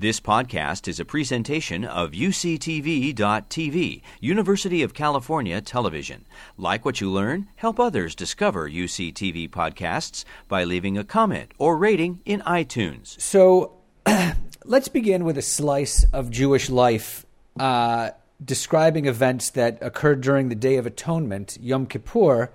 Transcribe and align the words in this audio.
This 0.00 0.20
podcast 0.20 0.86
is 0.86 1.00
a 1.00 1.04
presentation 1.04 1.84
of 1.84 2.12
UCTV.tv, 2.12 4.02
University 4.20 4.82
of 4.84 4.94
California 4.94 5.60
Television. 5.60 6.24
Like 6.56 6.84
what 6.84 7.00
you 7.00 7.10
learn? 7.10 7.48
Help 7.56 7.80
others 7.80 8.14
discover 8.14 8.70
UCTV 8.70 9.50
podcasts 9.50 10.24
by 10.46 10.62
leaving 10.62 10.96
a 10.96 11.02
comment 11.02 11.50
or 11.58 11.76
rating 11.76 12.20
in 12.24 12.42
iTunes. 12.42 13.20
So 13.20 13.78
let's 14.64 14.86
begin 14.86 15.24
with 15.24 15.36
a 15.36 15.42
slice 15.42 16.04
of 16.12 16.30
Jewish 16.30 16.70
life 16.70 17.26
uh, 17.58 18.10
describing 18.44 19.06
events 19.06 19.50
that 19.50 19.78
occurred 19.82 20.20
during 20.20 20.48
the 20.48 20.54
Day 20.54 20.76
of 20.76 20.86
Atonement, 20.86 21.58
Yom 21.60 21.86
Kippur. 21.86 22.52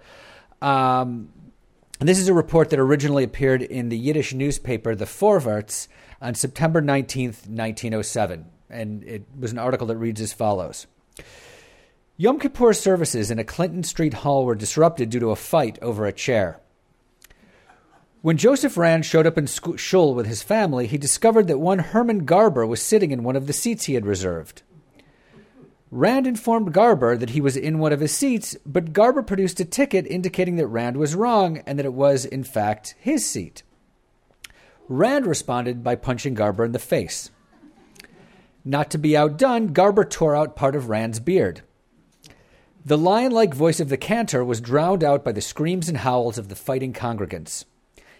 Um, 0.61 1.27
this 1.99 2.19
is 2.19 2.29
a 2.29 2.33
report 2.33 2.69
that 2.69 2.79
originally 2.79 3.25
appeared 3.25 3.61
in 3.61 3.89
the 3.89 3.97
Yiddish 3.97 4.33
newspaper, 4.33 4.95
the 4.95 5.05
Vorwärts, 5.05 5.89
on 6.23 6.33
September 6.33 6.81
19th, 6.81 7.47
1907. 7.47 8.45
And 8.69 9.03
it 9.03 9.25
was 9.37 9.51
an 9.51 9.59
article 9.59 9.85
that 9.87 9.97
reads 9.97 10.21
as 10.21 10.33
follows 10.33 10.87
Yom 12.17 12.39
Kippur 12.39 12.73
services 12.73 13.29
in 13.29 13.37
a 13.37 13.43
Clinton 13.43 13.83
Street 13.83 14.13
hall 14.13 14.45
were 14.45 14.55
disrupted 14.55 15.09
due 15.09 15.19
to 15.19 15.31
a 15.31 15.35
fight 15.35 15.77
over 15.81 16.05
a 16.05 16.13
chair. 16.13 16.59
When 18.21 18.37
Joseph 18.37 18.77
Rand 18.77 19.05
showed 19.05 19.27
up 19.27 19.37
in 19.37 19.47
shul 19.47 20.15
with 20.15 20.27
his 20.27 20.41
family, 20.41 20.87
he 20.87 20.97
discovered 20.97 21.47
that 21.47 21.59
one 21.59 21.79
Herman 21.79 22.23
Garber 22.23 22.65
was 22.65 22.81
sitting 22.81 23.11
in 23.11 23.23
one 23.23 23.35
of 23.35 23.47
the 23.47 23.53
seats 23.53 23.85
he 23.85 23.95
had 23.95 24.05
reserved. 24.05 24.63
Rand 25.91 26.25
informed 26.25 26.73
Garber 26.73 27.17
that 27.17 27.31
he 27.31 27.41
was 27.41 27.57
in 27.57 27.79
one 27.79 27.91
of 27.91 27.99
his 27.99 28.15
seats, 28.15 28.55
but 28.65 28.93
Garber 28.93 29.23
produced 29.23 29.59
a 29.59 29.65
ticket 29.65 30.07
indicating 30.07 30.55
that 30.55 30.67
Rand 30.67 30.95
was 30.95 31.15
wrong 31.15 31.57
and 31.67 31.77
that 31.77 31.85
it 31.85 31.93
was, 31.93 32.23
in 32.23 32.45
fact, 32.45 32.95
his 32.97 33.29
seat. 33.29 33.63
Rand 34.89 35.25
responded 35.25 35.83
by 35.83 35.95
punching 35.95 36.33
Garber 36.33 36.65
in 36.65 36.71
the 36.71 36.79
face. 36.79 37.31
Not 38.65 38.89
to 38.91 38.97
be 38.97 39.17
outdone, 39.17 39.67
Garber 39.67 40.05
tore 40.05 40.35
out 40.35 40.55
part 40.55 40.75
of 40.75 40.89
Rand's 40.89 41.19
beard. 41.19 41.61
The 42.85 42.97
lion 42.97 43.31
like 43.31 43.53
voice 43.53 43.79
of 43.79 43.89
the 43.89 43.97
cantor 43.97 44.43
was 44.43 44.59
drowned 44.59 45.03
out 45.03 45.23
by 45.23 45.31
the 45.31 45.41
screams 45.41 45.87
and 45.87 45.99
howls 45.99 46.37
of 46.37 46.49
the 46.49 46.55
fighting 46.55 46.91
congregants. 46.91 47.65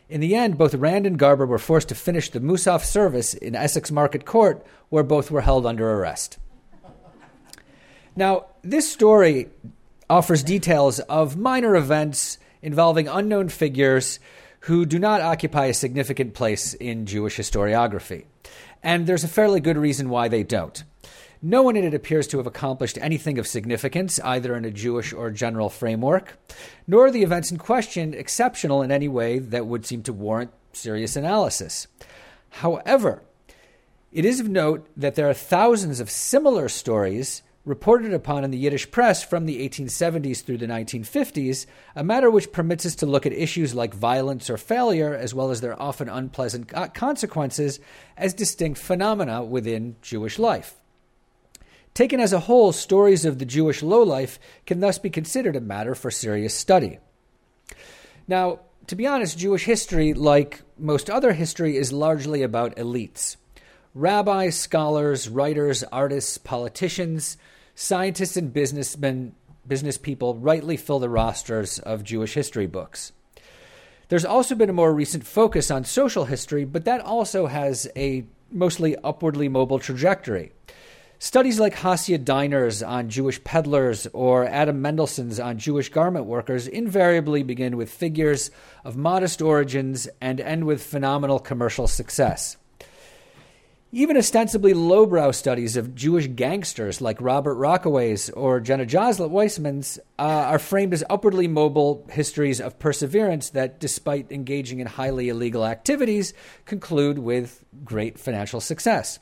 In 0.10 0.22
the 0.22 0.36
end, 0.36 0.58
both 0.58 0.74
Rand 0.74 1.06
and 1.06 1.18
Garber 1.18 1.46
were 1.46 1.58
forced 1.58 1.90
to 1.90 1.96
finish 1.96 2.30
the 2.30 2.40
Musaf 2.40 2.84
service 2.84 3.34
in 3.34 3.56
Essex 3.56 3.92
Market 3.92 4.26
Court, 4.26 4.66
where 4.90 5.04
both 5.04 5.32
were 5.32 5.42
held 5.42 5.66
under 5.66 5.90
arrest. 5.92 6.38
Now, 8.16 8.46
this 8.62 8.92
story 8.92 9.50
offers 10.10 10.44
details 10.44 11.00
of 11.00 11.36
minor 11.36 11.76
events 11.76 12.38
involving 12.62 13.08
unknown 13.08 13.50
figures 13.50 14.20
who 14.64 14.86
do 14.86 14.98
not 14.98 15.20
occupy 15.20 15.66
a 15.66 15.74
significant 15.74 16.34
place 16.34 16.74
in 16.76 17.06
Jewish 17.06 17.38
historiography. 17.38 18.26
And 18.82 19.06
there's 19.06 19.26
a 19.26 19.30
fairly 19.30 19.60
good 19.60 19.78
reason 19.78 20.10
why 20.10 20.30
they 20.30 20.44
don't. 20.44 20.84
No 21.42 21.64
one 21.64 21.76
in 21.76 21.84
it 21.84 21.94
appears 21.94 22.28
to 22.28 22.38
have 22.38 22.48
accomplished 22.48 22.98
anything 23.02 23.38
of 23.38 23.46
significance, 23.46 24.22
either 24.22 24.56
in 24.56 24.64
a 24.64 24.72
Jewish 24.72 25.12
or 25.12 25.32
general 25.32 25.70
framework, 25.70 26.38
nor 26.88 27.08
are 27.08 27.12
the 27.12 27.24
events 27.24 27.52
in 27.52 27.58
question 27.58 28.14
exceptional 28.14 28.82
in 28.82 28.90
any 28.90 29.10
way 29.10 29.38
that 29.38 29.68
would 29.68 29.86
seem 29.86 30.02
to 30.04 30.14
warrant 30.14 30.52
serious 30.72 31.18
analysis. 31.18 31.88
However, 32.50 33.22
it 34.14 34.24
is 34.24 34.40
of 34.40 34.48
note 34.48 34.88
that 34.96 35.16
there 35.16 35.30
are 35.30 35.34
thousands 35.34 36.00
of 36.00 36.10
similar 36.10 36.70
stories 36.70 37.42
reported 37.66 38.14
upon 38.14 38.44
in 38.44 38.52
the 38.52 38.58
Yiddish 38.58 38.92
press 38.92 39.24
from 39.24 39.46
the 39.46 39.68
1870s 39.68 40.44
through 40.44 40.58
the 40.58 40.68
1950s, 40.68 41.66
a 41.96 42.04
matter 42.04 42.30
which 42.30 42.52
permits 42.52 42.86
us 42.86 42.96
to 42.96 43.06
look 43.06 43.26
at 43.26 43.34
issues 43.34 43.74
like 43.74 43.94
violence 43.94 44.50
or 44.50 44.58
failure, 44.58 45.16
as 45.16 45.34
well 45.34 45.50
as 45.50 45.62
their 45.62 45.82
often 45.82 46.10
unpleasant 46.10 46.72
consequences, 46.94 47.80
as 48.18 48.34
distinct 48.34 48.80
phenomena 48.80 49.44
within 49.44 49.96
Jewish 50.02 50.38
life. 50.38 50.76
Taken 51.94 52.20
as 52.20 52.34
a 52.34 52.42
whole, 52.42 52.72
stories 52.72 53.24
of 53.24 53.40
the 53.40 53.46
Jewish 53.46 53.84
lowlife 53.84 54.40
can 54.66 54.80
thus 54.80 54.98
be 54.98 55.10
considered 55.10 55.56
a 55.56 55.62
matter 55.62 55.96
for 55.96 56.10
serious 56.10 56.54
study. 56.54 56.98
Now, 58.28 58.60
to 58.88 58.96
be 58.96 59.08
honest, 59.08 59.38
Jewish 59.38 59.66
history, 59.66 60.14
like 60.14 60.64
most 60.78 61.10
other 61.10 61.34
history, 61.34 61.78
is 61.78 61.94
largely 61.94 62.42
about 62.42 62.76
elites. 62.76 63.38
Rabbis, 63.94 64.58
scholars, 64.58 65.30
writers, 65.30 65.84
artists, 65.84 66.40
politicians, 66.40 67.38
scientists 67.76 68.38
and 68.38 68.54
businessmen, 68.54 69.34
business 69.68 69.98
people 69.98 70.36
rightly 70.36 70.78
fill 70.78 71.00
the 71.00 71.10
rosters 71.10 71.80
of 71.80 72.04
Jewish 72.04 72.34
history 72.34 72.68
books. 72.68 73.12
There's 74.10 74.26
also 74.26 74.56
been 74.56 74.70
a 74.70 74.74
more 74.74 74.94
recent 74.94 75.26
focus 75.26 75.72
on 75.72 75.86
social 75.86 76.26
history, 76.26 76.66
but 76.66 76.86
that 76.86 77.02
also 77.02 77.48
has 77.48 77.88
a 77.96 78.26
mostly 78.52 78.96
upwardly 78.98 79.50
mobile 79.50 79.80
trajectory. 79.80 80.52
Studies 81.18 81.58
like 81.58 81.76
Hasia 81.76 82.24
Diner's 82.24 82.84
on 82.84 83.08
Jewish 83.08 83.42
peddlers 83.46 84.08
or 84.12 84.46
Adam 84.46 84.82
Mendelsohn's 84.82 85.40
on 85.40 85.58
Jewish 85.58 85.88
garment 85.88 86.26
workers 86.26 86.68
invariably 86.68 87.44
begin 87.44 87.78
with 87.78 87.90
figures 87.90 88.52
of 88.84 88.98
modest 88.98 89.42
origins 89.42 90.10
and 90.20 90.42
end 90.42 90.66
with 90.66 90.84
phenomenal 90.84 91.40
commercial 91.40 91.88
success. 91.88 92.58
Even 93.96 94.18
ostensibly 94.18 94.74
lowbrow 94.74 95.30
studies 95.30 95.78
of 95.78 95.94
Jewish 95.94 96.26
gangsters 96.26 97.00
like 97.00 97.22
Robert 97.22 97.54
Rockaway's 97.54 98.28
or 98.32 98.60
Jenna 98.60 98.88
Joselit 98.88 99.30
Weissman's 99.30 100.00
uh, 100.18 100.24
are 100.24 100.58
framed 100.58 100.96
as 100.96 101.04
upwardly 101.12 101.48
mobile 101.48 102.04
histories 102.10 102.60
of 102.60 102.80
perseverance 102.80 103.52
that, 103.52 103.80
despite 103.80 104.32
engaging 104.32 104.80
in 104.80 104.88
highly 104.88 105.30
illegal 105.30 105.64
activities, 105.64 106.34
conclude 106.66 107.20
with 107.20 107.64
great 107.86 108.18
financial 108.18 108.60
success. 108.60 109.20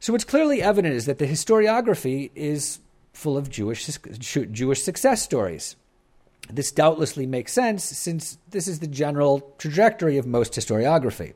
So, 0.00 0.12
what's 0.12 0.24
clearly 0.24 0.60
evident 0.60 0.94
is 0.94 1.06
that 1.06 1.16
the 1.16 1.26
historiography 1.26 2.30
is 2.34 2.78
full 3.14 3.38
of 3.38 3.48
Jewish, 3.48 3.86
Jewish 3.86 4.82
success 4.82 5.22
stories. 5.22 5.76
This 6.52 6.72
doubtlessly 6.72 7.24
makes 7.24 7.54
sense 7.54 7.84
since 7.84 8.36
this 8.50 8.68
is 8.68 8.80
the 8.80 8.86
general 8.86 9.54
trajectory 9.56 10.18
of 10.18 10.26
most 10.26 10.52
historiography. 10.52 11.32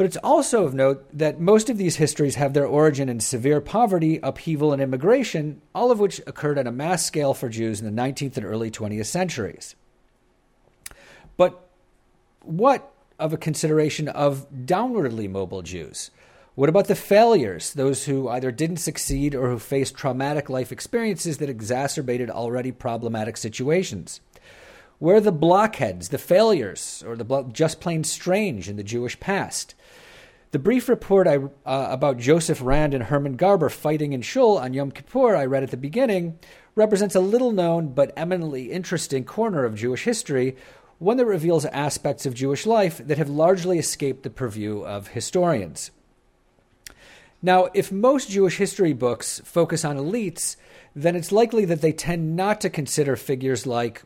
But 0.00 0.06
it's 0.06 0.16
also 0.24 0.64
of 0.64 0.72
note 0.72 1.06
that 1.12 1.40
most 1.40 1.68
of 1.68 1.76
these 1.76 1.96
histories 1.96 2.36
have 2.36 2.54
their 2.54 2.64
origin 2.64 3.10
in 3.10 3.20
severe 3.20 3.60
poverty, 3.60 4.18
upheaval, 4.22 4.72
and 4.72 4.80
immigration, 4.80 5.60
all 5.74 5.90
of 5.90 6.00
which 6.00 6.22
occurred 6.26 6.58
on 6.58 6.66
a 6.66 6.72
mass 6.72 7.04
scale 7.04 7.34
for 7.34 7.50
Jews 7.50 7.82
in 7.82 7.84
the 7.94 8.02
19th 8.02 8.38
and 8.38 8.46
early 8.46 8.70
20th 8.70 9.04
centuries. 9.04 9.76
But 11.36 11.68
what 12.40 12.94
of 13.18 13.34
a 13.34 13.36
consideration 13.36 14.08
of 14.08 14.50
downwardly 14.50 15.28
mobile 15.28 15.60
Jews? 15.60 16.10
What 16.54 16.70
about 16.70 16.88
the 16.88 16.94
failures, 16.94 17.74
those 17.74 18.06
who 18.06 18.26
either 18.30 18.50
didn't 18.50 18.78
succeed 18.78 19.34
or 19.34 19.50
who 19.50 19.58
faced 19.58 19.96
traumatic 19.96 20.48
life 20.48 20.72
experiences 20.72 21.36
that 21.36 21.50
exacerbated 21.50 22.30
already 22.30 22.72
problematic 22.72 23.36
situations? 23.36 24.22
Where 25.00 25.16
are 25.16 25.20
the 25.20 25.32
blockheads, 25.32 26.10
the 26.10 26.18
failures, 26.18 27.02
or 27.06 27.16
the 27.16 27.46
just 27.52 27.80
plain 27.80 28.04
strange 28.04 28.68
in 28.68 28.76
the 28.76 28.84
Jewish 28.84 29.18
past? 29.18 29.74
The 30.50 30.58
brief 30.58 30.90
report 30.90 31.26
I, 31.26 31.36
uh, 31.36 31.48
about 31.64 32.18
Joseph 32.18 32.60
Rand 32.60 32.92
and 32.92 33.04
Herman 33.04 33.36
Garber 33.36 33.70
fighting 33.70 34.12
in 34.12 34.20
Shul 34.20 34.58
on 34.58 34.74
Yom 34.74 34.90
Kippur 34.90 35.34
I 35.34 35.46
read 35.46 35.62
at 35.62 35.70
the 35.70 35.78
beginning 35.78 36.38
represents 36.74 37.14
a 37.14 37.20
little 37.20 37.50
known 37.50 37.94
but 37.94 38.12
eminently 38.14 38.70
interesting 38.70 39.24
corner 39.24 39.64
of 39.64 39.74
Jewish 39.74 40.04
history, 40.04 40.54
one 40.98 41.16
that 41.16 41.24
reveals 41.24 41.64
aspects 41.64 42.26
of 42.26 42.34
Jewish 42.34 42.66
life 42.66 42.98
that 42.98 43.16
have 43.16 43.30
largely 43.30 43.78
escaped 43.78 44.22
the 44.22 44.28
purview 44.28 44.82
of 44.82 45.08
historians. 45.08 45.92
Now, 47.40 47.70
if 47.72 47.90
most 47.90 48.28
Jewish 48.28 48.58
history 48.58 48.92
books 48.92 49.40
focus 49.46 49.82
on 49.82 49.96
elites, 49.96 50.56
then 50.94 51.16
it's 51.16 51.32
likely 51.32 51.64
that 51.64 51.80
they 51.80 51.92
tend 51.92 52.36
not 52.36 52.60
to 52.60 52.68
consider 52.68 53.16
figures 53.16 53.66
like 53.66 54.02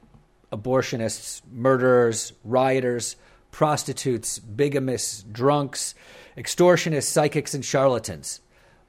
abortionists, 0.54 1.42
murderers, 1.50 2.32
rioters, 2.44 3.16
prostitutes, 3.50 4.38
bigamists, 4.38 5.24
drunks, 5.30 5.94
extortionists, 6.36 7.04
psychics, 7.04 7.54
and 7.54 7.64
charlatans. 7.64 8.40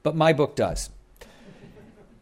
But 0.02 0.16
my 0.16 0.32
book 0.32 0.56
does. 0.56 0.90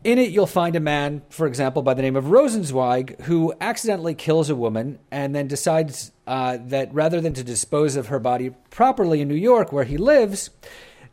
In 0.05 0.19
it, 0.19 0.31
you'll 0.31 0.47
find 0.47 0.77
a 0.77 0.81
man, 0.81 1.23
for 1.31 1.47
example, 1.47 1.81
by 1.81 1.95
the 1.95 2.03
name 2.03 2.15
of 2.15 2.25
Rosenzweig, 2.25 3.23
who 3.23 3.55
accidentally 3.59 4.15
kills 4.15 4.51
a 4.51 4.55
woman 4.55 4.99
and 5.11 5.35
then 5.35 5.49
decides 5.49 6.13
uh, 6.27 6.59
that 6.67 6.93
rather 6.93 7.23
than 7.23 7.33
to 7.33 7.43
dispose 7.43 7.97
of 7.97 8.09
her 8.09 8.19
body 8.19 8.51
properly 8.69 9.23
in 9.23 9.29
New 9.29 9.35
York, 9.35 9.73
where 9.73 9.85
he 9.85 9.97
lives, 9.97 10.51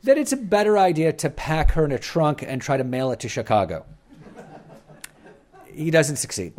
that 0.03 0.17
it's 0.17 0.33
a 0.33 0.37
better 0.37 0.77
idea 0.77 1.13
to 1.13 1.29
pack 1.29 1.71
her 1.71 1.85
in 1.85 1.93
a 1.93 1.99
trunk 1.99 2.43
and 2.45 2.61
try 2.61 2.75
to 2.75 2.83
mail 2.83 3.11
it 3.11 3.21
to 3.21 3.29
Chicago. 3.29 3.85
he 5.73 5.89
doesn't 5.89 6.17
succeed. 6.17 6.51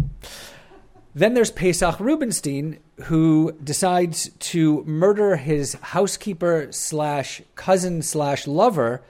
Then 1.15 1.35
there's 1.35 1.51
Pesach 1.51 2.01
Rubinstein, 2.01 2.79
who 3.05 3.53
decides 3.63 4.31
to 4.31 4.83
murder 4.85 5.37
his 5.37 5.75
housekeeper 5.75 6.69
slash 6.71 7.43
cousin 7.55 8.01
slash 8.01 8.47
lover 8.47 9.03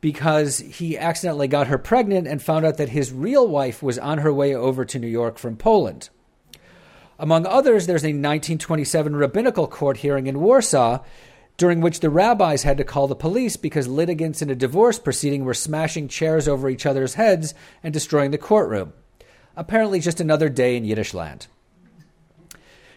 because 0.00 0.58
he 0.58 0.96
accidentally 0.96 1.48
got 1.48 1.66
her 1.66 1.78
pregnant 1.78 2.26
and 2.26 2.42
found 2.42 2.64
out 2.64 2.78
that 2.78 2.88
his 2.88 3.12
real 3.12 3.46
wife 3.46 3.82
was 3.82 3.98
on 3.98 4.18
her 4.18 4.32
way 4.32 4.54
over 4.54 4.84
to 4.84 4.98
New 4.98 5.06
York 5.06 5.38
from 5.38 5.56
Poland. 5.56 6.08
Among 7.18 7.46
others, 7.46 7.86
there's 7.86 8.02
a 8.02 8.08
1927 8.08 9.14
rabbinical 9.14 9.68
court 9.68 9.98
hearing 9.98 10.26
in 10.26 10.40
Warsaw 10.40 11.04
during 11.58 11.80
which 11.80 12.00
the 12.00 12.10
rabbis 12.10 12.62
had 12.62 12.78
to 12.78 12.84
call 12.84 13.06
the 13.06 13.14
police 13.14 13.56
because 13.56 13.86
litigants 13.86 14.42
in 14.42 14.50
a 14.50 14.54
divorce 14.54 14.98
proceeding 14.98 15.44
were 15.44 15.54
smashing 15.54 16.08
chairs 16.08 16.48
over 16.48 16.68
each 16.68 16.86
other's 16.86 17.14
heads 17.14 17.54
and 17.82 17.92
destroying 17.92 18.30
the 18.30 18.38
courtroom. 18.38 18.94
Apparently, 19.56 20.00
just 20.00 20.20
another 20.20 20.48
day 20.48 20.76
in 20.76 20.84
Yiddish 20.84 21.14
land. 21.14 21.46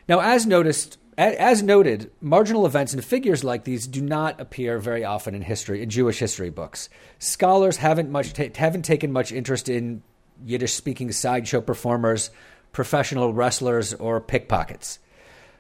Now, 0.08 0.22
as 0.22 0.46
noticed, 0.46 0.98
as 1.18 1.64
noted, 1.64 2.12
marginal 2.22 2.66
events 2.66 2.94
and 2.94 3.04
figures 3.04 3.44
like 3.44 3.64
these 3.64 3.88
do 3.88 4.02
not 4.02 4.40
appear 4.40 4.80
very 4.80 5.04
often 5.04 5.34
in 5.34 5.42
history 5.42 5.82
in 5.82 5.90
Jewish 5.90 6.20
history 6.20 6.50
books. 6.50 6.90
Scholars 7.20 7.78
haven't 7.78 8.12
much 8.12 8.34
ta- 8.34 8.50
haven't 8.56 8.84
taken 8.84 9.12
much 9.12 9.32
interest 9.32 9.70
in 9.70 10.04
Yiddish-speaking 10.46 11.12
sideshow 11.12 11.62
performers, 11.62 12.30
professional 12.72 13.34
wrestlers, 13.34 13.94
or 13.94 14.20
pickpockets. 14.20 15.00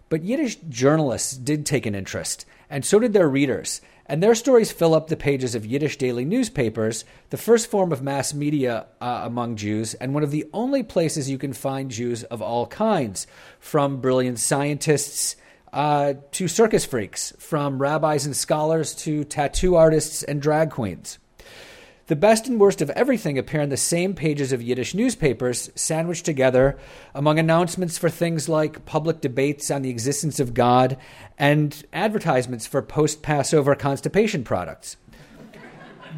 But 0.09 0.23
Yiddish 0.23 0.57
journalists 0.69 1.35
did 1.35 1.65
take 1.65 1.85
an 1.85 1.95
interest, 1.95 2.45
and 2.69 2.85
so 2.85 2.99
did 2.99 3.13
their 3.13 3.29
readers. 3.29 3.81
And 4.07 4.21
their 4.21 4.35
stories 4.35 4.71
fill 4.71 4.93
up 4.93 5.07
the 5.07 5.17
pages 5.17 5.55
of 5.55 5.65
Yiddish 5.65 5.97
daily 5.97 6.25
newspapers, 6.25 7.05
the 7.31 7.37
first 7.37 7.71
form 7.71 7.91
of 7.91 8.03
mass 8.03 8.33
media 8.33 8.85
uh, 9.01 9.21
among 9.23 9.55
Jews, 9.55 9.95
and 9.95 10.13
one 10.13 10.23
of 10.23 10.29
the 10.29 10.45
only 10.53 10.83
places 10.83 11.29
you 11.29 11.39
can 11.39 11.53
find 11.53 11.89
Jews 11.89 12.23
of 12.23 12.41
all 12.41 12.67
kinds, 12.67 13.25
from 13.59 14.01
brilliant 14.01 14.39
scientists 14.39 15.35
uh, 15.73 16.13
to 16.31 16.47
circus 16.47 16.85
freaks, 16.85 17.33
from 17.39 17.81
rabbis 17.81 18.27
and 18.27 18.35
scholars 18.35 18.93
to 18.95 19.23
tattoo 19.23 19.75
artists 19.75 20.21
and 20.21 20.39
drag 20.39 20.69
queens. 20.69 21.17
The 22.07 22.15
best 22.15 22.45
and 22.47 22.59
worst 22.59 22.83
of 22.83 22.91
everything 22.91 23.39
appear 23.39 23.61
on 23.61 23.69
the 23.69 23.77
same 23.77 24.13
pages 24.13 24.53
of 24.53 24.61
Yiddish 24.61 24.93
newspapers, 24.93 25.71
sandwiched 25.73 26.23
together 26.23 26.77
among 27.15 27.39
announcements 27.39 27.97
for 27.97 28.11
things 28.11 28.47
like 28.47 28.85
public 28.85 29.21
debates 29.21 29.71
on 29.71 29.81
the 29.81 29.89
existence 29.89 30.39
of 30.39 30.53
God 30.53 30.97
and 31.39 31.83
advertisements 31.91 32.67
for 32.67 32.83
post 32.83 33.23
Passover 33.23 33.73
constipation 33.73 34.43
products. 34.43 34.97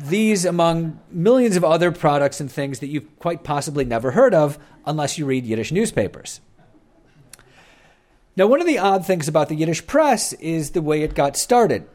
These 0.03 0.43
among 0.43 0.99
millions 1.09 1.55
of 1.55 1.63
other 1.63 1.93
products 1.93 2.41
and 2.41 2.51
things 2.51 2.79
that 2.79 2.87
you've 2.87 3.17
quite 3.17 3.45
possibly 3.45 3.85
never 3.85 4.11
heard 4.11 4.33
of 4.33 4.59
unless 4.85 5.17
you 5.17 5.25
read 5.25 5.45
Yiddish 5.45 5.71
newspapers. 5.71 6.41
Now, 8.35 8.47
one 8.47 8.59
of 8.59 8.67
the 8.67 8.77
odd 8.77 9.05
things 9.05 9.29
about 9.29 9.47
the 9.47 9.55
Yiddish 9.55 9.87
press 9.87 10.33
is 10.33 10.71
the 10.71 10.81
way 10.81 11.01
it 11.01 11.15
got 11.15 11.37
started 11.37 11.87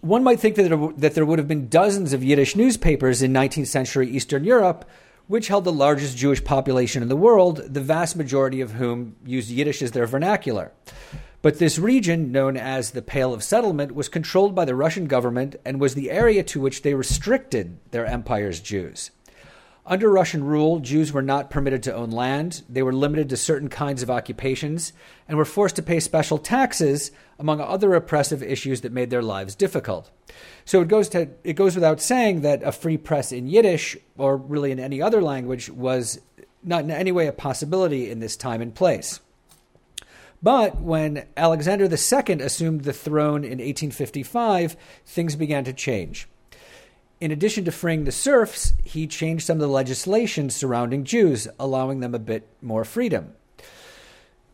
one 0.00 0.24
might 0.24 0.40
think 0.40 0.56
that 0.56 0.68
there, 0.68 0.92
that 0.96 1.14
there 1.14 1.26
would 1.26 1.38
have 1.38 1.48
been 1.48 1.68
dozens 1.68 2.12
of 2.12 2.24
Yiddish 2.24 2.56
newspapers 2.56 3.22
in 3.22 3.32
19th 3.32 3.66
century 3.66 4.08
Eastern 4.08 4.44
Europe, 4.44 4.88
which 5.26 5.48
held 5.48 5.64
the 5.64 5.72
largest 5.72 6.16
Jewish 6.16 6.42
population 6.42 7.02
in 7.02 7.08
the 7.08 7.16
world, 7.16 7.58
the 7.58 7.80
vast 7.80 8.16
majority 8.16 8.60
of 8.60 8.72
whom 8.72 9.14
used 9.24 9.50
Yiddish 9.50 9.82
as 9.82 9.92
their 9.92 10.06
vernacular. 10.06 10.72
But 11.42 11.58
this 11.58 11.78
region, 11.78 12.32
known 12.32 12.56
as 12.56 12.90
the 12.90 13.00
Pale 13.00 13.32
of 13.32 13.42
Settlement, 13.42 13.94
was 13.94 14.08
controlled 14.08 14.54
by 14.54 14.64
the 14.64 14.74
Russian 14.74 15.06
government 15.06 15.56
and 15.64 15.80
was 15.80 15.94
the 15.94 16.10
area 16.10 16.42
to 16.44 16.60
which 16.60 16.82
they 16.82 16.94
restricted 16.94 17.78
their 17.92 18.04
empire's 18.04 18.60
Jews. 18.60 19.10
Under 19.86 20.10
Russian 20.10 20.44
rule, 20.44 20.78
Jews 20.78 21.12
were 21.12 21.22
not 21.22 21.50
permitted 21.50 21.82
to 21.84 21.94
own 21.94 22.10
land, 22.10 22.62
they 22.68 22.82
were 22.82 22.92
limited 22.92 23.28
to 23.30 23.36
certain 23.36 23.68
kinds 23.68 24.02
of 24.02 24.10
occupations, 24.10 24.92
and 25.26 25.38
were 25.38 25.44
forced 25.44 25.76
to 25.76 25.82
pay 25.82 26.00
special 26.00 26.38
taxes, 26.38 27.10
among 27.38 27.60
other 27.60 27.94
oppressive 27.94 28.42
issues 28.42 28.82
that 28.82 28.92
made 28.92 29.10
their 29.10 29.22
lives 29.22 29.54
difficult. 29.54 30.10
So 30.64 30.82
it 30.82 30.88
goes, 30.88 31.08
to, 31.10 31.30
it 31.44 31.54
goes 31.54 31.74
without 31.74 32.00
saying 32.00 32.42
that 32.42 32.62
a 32.62 32.72
free 32.72 32.98
press 32.98 33.32
in 33.32 33.48
Yiddish, 33.48 33.96
or 34.18 34.36
really 34.36 34.70
in 34.70 34.78
any 34.78 35.00
other 35.00 35.22
language, 35.22 35.70
was 35.70 36.20
not 36.62 36.84
in 36.84 36.90
any 36.90 37.10
way 37.10 37.26
a 37.26 37.32
possibility 37.32 38.10
in 38.10 38.20
this 38.20 38.36
time 38.36 38.60
and 38.60 38.74
place. 38.74 39.20
But 40.42 40.80
when 40.80 41.26
Alexander 41.36 41.84
II 41.84 42.40
assumed 42.42 42.82
the 42.82 42.92
throne 42.92 43.44
in 43.44 43.58
1855, 43.58 44.76
things 45.04 45.36
began 45.36 45.64
to 45.64 45.72
change. 45.72 46.28
In 47.20 47.30
addition 47.30 47.66
to 47.66 47.72
freeing 47.72 48.04
the 48.04 48.12
serfs, 48.12 48.72
he 48.82 49.06
changed 49.06 49.46
some 49.46 49.58
of 49.58 49.60
the 49.60 49.68
legislation 49.68 50.48
surrounding 50.48 51.04
Jews, 51.04 51.46
allowing 51.58 52.00
them 52.00 52.14
a 52.14 52.18
bit 52.18 52.48
more 52.62 52.82
freedom. 52.82 53.34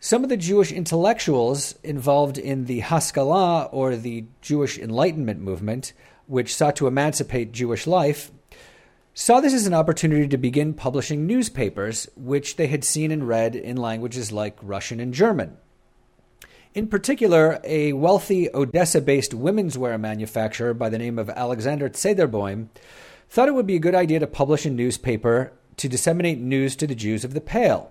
Some 0.01 0.25
of 0.25 0.31
the 0.31 0.37
Jewish 0.37 0.73
intellectuals 0.73 1.79
involved 1.85 2.39
in 2.39 2.65
the 2.65 2.81
Haskalah, 2.81 3.69
or 3.71 3.95
the 3.95 4.25
Jewish 4.41 4.79
Enlightenment 4.79 5.41
movement, 5.41 5.93
which 6.27 6.55
sought 6.55 6.75
to 6.77 6.89
emancipate 6.89 7.53
Jewish 7.53 7.87
life, 7.87 8.33
saw 9.15 9.41
this 9.41 9.55
as 9.55 9.69
an 9.69 9.75
opportunity 9.75 10.27
to 10.27 10.37
begin 10.37 10.75
publishing 10.75 11.25
newspapers, 11.25 12.09
which 12.17 12.57
they 12.57 12.67
had 12.67 12.83
seen 12.83 13.12
and 13.12 13.29
read 13.29 13.55
in 13.55 13.77
languages 13.77 14.33
like 14.33 14.59
Russian 14.61 14.99
and 14.99 15.15
German. 15.15 15.57
In 16.76 16.88
particular, 16.88 17.58
a 17.64 17.94
wealthy 17.94 18.55
Odessa 18.55 19.00
based 19.00 19.32
women's 19.32 19.78
wear 19.78 19.96
manufacturer 19.96 20.75
by 20.75 20.90
the 20.90 20.99
name 20.99 21.19
of 21.19 21.31
Alexander 21.31 21.88
Zederbaum 21.88 22.69
thought 23.31 23.49
it 23.49 23.55
would 23.55 23.67
be 23.67 23.76
a 23.76 23.78
good 23.78 23.94
idea 23.94 24.20
to 24.20 24.26
publish 24.26 24.67
a 24.67 24.70
newspaper 24.70 25.55
to 25.78 25.88
disseminate 25.88 26.38
news 26.38 26.76
to 26.76 26.87
the 26.87 26.94
Jews 26.94 27.25
of 27.25 27.32
the 27.32 27.40
Pale. 27.40 27.90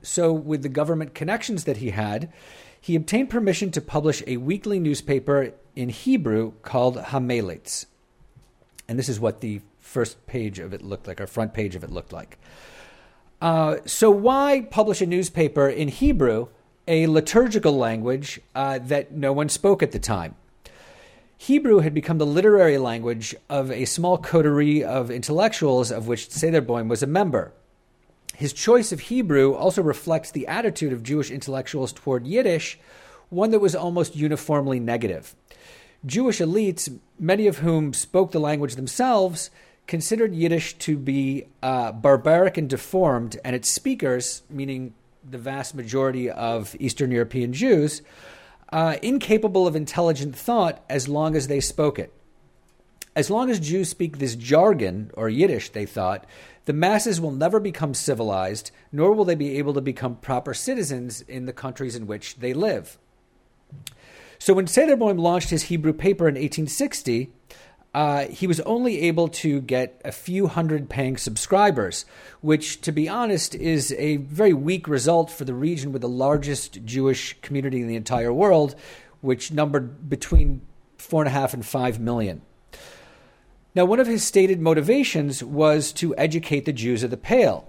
So, 0.00 0.32
with 0.32 0.62
the 0.62 0.70
government 0.70 1.14
connections 1.14 1.64
that 1.64 1.76
he 1.76 1.90
had, 1.90 2.32
he 2.80 2.96
obtained 2.96 3.28
permission 3.28 3.70
to 3.72 3.82
publish 3.82 4.22
a 4.26 4.38
weekly 4.38 4.80
newspaper 4.80 5.52
in 5.76 5.90
Hebrew 5.90 6.52
called 6.62 6.96
Hamelitz. 6.96 7.84
And 8.88 8.98
this 8.98 9.10
is 9.10 9.20
what 9.20 9.42
the 9.42 9.60
first 9.78 10.26
page 10.26 10.58
of 10.58 10.72
it 10.72 10.80
looked 10.80 11.06
like, 11.06 11.20
or 11.20 11.26
front 11.26 11.52
page 11.52 11.74
of 11.74 11.84
it 11.84 11.90
looked 11.90 12.14
like. 12.14 12.38
Uh, 13.42 13.76
so, 13.84 14.10
why 14.10 14.66
publish 14.70 15.02
a 15.02 15.06
newspaper 15.06 15.68
in 15.68 15.88
Hebrew 15.88 16.48
a 16.86 17.06
liturgical 17.06 17.76
language 17.76 18.40
uh, 18.54 18.78
that 18.78 19.12
no 19.12 19.32
one 19.32 19.48
spoke 19.48 19.82
at 19.82 19.92
the 19.92 19.98
time. 19.98 20.34
Hebrew 21.38 21.80
had 21.80 21.92
become 21.94 22.18
the 22.18 22.26
literary 22.26 22.78
language 22.78 23.34
of 23.48 23.70
a 23.70 23.84
small 23.84 24.16
coterie 24.16 24.84
of 24.84 25.10
intellectuals 25.10 25.90
of 25.90 26.06
which 26.06 26.28
Zederbaum 26.28 26.88
was 26.88 27.02
a 27.02 27.06
member. 27.06 27.52
His 28.36 28.52
choice 28.52 28.92
of 28.92 29.00
Hebrew 29.00 29.54
also 29.54 29.82
reflects 29.82 30.30
the 30.30 30.46
attitude 30.46 30.92
of 30.92 31.02
Jewish 31.02 31.30
intellectuals 31.30 31.92
toward 31.92 32.26
Yiddish, 32.26 32.78
one 33.28 33.50
that 33.50 33.58
was 33.58 33.74
almost 33.74 34.14
uniformly 34.14 34.78
negative. 34.78 35.34
Jewish 36.06 36.38
elites, 36.38 36.98
many 37.18 37.46
of 37.46 37.58
whom 37.58 37.92
spoke 37.92 38.32
the 38.32 38.40
language 38.40 38.76
themselves, 38.76 39.50
considered 39.86 40.34
Yiddish 40.34 40.74
to 40.78 40.96
be 40.96 41.46
uh, 41.62 41.92
barbaric 41.92 42.56
and 42.56 42.68
deformed, 42.68 43.38
and 43.44 43.54
its 43.54 43.68
speakers, 43.68 44.42
meaning 44.48 44.94
the 45.28 45.38
vast 45.38 45.74
majority 45.74 46.30
of 46.30 46.76
Eastern 46.78 47.10
European 47.10 47.52
Jews, 47.52 48.02
uh, 48.72 48.96
incapable 49.02 49.66
of 49.66 49.76
intelligent 49.76 50.34
thought 50.34 50.82
as 50.88 51.08
long 51.08 51.36
as 51.36 51.48
they 51.48 51.60
spoke 51.60 51.98
it. 51.98 52.12
As 53.14 53.30
long 53.30 53.50
as 53.50 53.60
Jews 53.60 53.90
speak 53.90 54.18
this 54.18 54.34
jargon, 54.34 55.10
or 55.14 55.28
Yiddish, 55.28 55.70
they 55.70 55.84
thought, 55.84 56.24
the 56.64 56.72
masses 56.72 57.20
will 57.20 57.30
never 57.30 57.60
become 57.60 57.92
civilized, 57.92 58.70
nor 58.90 59.12
will 59.12 59.26
they 59.26 59.34
be 59.34 59.58
able 59.58 59.74
to 59.74 59.82
become 59.82 60.16
proper 60.16 60.54
citizens 60.54 61.20
in 61.22 61.44
the 61.44 61.52
countries 61.52 61.94
in 61.94 62.06
which 62.06 62.36
they 62.36 62.54
live. 62.54 62.98
So 64.38 64.54
when 64.54 64.66
Zederbaum 64.66 65.20
launched 65.20 65.50
his 65.50 65.64
Hebrew 65.64 65.92
paper 65.92 66.26
in 66.26 66.34
1860, 66.34 67.30
uh, 67.94 68.26
he 68.26 68.46
was 68.46 68.60
only 68.60 69.02
able 69.02 69.28
to 69.28 69.60
get 69.60 70.00
a 70.04 70.12
few 70.12 70.46
hundred 70.46 70.88
paying 70.88 71.16
subscribers, 71.16 72.06
which, 72.40 72.80
to 72.80 72.92
be 72.92 73.08
honest, 73.08 73.54
is 73.54 73.92
a 73.98 74.16
very 74.16 74.54
weak 74.54 74.88
result 74.88 75.30
for 75.30 75.44
the 75.44 75.54
region 75.54 75.92
with 75.92 76.00
the 76.00 76.08
largest 76.08 76.84
Jewish 76.84 77.38
community 77.42 77.82
in 77.82 77.88
the 77.88 77.96
entire 77.96 78.32
world, 78.32 78.74
which 79.20 79.52
numbered 79.52 80.08
between 80.08 80.62
four 80.96 81.20
and 81.20 81.28
a 81.28 81.32
half 81.32 81.52
and 81.52 81.66
five 81.66 82.00
million. 82.00 82.40
Now, 83.74 83.84
one 83.84 84.00
of 84.00 84.06
his 84.06 84.24
stated 84.24 84.60
motivations 84.60 85.42
was 85.42 85.92
to 85.94 86.16
educate 86.16 86.64
the 86.64 86.72
Jews 86.72 87.02
of 87.02 87.10
the 87.10 87.16
Pale. 87.16 87.68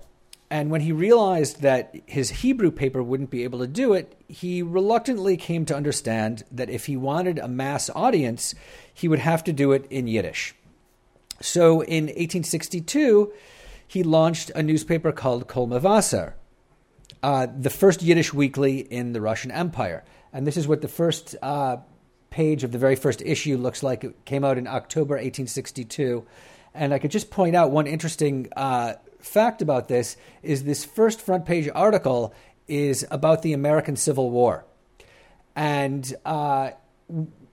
And 0.54 0.70
when 0.70 0.82
he 0.82 0.92
realized 0.92 1.64
that 1.64 1.96
his 2.06 2.30
Hebrew 2.30 2.70
paper 2.70 3.02
wouldn't 3.02 3.32
be 3.32 3.44
able 3.44 3.58
to 3.58 3.68
do 3.68 3.94
it, 3.94 4.16
he 4.28 4.62
reluctantly 4.62 5.36
came 5.36 5.66
to 5.66 5.76
understand 5.76 6.44
that 6.52 6.70
if 6.70 6.86
he 6.86 6.96
wanted 6.96 7.40
a 7.40 7.48
mass 7.48 7.90
audience, 7.96 8.54
he 8.94 9.08
would 9.08 9.18
have 9.18 9.44
to 9.46 9.52
do 9.52 9.72
it 9.72 9.88
in 9.90 10.06
Yiddish. 10.06 10.54
So 11.42 11.82
in 11.82 12.04
1862, 12.04 13.34
he 13.88 14.04
launched 14.04 14.52
a 14.52 14.62
newspaper 14.62 15.12
called 15.12 15.48
Kol 15.48 15.68
Mevaser, 15.68 16.34
uh, 17.24 17.48
the 17.60 17.72
first 17.72 18.04
Yiddish 18.04 18.32
weekly 18.32 18.78
in 18.78 19.14
the 19.14 19.22
Russian 19.22 19.50
Empire. 19.50 20.04
And 20.32 20.46
this 20.46 20.56
is 20.56 20.68
what 20.68 20.82
the 20.82 20.88
first 20.88 21.36
uh, 21.42 21.78
page 22.30 22.64
of 22.64 22.72
the 22.72 22.78
very 22.78 22.96
first 22.96 23.24
issue 23.24 23.58
looks 23.58 23.82
like. 23.82 24.04
It 24.04 24.24
came 24.26 24.44
out 24.44 24.60
in 24.60 24.68
October 24.68 25.16
1862. 25.16 26.28
And 26.76 26.94
I 26.94 27.00
could 27.00 27.10
just 27.10 27.32
point 27.32 27.56
out 27.56 27.72
one 27.72 27.88
interesting 27.88 28.50
uh, 28.56 28.94
fact 29.24 29.62
about 29.62 29.88
this 29.88 30.18
is 30.42 30.64
this 30.64 30.86
first 30.86 31.22
front 31.22 31.46
page 31.46 31.70
article 31.74 32.34
is 32.68 33.06
about 33.10 33.42
the 33.42 33.54
American 33.54 33.96
Civil 33.96 34.30
War. 34.30 34.66
And 35.56 36.14
uh, 36.26 36.72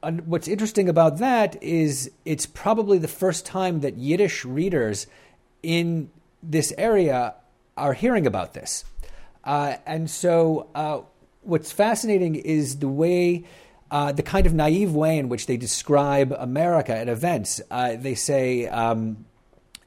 what's 0.03 0.49
interesting 0.49 0.89
about 0.89 1.19
that 1.19 1.63
is 1.63 2.11
it's 2.25 2.47
probably 2.47 2.99
the 2.99 3.09
first 3.09 3.45
time 3.47 3.81
that 3.81 3.97
Yiddish 3.97 4.45
readers 4.45 5.07
in 5.63 6.11
this 6.43 6.73
area 6.79 7.35
are 7.77 7.93
hearing 7.93 8.27
about 8.27 8.55
this. 8.55 8.85
Uh, 9.45 9.77
and 9.87 10.11
so, 10.11 10.69
uh, 10.75 11.01
what's 11.43 11.73
fascinating 11.73 12.35
is 12.35 12.79
the 12.79 12.89
way 12.89 13.45
uh, 13.91 14.13
the 14.13 14.23
kind 14.23 14.47
of 14.47 14.55
naive 14.55 14.95
way 14.95 15.19
in 15.19 15.29
which 15.29 15.47
they 15.47 15.57
describe 15.57 16.33
America 16.39 16.95
at 16.95 17.09
events. 17.09 17.61
Uh, 17.71 17.97
they 17.97 18.15
say, 18.15 18.67
um, 18.69 19.25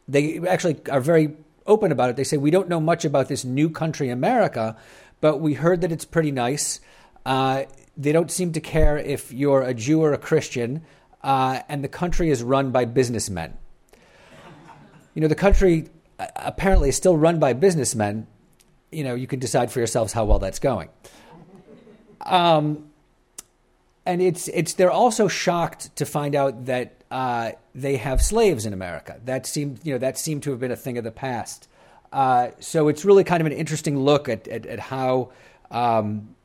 they 0.07 0.39
actually 0.47 0.77
are 0.91 0.99
very 0.99 1.33
open 1.65 1.91
about 1.91 2.09
it. 2.09 2.15
They 2.15 2.23
say, 2.23 2.37
We 2.37 2.51
don't 2.51 2.69
know 2.69 2.79
much 2.79 3.05
about 3.05 3.27
this 3.27 3.43
new 3.43 3.69
country, 3.69 4.09
America, 4.09 4.75
but 5.21 5.37
we 5.37 5.53
heard 5.53 5.81
that 5.81 5.91
it's 5.91 6.05
pretty 6.05 6.31
nice. 6.31 6.79
Uh, 7.25 7.63
they 7.95 8.11
don't 8.11 8.31
seem 8.31 8.51
to 8.53 8.59
care 8.59 8.97
if 8.97 9.31
you're 9.31 9.61
a 9.61 9.73
Jew 9.73 10.01
or 10.01 10.13
a 10.13 10.17
Christian, 10.17 10.83
uh, 11.21 11.61
and 11.69 11.83
the 11.83 11.87
country 11.87 12.29
is 12.29 12.43
run 12.43 12.71
by 12.71 12.85
businessmen. 12.85 13.57
You 15.13 15.21
know, 15.21 15.27
the 15.27 15.35
country 15.35 15.89
uh, 16.19 16.27
apparently 16.35 16.89
is 16.89 16.95
still 16.95 17.15
run 17.15 17.39
by 17.39 17.53
businessmen. 17.53 18.27
You 18.91 19.03
know, 19.03 19.15
you 19.15 19.27
can 19.27 19.39
decide 19.39 19.71
for 19.71 19.79
yourselves 19.79 20.13
how 20.13 20.25
well 20.25 20.39
that's 20.39 20.59
going. 20.59 20.89
Um, 22.21 22.89
and 24.05 24.21
it's 24.21 24.47
it's 24.49 24.73
they're 24.73 24.91
also 24.91 25.27
shocked 25.27 25.95
to 25.95 26.05
find 26.05 26.35
out 26.35 26.65
that 26.65 27.02
uh, 27.13 27.51
they 27.75 27.97
have 27.97 28.23
slaves 28.23 28.65
in 28.65 28.73
America. 28.73 29.19
That 29.23 29.45
seemed 29.45 29.79
you 29.83 29.93
know 29.93 29.99
that 29.99 30.17
seemed 30.17 30.41
to 30.43 30.49
have 30.49 30.59
been 30.59 30.71
a 30.71 30.75
thing 30.75 30.97
of 30.97 31.03
the 31.03 31.11
past. 31.11 31.67
Uh, 32.11 32.49
so 32.59 32.87
it's 32.87 33.05
really 33.05 33.23
kind 33.23 33.39
of 33.39 33.45
an 33.45 33.53
interesting 33.53 33.99
look 33.99 34.27
at 34.27 34.47
at, 34.47 34.65
at 34.65 34.79
how. 34.79 35.31
Um, 35.69 36.35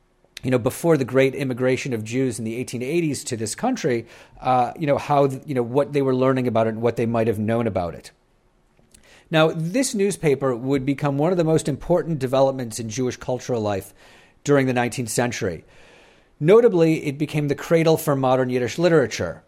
you 0.41 0.51
know, 0.51 0.57
before 0.57 0.95
the 0.95 1.03
great 1.03 1.35
immigration 1.35 1.91
of 1.91 2.01
Jews 2.01 2.39
in 2.39 2.45
the 2.45 2.63
1880s 2.63 3.25
to 3.25 3.35
this 3.35 3.55
country, 3.55 4.07
uh, 4.39 4.71
you 4.79 4.87
know 4.87 4.97
how 4.97 5.25
you 5.45 5.53
know 5.53 5.63
what 5.63 5.91
they 5.91 6.01
were 6.01 6.15
learning 6.15 6.47
about 6.47 6.65
it 6.67 6.69
and 6.69 6.81
what 6.81 6.95
they 6.95 7.05
might 7.05 7.27
have 7.27 7.37
known 7.37 7.67
about 7.67 7.93
it. 7.93 8.11
Now, 9.29 9.49
this 9.53 9.93
newspaper 9.93 10.55
would 10.55 10.85
become 10.85 11.17
one 11.17 11.33
of 11.33 11.37
the 11.37 11.43
most 11.43 11.67
important 11.67 12.19
developments 12.19 12.79
in 12.79 12.87
Jewish 12.87 13.17
cultural 13.17 13.61
life 13.61 13.93
during 14.45 14.65
the 14.65 14.73
19th 14.73 15.09
century. 15.09 15.65
Notably, 16.39 17.05
it 17.05 17.17
became 17.17 17.49
the 17.49 17.55
cradle 17.55 17.97
for 17.97 18.15
modern 18.15 18.49
Yiddish 18.49 18.77
literature. 18.77 19.43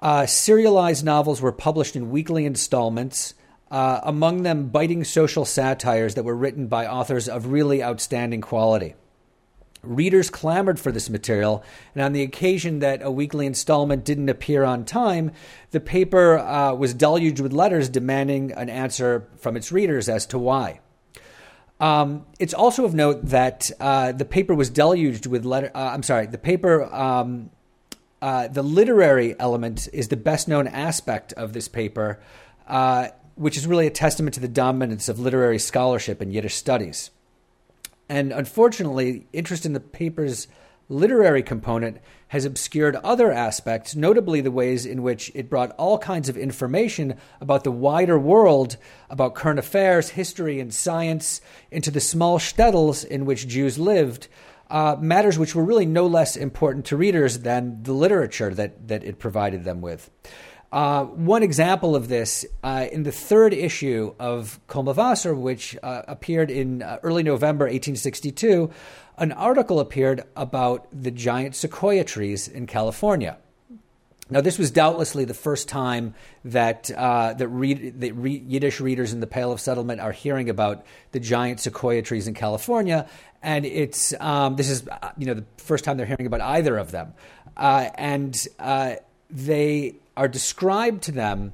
Uh, 0.00 0.26
serialized 0.26 1.04
novels 1.04 1.40
were 1.40 1.52
published 1.52 1.96
in 1.96 2.10
weekly 2.10 2.44
installments, 2.44 3.34
uh, 3.70 4.00
among 4.02 4.42
them 4.42 4.68
biting 4.68 5.04
social 5.04 5.44
satires 5.44 6.14
that 6.14 6.24
were 6.24 6.36
written 6.36 6.66
by 6.66 6.86
authors 6.86 7.28
of 7.28 7.46
really 7.46 7.82
outstanding 7.82 8.40
quality. 8.40 8.94
Readers 9.82 10.30
clamored 10.30 10.80
for 10.80 10.90
this 10.90 11.08
material, 11.08 11.62
and 11.94 12.02
on 12.02 12.12
the 12.12 12.22
occasion 12.22 12.80
that 12.80 13.02
a 13.02 13.10
weekly 13.10 13.46
installment 13.46 14.04
didn't 14.04 14.28
appear 14.28 14.64
on 14.64 14.84
time, 14.84 15.30
the 15.70 15.80
paper 15.80 16.38
uh, 16.38 16.74
was 16.74 16.92
deluged 16.92 17.40
with 17.40 17.52
letters 17.52 17.88
demanding 17.88 18.52
an 18.52 18.68
answer 18.68 19.28
from 19.38 19.56
its 19.56 19.70
readers 19.70 20.08
as 20.08 20.26
to 20.26 20.38
why. 20.38 20.80
Um, 21.78 22.24
it's 22.38 22.54
also 22.54 22.84
of 22.84 22.94
note 22.94 23.26
that 23.26 23.70
uh, 23.78 24.12
the 24.12 24.24
paper 24.24 24.54
was 24.54 24.70
deluged 24.70 25.26
with 25.26 25.44
letter. 25.44 25.70
Uh, 25.74 25.90
I'm 25.92 26.02
sorry, 26.02 26.26
the 26.26 26.38
paper, 26.38 26.84
um, 26.92 27.50
uh, 28.22 28.48
the 28.48 28.62
literary 28.62 29.38
element 29.38 29.88
is 29.92 30.08
the 30.08 30.16
best 30.16 30.48
known 30.48 30.66
aspect 30.66 31.32
of 31.34 31.52
this 31.52 31.68
paper, 31.68 32.18
uh, 32.66 33.08
which 33.34 33.56
is 33.56 33.66
really 33.66 33.86
a 33.86 33.90
testament 33.90 34.34
to 34.34 34.40
the 34.40 34.48
dominance 34.48 35.08
of 35.08 35.18
literary 35.18 35.58
scholarship 35.58 36.22
in 36.22 36.30
Yiddish 36.30 36.54
studies. 36.54 37.10
And 38.08 38.32
unfortunately, 38.32 39.26
interest 39.32 39.66
in 39.66 39.72
the 39.72 39.80
paper's 39.80 40.48
literary 40.88 41.42
component 41.42 41.98
has 42.28 42.44
obscured 42.44 42.96
other 42.96 43.32
aspects, 43.32 43.94
notably 43.94 44.40
the 44.40 44.50
ways 44.50 44.84
in 44.84 45.02
which 45.02 45.30
it 45.34 45.50
brought 45.50 45.70
all 45.72 45.98
kinds 45.98 46.28
of 46.28 46.36
information 46.36 47.14
about 47.40 47.64
the 47.64 47.70
wider 47.70 48.18
world, 48.18 48.76
about 49.10 49.34
current 49.34 49.58
affairs, 49.58 50.10
history, 50.10 50.58
and 50.58 50.74
science, 50.74 51.40
into 51.70 51.90
the 51.90 52.00
small 52.00 52.38
shtetls 52.38 53.04
in 53.04 53.26
which 53.26 53.46
Jews 53.46 53.78
lived, 53.78 54.26
uh, 54.70 54.96
matters 55.00 55.38
which 55.38 55.54
were 55.54 55.64
really 55.64 55.86
no 55.86 56.06
less 56.06 56.36
important 56.36 56.84
to 56.86 56.96
readers 56.96 57.40
than 57.40 57.82
the 57.82 57.92
literature 57.92 58.52
that, 58.54 58.88
that 58.88 59.04
it 59.04 59.18
provided 59.18 59.64
them 59.64 59.80
with. 59.80 60.10
Uh, 60.72 61.04
one 61.04 61.42
example 61.42 61.94
of 61.94 62.08
this 62.08 62.44
uh, 62.64 62.86
in 62.90 63.04
the 63.04 63.12
third 63.12 63.54
issue 63.54 64.14
of 64.18 64.60
Kol 64.66 64.84
Mevaser, 64.84 65.38
which 65.38 65.76
uh, 65.82 66.02
appeared 66.08 66.50
in 66.50 66.82
uh, 66.82 66.98
early 67.02 67.22
November 67.22 67.64
1862, 67.66 68.70
an 69.16 69.32
article 69.32 69.80
appeared 69.80 70.24
about 70.34 70.88
the 70.92 71.10
giant 71.10 71.54
sequoia 71.54 72.04
trees 72.04 72.48
in 72.48 72.66
California. 72.66 73.38
Now, 74.28 74.40
this 74.40 74.58
was 74.58 74.72
doubtlessly 74.72 75.24
the 75.24 75.34
first 75.34 75.68
time 75.68 76.14
that 76.44 76.90
uh, 76.90 77.34
that, 77.34 77.46
read, 77.48 78.00
that 78.00 78.12
re- 78.14 78.42
Yiddish 78.46 78.80
readers 78.80 79.12
in 79.12 79.20
the 79.20 79.26
Pale 79.26 79.52
of 79.52 79.60
Settlement 79.60 80.00
are 80.00 80.10
hearing 80.10 80.50
about 80.50 80.84
the 81.12 81.20
giant 81.20 81.60
sequoia 81.60 82.02
trees 82.02 82.26
in 82.26 82.34
California, 82.34 83.08
and 83.40 83.64
it's 83.64 84.12
um, 84.18 84.56
this 84.56 84.68
is 84.68 84.88
uh, 84.88 85.10
you 85.16 85.26
know 85.26 85.34
the 85.34 85.44
first 85.58 85.84
time 85.84 85.96
they're 85.96 86.06
hearing 86.06 86.26
about 86.26 86.40
either 86.40 86.76
of 86.76 86.90
them, 86.90 87.14
uh, 87.56 87.88
and 87.94 88.48
uh, 88.58 88.96
they 89.30 89.94
are 90.16 90.28
described 90.28 91.04
to 91.04 91.12
them 91.12 91.52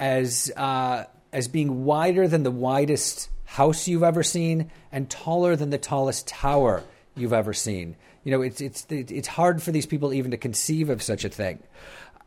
as 0.00 0.50
uh, 0.56 1.04
as 1.32 1.46
being 1.46 1.84
wider 1.84 2.26
than 2.26 2.42
the 2.42 2.50
widest 2.50 3.30
house 3.44 3.86
you've 3.86 4.02
ever 4.02 4.24
seen 4.24 4.70
and 4.90 5.08
taller 5.08 5.54
than 5.54 5.70
the 5.70 5.78
tallest 5.78 6.26
tower 6.26 6.82
you've 7.14 7.32
ever 7.32 7.54
seen. 7.54 7.94
You 8.24 8.32
know, 8.32 8.42
it's 8.42 8.60
it's 8.60 8.86
it's 8.90 9.28
hard 9.28 9.62
for 9.62 9.70
these 9.70 9.86
people 9.86 10.12
even 10.12 10.32
to 10.32 10.36
conceive 10.36 10.90
of 10.90 11.02
such 11.02 11.24
a 11.24 11.28
thing. 11.28 11.60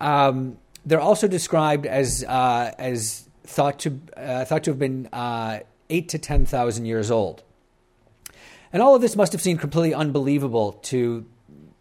Um, 0.02 0.58
they're 0.86 1.00
also 1.00 1.28
described 1.28 1.86
as 1.86 2.24
uh, 2.24 2.74
as 2.78 3.30
thought 3.44 3.80
to 3.80 4.00
uh, 4.18 4.46
thought 4.46 4.64
to 4.64 4.72
have 4.72 4.80
been 4.80 5.08
uh, 5.14 5.60
eight 5.90 6.10
to 6.10 6.18
ten 6.18 6.46
thousand 6.46 6.86
years 6.86 7.12
old, 7.12 7.44
and 8.74 8.82
all 8.82 8.96
of 8.96 9.02
this 9.02 9.16
must 9.16 9.32
have 9.32 9.42
seemed 9.42 9.60
completely 9.60 9.94
unbelievable 9.94 10.74
to 10.74 11.26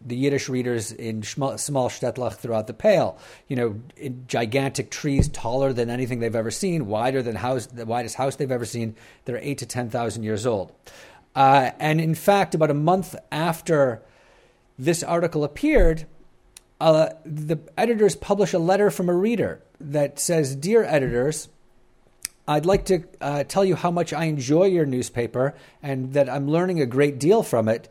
the 0.05 0.15
Yiddish 0.15 0.49
readers 0.49 0.91
in 0.91 1.23
small 1.23 1.55
shtetl 1.55 2.33
throughout 2.33 2.67
the 2.67 2.73
Pale. 2.73 3.17
You 3.47 3.55
know, 3.55 4.11
gigantic 4.27 4.91
trees 4.91 5.27
taller 5.27 5.73
than 5.73 5.89
anything 5.89 6.19
they've 6.19 6.35
ever 6.35 6.51
seen, 6.51 6.85
wider 6.85 7.23
than 7.23 7.35
house, 7.35 7.65
the 7.65 7.85
widest 7.85 8.15
house 8.15 8.35
they've 8.35 8.51
ever 8.51 8.65
seen. 8.65 8.95
They're 9.25 9.37
eight 9.37 9.57
to 9.59 9.65
ten 9.65 9.89
thousand 9.89 10.23
years 10.23 10.45
old. 10.45 10.71
Uh, 11.35 11.71
and 11.79 11.99
in 11.99 12.13
fact, 12.13 12.53
about 12.53 12.69
a 12.69 12.75
month 12.75 13.15
after 13.31 14.03
this 14.77 15.01
article 15.01 15.43
appeared, 15.43 16.05
uh, 16.81 17.13
the 17.23 17.59
editors 17.77 18.15
publish 18.15 18.53
a 18.53 18.59
letter 18.59 18.89
from 18.89 19.07
a 19.07 19.13
reader 19.13 19.61
that 19.79 20.19
says, 20.19 20.55
Dear 20.55 20.83
editors, 20.83 21.47
I'd 22.47 22.65
like 22.65 22.85
to 22.85 23.03
uh, 23.21 23.43
tell 23.43 23.63
you 23.63 23.75
how 23.75 23.91
much 23.91 24.13
I 24.13 24.25
enjoy 24.25 24.65
your 24.65 24.87
newspaper 24.87 25.53
and 25.83 26.13
that 26.13 26.27
I'm 26.27 26.47
learning 26.47 26.81
a 26.81 26.87
great 26.87 27.19
deal 27.19 27.43
from 27.43 27.69
it. 27.69 27.87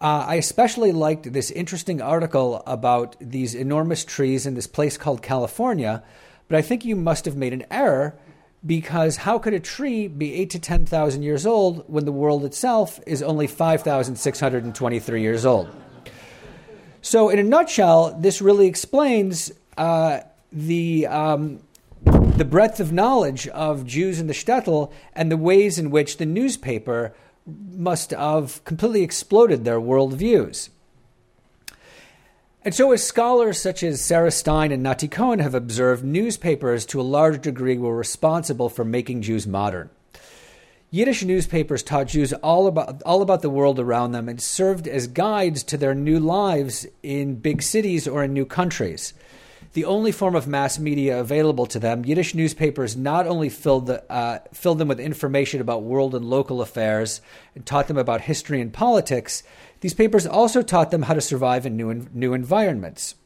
Uh, 0.00 0.26
I 0.26 0.34
especially 0.34 0.90
liked 0.90 1.32
this 1.32 1.52
interesting 1.52 2.02
article 2.02 2.60
about 2.66 3.14
these 3.20 3.54
enormous 3.54 4.04
trees 4.04 4.46
in 4.46 4.54
this 4.54 4.66
place 4.66 4.96
called 4.96 5.22
California, 5.22 6.02
but 6.48 6.58
I 6.58 6.62
think 6.62 6.84
you 6.84 6.96
must 6.96 7.26
have 7.26 7.36
made 7.36 7.52
an 7.52 7.64
error 7.70 8.18
because 8.66 9.18
how 9.18 9.38
could 9.38 9.54
a 9.54 9.60
tree 9.60 10.08
be 10.08 10.34
eight 10.34 10.50
to 10.50 10.58
10,000 10.58 11.22
years 11.22 11.46
old 11.46 11.84
when 11.86 12.04
the 12.04 12.12
world 12.12 12.44
itself 12.44 12.98
is 13.06 13.22
only 13.22 13.46
5,623 13.46 15.22
years 15.22 15.46
old? 15.46 15.70
So, 17.04 17.28
in 17.28 17.38
a 17.38 17.42
nutshell, 17.42 18.16
this 18.18 18.40
really 18.40 18.66
explains 18.66 19.52
uh, 19.76 20.20
the, 20.50 21.06
um, 21.06 21.60
the 22.02 22.46
breadth 22.46 22.80
of 22.80 22.92
knowledge 22.92 23.46
of 23.48 23.84
Jews 23.84 24.18
in 24.18 24.26
the 24.26 24.32
shtetl 24.32 24.90
and 25.14 25.30
the 25.30 25.36
ways 25.36 25.78
in 25.78 25.90
which 25.90 26.16
the 26.16 26.24
newspaper 26.24 27.14
must 27.46 28.12
have 28.12 28.64
completely 28.64 29.02
exploded 29.02 29.66
their 29.66 29.78
worldviews. 29.78 30.70
And 32.62 32.74
so, 32.74 32.90
as 32.92 33.06
scholars 33.06 33.60
such 33.60 33.82
as 33.82 34.00
Sarah 34.00 34.30
Stein 34.30 34.72
and 34.72 34.82
Nati 34.82 35.06
Cohen 35.06 35.40
have 35.40 35.54
observed, 35.54 36.04
newspapers 36.04 36.86
to 36.86 37.02
a 37.02 37.02
large 37.02 37.42
degree 37.42 37.76
were 37.76 37.94
responsible 37.94 38.70
for 38.70 38.82
making 38.82 39.20
Jews 39.20 39.46
modern. 39.46 39.90
Yiddish 40.94 41.24
newspapers 41.24 41.82
taught 41.82 42.06
Jews 42.06 42.32
all 42.34 42.68
about, 42.68 43.02
all 43.02 43.20
about 43.20 43.42
the 43.42 43.50
world 43.50 43.80
around 43.80 44.12
them 44.12 44.28
and 44.28 44.40
served 44.40 44.86
as 44.86 45.08
guides 45.08 45.64
to 45.64 45.76
their 45.76 45.92
new 45.92 46.20
lives 46.20 46.86
in 47.02 47.34
big 47.34 47.62
cities 47.62 48.06
or 48.06 48.22
in 48.22 48.32
new 48.32 48.46
countries. 48.46 49.12
The 49.72 49.86
only 49.86 50.12
form 50.12 50.36
of 50.36 50.46
mass 50.46 50.78
media 50.78 51.18
available 51.18 51.66
to 51.66 51.80
them, 51.80 52.04
Yiddish 52.04 52.32
newspapers 52.36 52.96
not 52.96 53.26
only 53.26 53.48
filled, 53.48 53.86
the, 53.86 54.08
uh, 54.08 54.38
filled 54.52 54.78
them 54.78 54.86
with 54.86 55.00
information 55.00 55.60
about 55.60 55.82
world 55.82 56.14
and 56.14 56.24
local 56.26 56.62
affairs 56.62 57.20
and 57.56 57.66
taught 57.66 57.88
them 57.88 57.98
about 57.98 58.20
history 58.20 58.60
and 58.60 58.72
politics, 58.72 59.42
these 59.80 59.94
papers 59.94 60.28
also 60.28 60.62
taught 60.62 60.92
them 60.92 61.02
how 61.02 61.14
to 61.14 61.20
survive 61.20 61.66
in 61.66 61.76
new, 61.76 62.06
new 62.14 62.34
environments. 62.34 63.16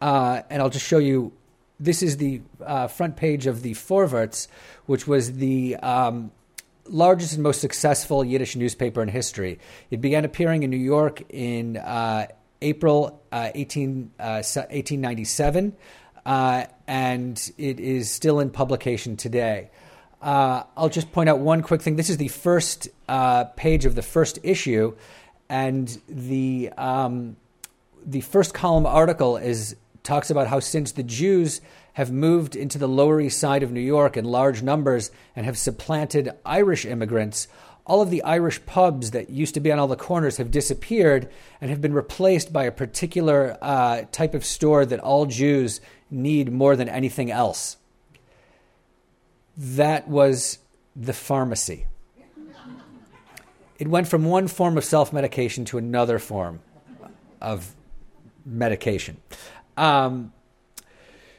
Uh, 0.00 0.42
and 0.50 0.60
I'll 0.60 0.68
just 0.68 0.84
show 0.84 0.98
you 0.98 1.32
this 1.78 2.02
is 2.02 2.16
the 2.16 2.42
uh, 2.60 2.88
front 2.88 3.16
page 3.16 3.46
of 3.46 3.62
the 3.62 3.74
Vorwärts, 3.74 4.48
which 4.86 5.06
was 5.06 5.34
the 5.34 5.76
um, 5.76 6.32
largest 6.84 7.34
and 7.34 7.42
most 7.42 7.60
successful 7.60 8.24
Yiddish 8.24 8.56
newspaper 8.56 9.02
in 9.02 9.08
history. 9.08 9.58
It 9.90 10.00
began 10.00 10.24
appearing 10.24 10.62
in 10.62 10.70
New 10.70 10.76
York 10.76 11.22
in 11.30 11.76
uh, 11.76 12.26
April 12.62 13.22
uh, 13.32 13.50
18, 13.54 14.12
1897, 14.18 15.76
uh, 16.26 16.28
uh, 16.28 16.66
and 16.86 17.52
it 17.56 17.80
is 17.80 18.10
still 18.10 18.40
in 18.40 18.50
publication 18.50 19.16
today. 19.16 19.70
Uh, 20.20 20.64
I'll 20.76 20.90
just 20.90 21.12
point 21.12 21.30
out 21.30 21.38
one 21.38 21.62
quick 21.62 21.80
thing. 21.80 21.96
This 21.96 22.10
is 22.10 22.18
the 22.18 22.28
first 22.28 22.88
page 23.56 23.86
of 23.86 23.94
the 23.94 24.02
first 24.02 24.38
issue 24.42 24.94
and 25.50 26.00
the 26.08 26.70
um, 26.78 27.36
the 28.06 28.22
first 28.22 28.54
column 28.54 28.86
article 28.86 29.36
is 29.36 29.76
talks 30.02 30.30
about 30.30 30.46
how 30.46 30.60
since 30.60 30.92
the 30.92 31.02
Jews 31.02 31.60
have 31.94 32.12
moved 32.12 32.56
into 32.56 32.78
the 32.78 32.88
Lower 32.88 33.20
East 33.20 33.38
Side 33.38 33.62
of 33.62 33.72
New 33.72 33.80
York 33.80 34.16
in 34.16 34.24
large 34.24 34.62
numbers 34.62 35.10
and 35.34 35.44
have 35.46 35.58
supplanted 35.58 36.30
Irish 36.44 36.84
immigrants, 36.86 37.48
all 37.86 38.02
of 38.02 38.10
the 38.10 38.22
Irish 38.22 38.64
pubs 38.66 39.10
that 39.10 39.30
used 39.30 39.54
to 39.54 39.60
be 39.60 39.72
on 39.72 39.78
all 39.78 39.88
the 39.88 39.96
corners 39.96 40.36
have 40.36 40.50
disappeared 40.50 41.28
and 41.60 41.70
have 41.70 41.80
been 41.80 41.92
replaced 41.92 42.52
by 42.52 42.64
a 42.64 42.70
particular 42.70 43.58
uh, 43.60 44.02
type 44.12 44.34
of 44.34 44.44
store 44.44 44.86
that 44.86 45.00
all 45.00 45.26
Jews 45.26 45.80
need 46.10 46.52
more 46.52 46.76
than 46.76 46.88
anything 46.88 47.30
else. 47.30 47.76
That 49.56 50.08
was 50.08 50.58
the 50.94 51.12
pharmacy. 51.12 51.86
It 53.78 53.88
went 53.88 54.08
from 54.08 54.24
one 54.24 54.46
form 54.46 54.76
of 54.76 54.84
self 54.84 55.12
medication 55.12 55.64
to 55.66 55.78
another 55.78 56.18
form 56.18 56.60
of 57.40 57.74
medication. 58.44 59.16
Um, 59.76 60.32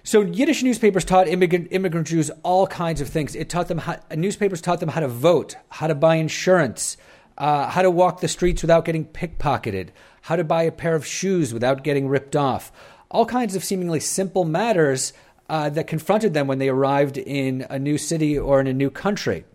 so 0.04 0.22
Yiddish 0.22 0.64
newspapers 0.64 1.06
taught 1.06 1.28
immigrant, 1.28 1.68
immigrant 1.72 2.08
Jews 2.08 2.32
all 2.44 2.66
kinds 2.66 3.02
of 3.02 3.10
things. 3.10 3.36
It 3.36 3.50
taught 3.50 3.68
them 3.68 3.80
how, 3.80 4.00
newspapers 4.16 4.62
taught 4.62 4.80
them 4.80 4.90
how 4.90 5.02
to 5.02 5.08
vote, 5.08 5.56
how 5.70 5.88
to 5.88 5.96
buy 5.96 6.16
insurance, 6.16 6.98
uh, 7.38 7.68
how 7.68 7.84
to 7.84 7.92
walk 7.92 8.20
the 8.20 8.28
streets 8.28 8.64
without 8.64 8.86
getting 8.86 9.06
pickpocketed, 9.06 9.90
how 10.22 10.36
to 10.36 10.44
buy 10.44 10.64
a 10.64 10.72
pair 10.72 10.96
of 10.96 11.06
shoes 11.06 11.54
without 11.54 11.84
getting 11.84 12.08
ripped 12.08 12.36
off. 12.36 12.72
All 13.12 13.26
kinds 13.26 13.56
of 13.56 13.64
seemingly 13.64 14.00
simple 14.00 14.44
matters 14.44 15.14
uh, 15.50 15.70
that 15.70 15.86
confronted 15.86 16.34
them 16.34 16.48
when 16.48 16.60
they 16.60 16.70
arrived 16.70 17.18
in 17.18 17.66
a 17.70 17.78
new 17.78 17.98
city 17.98 18.40
or 18.40 18.60
in 18.60 18.68
a 18.68 18.74
new 18.74 18.90
country. 18.90 19.46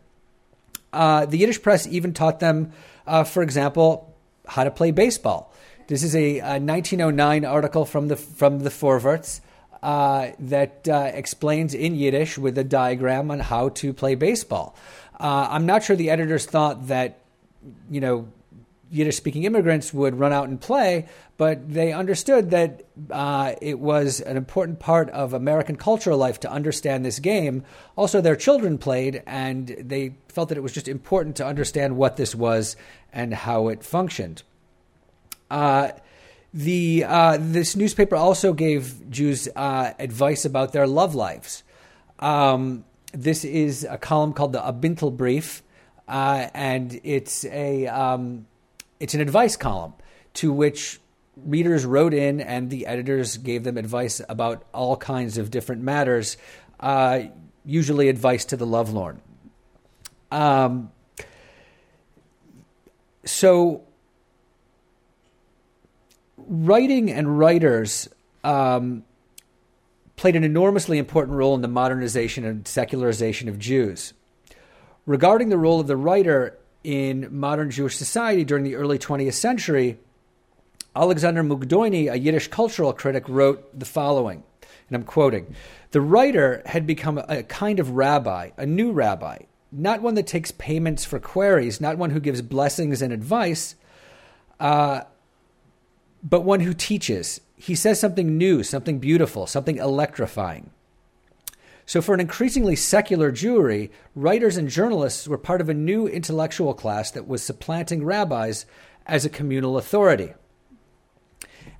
Uh, 0.93 1.27
the 1.27 1.39
Yiddish 1.39 1.61
press 1.61 1.87
even 1.87 2.13
taught 2.13 2.39
them, 2.39 2.73
uh, 3.07 3.25
for 3.25 3.43
example, 3.43 4.15
how 4.47 4.63
to 4.63 4.71
play 4.71 4.93
baseball. 4.93 5.53
This 5.89 6.03
is 6.03 6.15
a, 6.15 6.39
a 6.39 6.61
1909 6.61 7.45
article 7.45 7.85
from 7.85 8.09
the 8.09 8.17
from 8.17 8.61
the 8.61 8.71
Vorwärts 8.71 9.41
uh, 9.83 10.31
that 10.39 10.89
uh, 10.89 11.11
explains 11.15 11.75
in 11.75 11.95
Yiddish 11.95 12.39
with 12.39 12.57
a 12.59 12.65
diagram 12.65 13.31
on 13.31 13.41
how 13.41 13.69
to 13.71 13.93
play 13.93 14.15
baseball. 14.15 14.77
Uh, 15.19 15.49
I'm 15.51 15.67
not 15.67 15.83
sure 15.83 15.97
the 15.97 16.11
editors 16.11 16.47
thought 16.47 16.89
that, 16.89 17.19
you 17.91 18.01
know, 18.01 18.29
Yiddish 18.91 19.17
speaking 19.17 19.45
immigrants 19.45 19.93
would 19.93 20.19
run 20.19 20.33
out 20.33 20.49
and 20.49 20.61
play, 20.61 21.07
but 21.37 21.73
they 21.73 21.93
understood 21.93 22.51
that 22.51 22.85
uh, 23.11 23.55
it 23.61 23.81
was 23.81 24.21
an 24.21 24.37
important 24.37 24.79
part 24.79 25.11
of 25.11 25.33
American 25.33 25.77
cultural 25.77 26.17
life 26.17 26.39
to 26.41 26.51
understand 26.51 27.05
this 27.05 27.19
game. 27.19 27.65
Also, 27.97 28.21
their 28.21 28.37
children 28.37 28.79
played, 28.79 29.23
and 29.27 29.69
they 29.81 30.15
felt 30.29 30.51
that 30.51 30.59
it 30.59 30.63
was 30.63 30.73
just 30.73 30.87
important 30.87 31.37
to 31.37 31.47
understand 31.47 31.97
what 31.97 32.17
this 32.17 32.35
was 32.35 32.77
and 33.13 33.35
how 33.35 33.69
it 33.69 33.83
functioned. 33.83 34.43
Uh, 35.51 35.91
the 36.57 37.05
uh, 37.05 37.37
this 37.39 37.77
newspaper 37.77 38.17
also 38.17 38.55
gave 38.55 39.11
Jews 39.11 39.47
uh, 39.55 39.93
advice 39.99 40.47
about 40.47 40.73
their 40.73 40.87
love 40.87 41.15
lives. 41.15 41.63
Um, 42.19 42.87
this 43.13 43.45
is 43.45 43.85
a 43.85 43.99
column 43.99 44.33
called 44.33 44.55
the 44.55 44.67
A 44.67 44.73
Bintel 44.73 45.15
Brief, 45.15 45.63
uh, 46.09 46.49
and 46.55 46.99
it's 47.05 47.45
a 47.45 47.87
um, 47.89 48.47
it's 48.99 49.13
an 49.13 49.21
advice 49.21 49.55
column 49.55 49.93
to 50.35 50.51
which 50.51 50.99
readers 51.37 51.85
wrote 51.85 52.15
in, 52.15 52.41
and 52.41 52.71
the 52.71 52.87
editors 52.87 53.37
gave 53.37 53.63
them 53.63 53.77
advice 53.77 54.23
about 54.27 54.65
all 54.73 54.97
kinds 54.97 55.37
of 55.37 55.51
different 55.51 55.83
matters, 55.83 56.39
uh, 56.81 57.21
usually 57.67 58.09
advice 58.09 58.47
to 58.47 58.57
the 58.57 58.67
lovelorn. 58.67 59.21
Um, 60.31 60.91
so 63.27 63.83
writing 66.47 67.11
and 67.11 67.39
writers 67.39 68.09
um, 68.45 69.05
played 70.17 70.37
an 70.37 70.45
enormously 70.45 70.99
important 70.99 71.37
role 71.37 71.55
in 71.55 71.61
the 71.61 71.69
modernization 71.69 72.45
and 72.45 72.67
secularization 72.67 73.49
of 73.49 73.59
Jews. 73.59 74.13
Regarding 75.05 75.49
the 75.49 75.59
role 75.59 75.81
of 75.81 75.87
the 75.87 75.97
writer 75.97 76.59
in 76.83 77.29
modern 77.31 77.71
Jewish 77.71 77.97
society 77.97 78.45
during 78.45 78.65
the 78.65 78.77
early 78.77 78.99
20th 78.99 79.35
century, 79.35 79.99
Alexander 80.95 81.43
Mukdoni, 81.43 82.11
a 82.11 82.19
Yiddish 82.19 82.49
cultural 82.49 82.93
critic, 82.93 83.29
wrote 83.29 83.79
the 83.79 83.85
following, 83.85 84.43
and 84.89 84.97
I'm 84.97 85.05
quoting 85.05 85.55
The 85.91 86.01
writer 86.01 86.63
had 86.65 86.87
become 86.87 87.19
a 87.19 87.43
kind 87.43 87.79
of 87.79 87.91
rabbi, 87.91 88.51
a 88.57 88.67
new 88.67 88.93
rabbi, 88.93 89.41
not 89.71 90.01
one 90.01 90.15
that 90.15 90.27
takes 90.27 90.53
payments 90.53 91.05
for 91.05 91.19
queries, 91.19 91.81
not 91.81 91.99
one 91.99 92.11
who 92.11 92.21
gives 92.21 92.41
blessings 92.41 93.03
and 93.03 93.13
advice. 93.13 93.75
Uh, 94.59 95.03
but 96.29 96.41
one 96.43 96.61
who 96.61 96.75
teaches. 96.75 97.41
He 97.55 97.77
says 97.77 98.01
something 98.01 98.37
new, 98.37 98.63
something 98.65 98.99
beautiful, 98.99 99.47
something 99.47 99.79
electrifying. 99.79 100.71
So, 101.87 102.03
for 102.03 102.15
an 102.15 102.21
increasingly 102.21 102.75
secular 102.75 103.31
Jewry, 103.31 103.91
writers 104.17 104.57
and 104.57 104.69
journalists 104.69 105.29
were 105.29 105.39
part 105.39 105.61
of 105.61 105.69
a 105.69 105.75
new 105.75 106.09
intellectual 106.09 106.75
class 106.75 107.13
that 107.13 107.29
was 107.29 107.45
supplanting 107.45 108.05
rabbis 108.05 108.67
as 109.07 109.25
a 109.25 109.31
communal 109.31 109.79
authority. 109.79 110.35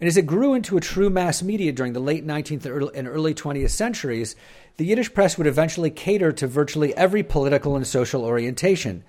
And 0.01 0.07
as 0.07 0.17
it 0.17 0.27
grew 0.27 0.55
into 0.55 0.77
a 0.77 0.81
true 0.81 1.11
mass 1.11 1.43
media 1.43 1.73
during 1.73 1.93
the 1.93 2.01
late 2.01 2.25
19th 2.25 2.93
and 2.95 3.09
early 3.09 3.35
20th 3.35 3.71
centuries, 3.71 4.37
the 4.77 4.85
Yiddish 4.85 5.13
press 5.13 5.37
would 5.37 5.47
eventually 5.47 5.91
cater 5.91 6.31
to 6.33 6.47
virtually 6.47 6.95
every 6.97 7.25
political 7.25 7.75
and 7.75 7.87
social 7.87 8.25
orientation, 8.25 9.03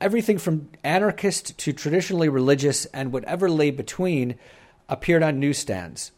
everything 0.00 0.38
from 0.38 0.70
anarchist 0.84 1.58
to 1.58 1.72
traditionally 1.72 2.28
religious 2.28 2.84
and 2.86 3.12
whatever 3.12 3.50
lay 3.50 3.70
between 3.70 4.36
appeared 4.88 5.22
on 5.22 5.40
newsstands. 5.40 6.12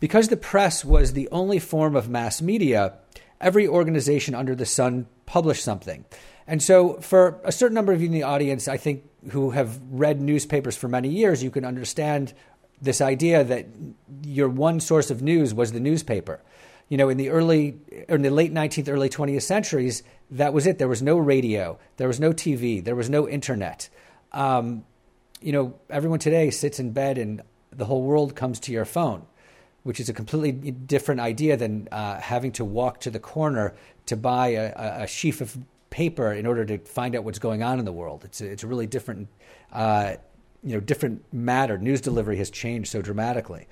Because 0.00 0.28
the 0.28 0.36
press 0.36 0.84
was 0.84 1.12
the 1.12 1.28
only 1.30 1.58
form 1.58 1.96
of 1.96 2.08
mass 2.08 2.40
media, 2.40 2.94
every 3.40 3.66
organization 3.66 4.34
under 4.34 4.54
the 4.54 4.66
sun 4.66 5.06
published 5.26 5.64
something. 5.64 6.04
And 6.46 6.62
so, 6.62 6.94
for 7.00 7.40
a 7.44 7.52
certain 7.52 7.74
number 7.74 7.92
of 7.92 8.00
you 8.00 8.06
in 8.06 8.12
the 8.12 8.22
audience, 8.22 8.68
I 8.68 8.78
think 8.78 9.04
who 9.32 9.50
have 9.50 9.78
read 9.90 10.20
newspapers 10.20 10.76
for 10.76 10.88
many 10.88 11.08
years, 11.08 11.42
you 11.42 11.50
can 11.50 11.64
understand 11.64 12.32
this 12.80 13.00
idea 13.00 13.44
that 13.44 13.66
your 14.22 14.48
one 14.48 14.80
source 14.80 15.10
of 15.10 15.20
news 15.20 15.52
was 15.52 15.72
the 15.72 15.80
newspaper 15.80 16.40
you 16.88 16.96
know, 16.96 17.08
in 17.08 17.16
the 17.16 17.30
early, 17.30 17.78
in 18.08 18.22
the 18.22 18.30
late 18.30 18.52
19th, 18.52 18.88
early 18.88 19.08
20th 19.08 19.42
centuries, 19.42 20.02
that 20.30 20.52
was 20.52 20.66
it. 20.66 20.78
There 20.78 20.88
was 20.88 21.02
no 21.02 21.18
radio, 21.18 21.78
there 21.96 22.08
was 22.08 22.18
no 22.18 22.32
TV, 22.32 22.82
there 22.82 22.96
was 22.96 23.10
no 23.10 23.28
internet. 23.28 23.88
Um, 24.32 24.84
you 25.40 25.52
know, 25.52 25.74
everyone 25.90 26.18
today 26.18 26.50
sits 26.50 26.80
in 26.80 26.92
bed 26.92 27.18
and 27.18 27.42
the 27.70 27.84
whole 27.84 28.02
world 28.02 28.34
comes 28.34 28.58
to 28.60 28.72
your 28.72 28.84
phone, 28.84 29.26
which 29.82 30.00
is 30.00 30.08
a 30.08 30.12
completely 30.12 30.70
different 30.70 31.20
idea 31.20 31.56
than 31.56 31.88
uh, 31.92 32.18
having 32.20 32.52
to 32.52 32.64
walk 32.64 33.00
to 33.00 33.10
the 33.10 33.20
corner 33.20 33.74
to 34.06 34.16
buy 34.16 34.48
a, 34.48 35.02
a, 35.02 35.06
sheaf 35.06 35.40
of 35.42 35.56
paper 35.90 36.32
in 36.32 36.46
order 36.46 36.64
to 36.64 36.78
find 36.78 37.14
out 37.14 37.24
what's 37.24 37.38
going 37.38 37.62
on 37.62 37.78
in 37.78 37.84
the 37.84 37.92
world. 37.92 38.24
It's 38.24 38.40
a, 38.40 38.46
it's 38.46 38.62
a 38.62 38.66
really 38.66 38.86
different, 38.86 39.28
uh, 39.72 40.14
you 40.64 40.74
know, 40.74 40.80
different 40.80 41.22
matter. 41.32 41.76
News 41.76 42.00
delivery 42.00 42.38
has 42.38 42.50
changed 42.50 42.90
so 42.90 43.02
dramatically. 43.02 43.68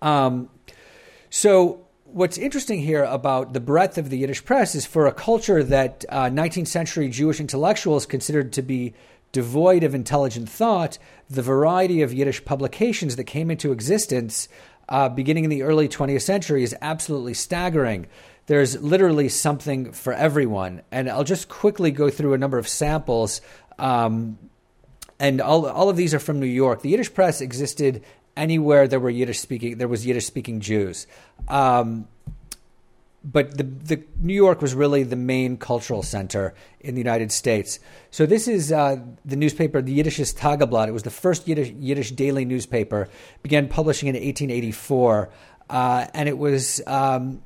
Um, 0.00 0.48
so 1.30 1.87
what's 2.12 2.38
interesting 2.38 2.80
here 2.80 3.04
about 3.04 3.52
the 3.52 3.60
breadth 3.60 3.98
of 3.98 4.10
the 4.10 4.18
Yiddish 4.18 4.44
press 4.44 4.74
is 4.74 4.86
for 4.86 5.06
a 5.06 5.12
culture 5.12 5.62
that 5.62 6.04
uh, 6.08 6.24
19th 6.24 6.68
century 6.68 7.08
Jewish 7.08 7.40
intellectuals 7.40 8.06
considered 8.06 8.52
to 8.54 8.62
be 8.62 8.94
devoid 9.32 9.84
of 9.84 9.94
intelligent 9.94 10.48
thought, 10.48 10.98
the 11.28 11.42
variety 11.42 12.00
of 12.02 12.12
Yiddish 12.12 12.44
publications 12.44 13.16
that 13.16 13.24
came 13.24 13.50
into 13.50 13.72
existence 13.72 14.48
uh, 14.88 15.08
beginning 15.08 15.44
in 15.44 15.50
the 15.50 15.62
early 15.62 15.86
20th 15.86 16.22
century 16.22 16.62
is 16.62 16.74
absolutely 16.80 17.34
staggering. 17.34 18.06
There's 18.46 18.80
literally 18.80 19.28
something 19.28 19.92
for 19.92 20.14
everyone. 20.14 20.80
And 20.90 21.10
I'll 21.10 21.24
just 21.24 21.50
quickly 21.50 21.90
go 21.90 22.08
through 22.08 22.32
a 22.32 22.38
number 22.38 22.56
of 22.56 22.66
samples. 22.66 23.42
Um, 23.78 24.38
and 25.20 25.42
all, 25.42 25.66
all 25.66 25.90
of 25.90 25.96
these 25.96 26.14
are 26.14 26.18
from 26.18 26.40
New 26.40 26.46
York. 26.46 26.80
The 26.80 26.88
Yiddish 26.88 27.12
press 27.12 27.42
existed 27.42 28.02
anywhere 28.38 28.88
there 28.88 29.00
were 29.00 29.10
Yiddish 29.10 29.40
speaking, 29.40 29.78
there 29.78 29.88
was 29.88 30.06
Yiddish 30.06 30.26
speaking 30.26 30.60
Jews. 30.60 31.06
Um, 31.48 32.08
but 33.24 33.58
the, 33.58 33.64
the 33.64 34.02
New 34.20 34.34
York 34.34 34.62
was 34.62 34.74
really 34.74 35.02
the 35.02 35.16
main 35.16 35.56
cultural 35.56 36.02
center 36.02 36.54
in 36.80 36.94
the 36.94 37.00
United 37.00 37.32
States. 37.32 37.80
So 38.10 38.26
this 38.26 38.46
is 38.46 38.70
uh, 38.72 38.96
the 39.24 39.36
newspaper, 39.36 39.82
the 39.82 39.98
Yiddisches 39.98 40.34
Tageblatt. 40.36 40.88
It 40.88 40.92
was 40.92 41.02
the 41.02 41.10
first 41.10 41.48
Yiddish, 41.48 41.72
Yiddish 41.78 42.12
daily 42.12 42.44
newspaper. 42.44 43.08
Began 43.42 43.68
publishing 43.68 44.08
in 44.08 44.14
1884, 44.14 45.30
uh, 45.68 46.06
and 46.14 46.28
it 46.28 46.38
was. 46.38 46.80
Um, 46.86 47.42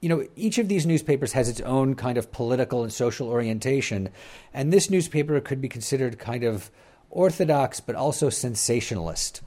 you 0.00 0.10
know, 0.10 0.22
each 0.36 0.58
of 0.58 0.68
these 0.68 0.84
newspapers 0.84 1.32
has 1.32 1.48
its 1.48 1.62
own 1.62 1.94
kind 1.94 2.18
of 2.18 2.30
political 2.30 2.82
and 2.82 2.92
social 2.92 3.26
orientation, 3.26 4.10
and 4.52 4.70
this 4.70 4.90
newspaper 4.90 5.40
could 5.40 5.62
be 5.62 5.68
considered 5.70 6.18
kind 6.18 6.44
of 6.44 6.70
orthodox 7.08 7.80
but 7.80 7.94
also 7.96 8.28
sensationalist. 8.28 9.40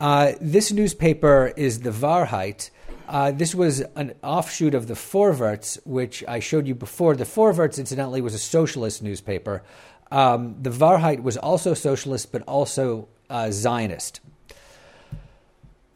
Uh, 0.00 0.32
this 0.40 0.72
newspaper 0.72 1.52
is 1.56 1.80
the 1.80 1.90
Wahrheit. 1.90 2.70
Uh, 3.06 3.30
this 3.32 3.54
was 3.54 3.80
an 3.96 4.14
offshoot 4.22 4.74
of 4.74 4.86
the 4.86 4.94
Vorwärts, 4.94 5.78
which 5.84 6.24
I 6.26 6.40
showed 6.40 6.66
you 6.66 6.74
before. 6.74 7.14
The 7.14 7.24
Vorwärts, 7.24 7.78
incidentally, 7.78 8.22
was 8.22 8.32
a 8.32 8.38
socialist 8.38 9.02
newspaper. 9.02 9.62
Um, 10.10 10.56
the 10.62 10.70
Wahrheit 10.70 11.22
was 11.22 11.36
also 11.36 11.74
socialist, 11.74 12.32
but 12.32 12.42
also 12.42 13.08
uh, 13.28 13.50
Zionist. 13.50 14.20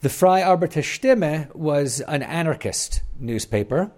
The 0.02 0.10
Freie 0.10 0.42
Arbeiter 0.42 0.82
Stimme 0.82 1.54
was 1.54 2.00
an 2.02 2.22
anarchist 2.22 3.00
newspaper. 3.18 3.90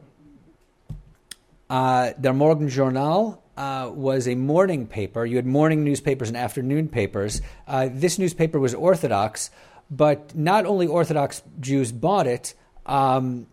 Uh, 1.69 2.13
Der 2.21 2.33
Morgenjournal 2.33 3.39
uh, 3.57 3.91
was 3.93 4.29
a 4.29 4.37
morning 4.37 4.87
paper. 4.87 5.27
You 5.27 5.35
had 5.35 5.47
morning 5.47 5.83
newspapers 5.83 6.29
and 6.29 6.37
afternoon 6.37 6.89
papers. 6.89 7.43
Uh, 7.67 7.89
this 7.91 8.21
newspaper 8.21 8.61
was 8.61 8.73
Orthodox, 8.73 9.51
but 9.91 10.35
not 10.35 10.67
only 10.67 10.87
Orthodox 10.87 11.43
Jews 11.61 11.93
bought 11.93 12.27
it, 12.27 12.55
um, 12.87 13.47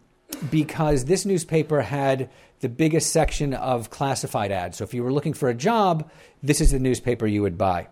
because 0.50 1.06
this 1.06 1.26
newspaper 1.26 1.82
had 1.82 2.30
the 2.60 2.70
biggest 2.70 3.12
section 3.12 3.54
of 3.54 3.90
classified 3.90 4.52
ads. 4.52 4.78
So 4.78 4.84
if 4.84 4.94
you 4.94 5.04
were 5.04 5.12
looking 5.12 5.34
for 5.34 5.50
a 5.50 5.54
job, 5.54 6.10
this 6.42 6.62
is 6.62 6.72
the 6.72 6.80
newspaper 6.80 7.28
you 7.28 7.42
would 7.42 7.58
buy. 7.58 7.88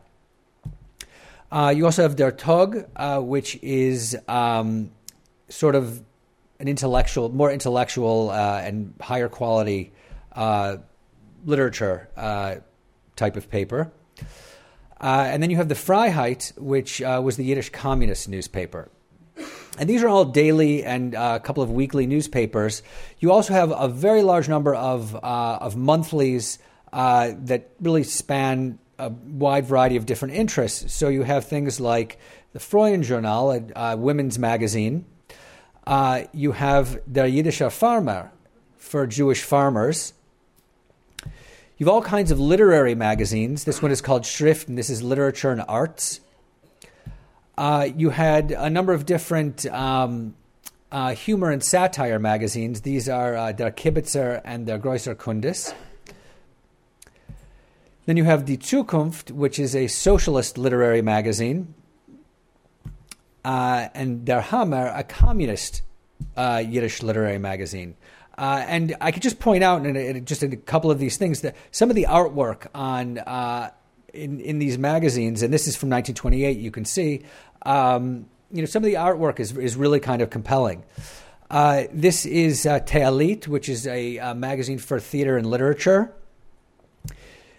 Uh, 1.51 1.73
you 1.75 1.85
also 1.85 2.03
have 2.03 2.15
Der 2.15 2.31
Tog, 2.31 2.85
uh, 2.95 3.19
which 3.19 3.59
is 3.61 4.17
um, 4.27 4.91
sort 5.49 5.75
of 5.75 6.01
an 6.59 6.67
intellectual, 6.67 7.27
more 7.29 7.51
intellectual 7.51 8.29
uh, 8.29 8.61
and 8.63 8.93
higher 9.01 9.27
quality 9.27 9.91
uh, 10.31 10.77
literature 11.45 12.07
uh, 12.15 12.55
type 13.15 13.35
of 13.35 13.49
paper. 13.49 13.91
Uh, 15.01 15.25
and 15.27 15.41
then 15.41 15.49
you 15.49 15.57
have 15.57 15.67
the 15.67 15.75
Freiheit, 15.75 16.57
which 16.57 17.01
was 17.01 17.35
the 17.35 17.43
Yiddish 17.43 17.71
communist 17.71 18.29
newspaper. 18.29 18.89
And 19.79 19.89
these 19.89 20.03
are 20.03 20.09
all 20.09 20.25
daily 20.25 20.83
and 20.83 21.15
uh, 21.15 21.39
a 21.41 21.43
couple 21.43 21.63
of 21.63 21.71
weekly 21.71 22.05
newspapers. 22.05 22.83
You 23.19 23.31
also 23.31 23.53
have 23.53 23.71
a 23.71 23.87
very 23.87 24.21
large 24.21 24.49
number 24.49 24.75
of, 24.75 25.15
uh, 25.15 25.57
of 25.61 25.77
monthlies 25.77 26.59
uh, 26.91 27.31
that 27.45 27.71
really 27.79 28.03
span 28.03 28.79
a 28.99 29.09
wide 29.09 29.65
variety 29.65 29.95
of 29.95 30.05
different 30.05 30.35
interests. 30.35 30.93
So 30.93 31.07
you 31.07 31.23
have 31.23 31.45
things 31.45 31.79
like 31.79 32.19
the 32.53 32.59
Frauenjournal, 32.59 33.71
a, 33.75 33.79
a 33.93 33.97
women's 33.97 34.37
magazine. 34.37 35.05
Uh, 35.87 36.23
you 36.33 36.51
have 36.51 36.99
Der 37.11 37.27
Jiddischer 37.27 37.71
Farmer 37.71 38.31
for 38.77 39.07
Jewish 39.07 39.41
farmers. 39.41 40.13
You 41.81 41.87
have 41.87 41.95
all 41.95 42.03
kinds 42.03 42.29
of 42.29 42.39
literary 42.39 42.93
magazines. 42.93 43.63
This 43.63 43.81
one 43.81 43.89
is 43.89 44.01
called 44.01 44.21
Schrift, 44.21 44.67
and 44.67 44.77
this 44.77 44.87
is 44.87 45.01
literature 45.01 45.49
and 45.49 45.63
arts. 45.67 46.19
Uh, 47.57 47.89
you 47.97 48.11
had 48.11 48.51
a 48.51 48.69
number 48.69 48.93
of 48.93 49.07
different 49.07 49.65
um, 49.65 50.35
uh, 50.91 51.15
humor 51.15 51.49
and 51.49 51.63
satire 51.63 52.19
magazines. 52.19 52.81
These 52.81 53.09
are 53.09 53.35
uh, 53.35 53.51
Der 53.51 53.71
Kibitzer 53.71 54.41
and 54.45 54.67
Der 54.67 54.77
Grosser 54.77 55.15
Kundes. 55.15 55.73
Then 58.05 58.15
you 58.15 58.25
have 58.25 58.45
Die 58.45 58.57
Zukunft, 58.57 59.31
which 59.31 59.57
is 59.57 59.75
a 59.75 59.87
socialist 59.87 60.59
literary 60.59 61.01
magazine, 61.01 61.73
uh, 63.43 63.87
and 63.95 64.23
Der 64.23 64.41
Hammer, 64.41 64.93
a 64.95 65.03
communist 65.03 65.81
uh, 66.37 66.63
Yiddish 66.63 67.01
literary 67.01 67.39
magazine. 67.39 67.95
Uh, 68.37 68.63
and 68.67 68.95
I 69.01 69.11
could 69.11 69.21
just 69.21 69.39
point 69.39 69.63
out, 69.63 69.85
in, 69.85 69.95
in 69.95 70.25
just 70.25 70.41
in 70.41 70.53
a 70.53 70.57
couple 70.57 70.89
of 70.89 70.99
these 70.99 71.17
things, 71.17 71.41
that 71.41 71.55
some 71.71 71.89
of 71.89 71.95
the 71.95 72.07
artwork 72.09 72.67
on 72.73 73.17
uh, 73.19 73.71
in 74.13 74.39
in 74.39 74.59
these 74.59 74.77
magazines, 74.77 75.43
and 75.43 75.53
this 75.53 75.67
is 75.67 75.75
from 75.75 75.89
1928, 75.89 76.57
you 76.57 76.71
can 76.71 76.85
see 76.85 77.23
um, 77.63 78.25
you 78.51 78.61
know, 78.61 78.65
some 78.65 78.83
of 78.83 78.87
the 78.87 78.95
artwork 78.95 79.39
is, 79.39 79.57
is 79.57 79.75
really 79.75 79.99
kind 79.99 80.21
of 80.21 80.29
compelling. 80.29 80.83
Uh, 81.49 81.83
this 81.91 82.25
is 82.25 82.65
uh, 82.65 82.79
Tealit, 82.79 83.47
which 83.47 83.69
is 83.69 83.87
a, 83.87 84.17
a, 84.17 84.35
magazine 84.35 84.77
for 84.77 84.99
theater 84.99 85.37
and 85.37 85.45
literature. 85.45 86.13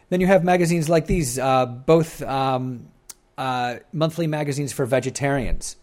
Then 0.09 0.21
you 0.21 0.27
have 0.27 0.45
magazines 0.45 0.89
like 0.89 1.07
these, 1.07 1.39
uh, 1.39 1.67
both 1.67 2.23
um, 2.23 2.89
uh, 3.37 3.77
monthly 3.93 4.27
magazines 4.27 4.73
for 4.73 4.87
vegetarians. 4.87 5.77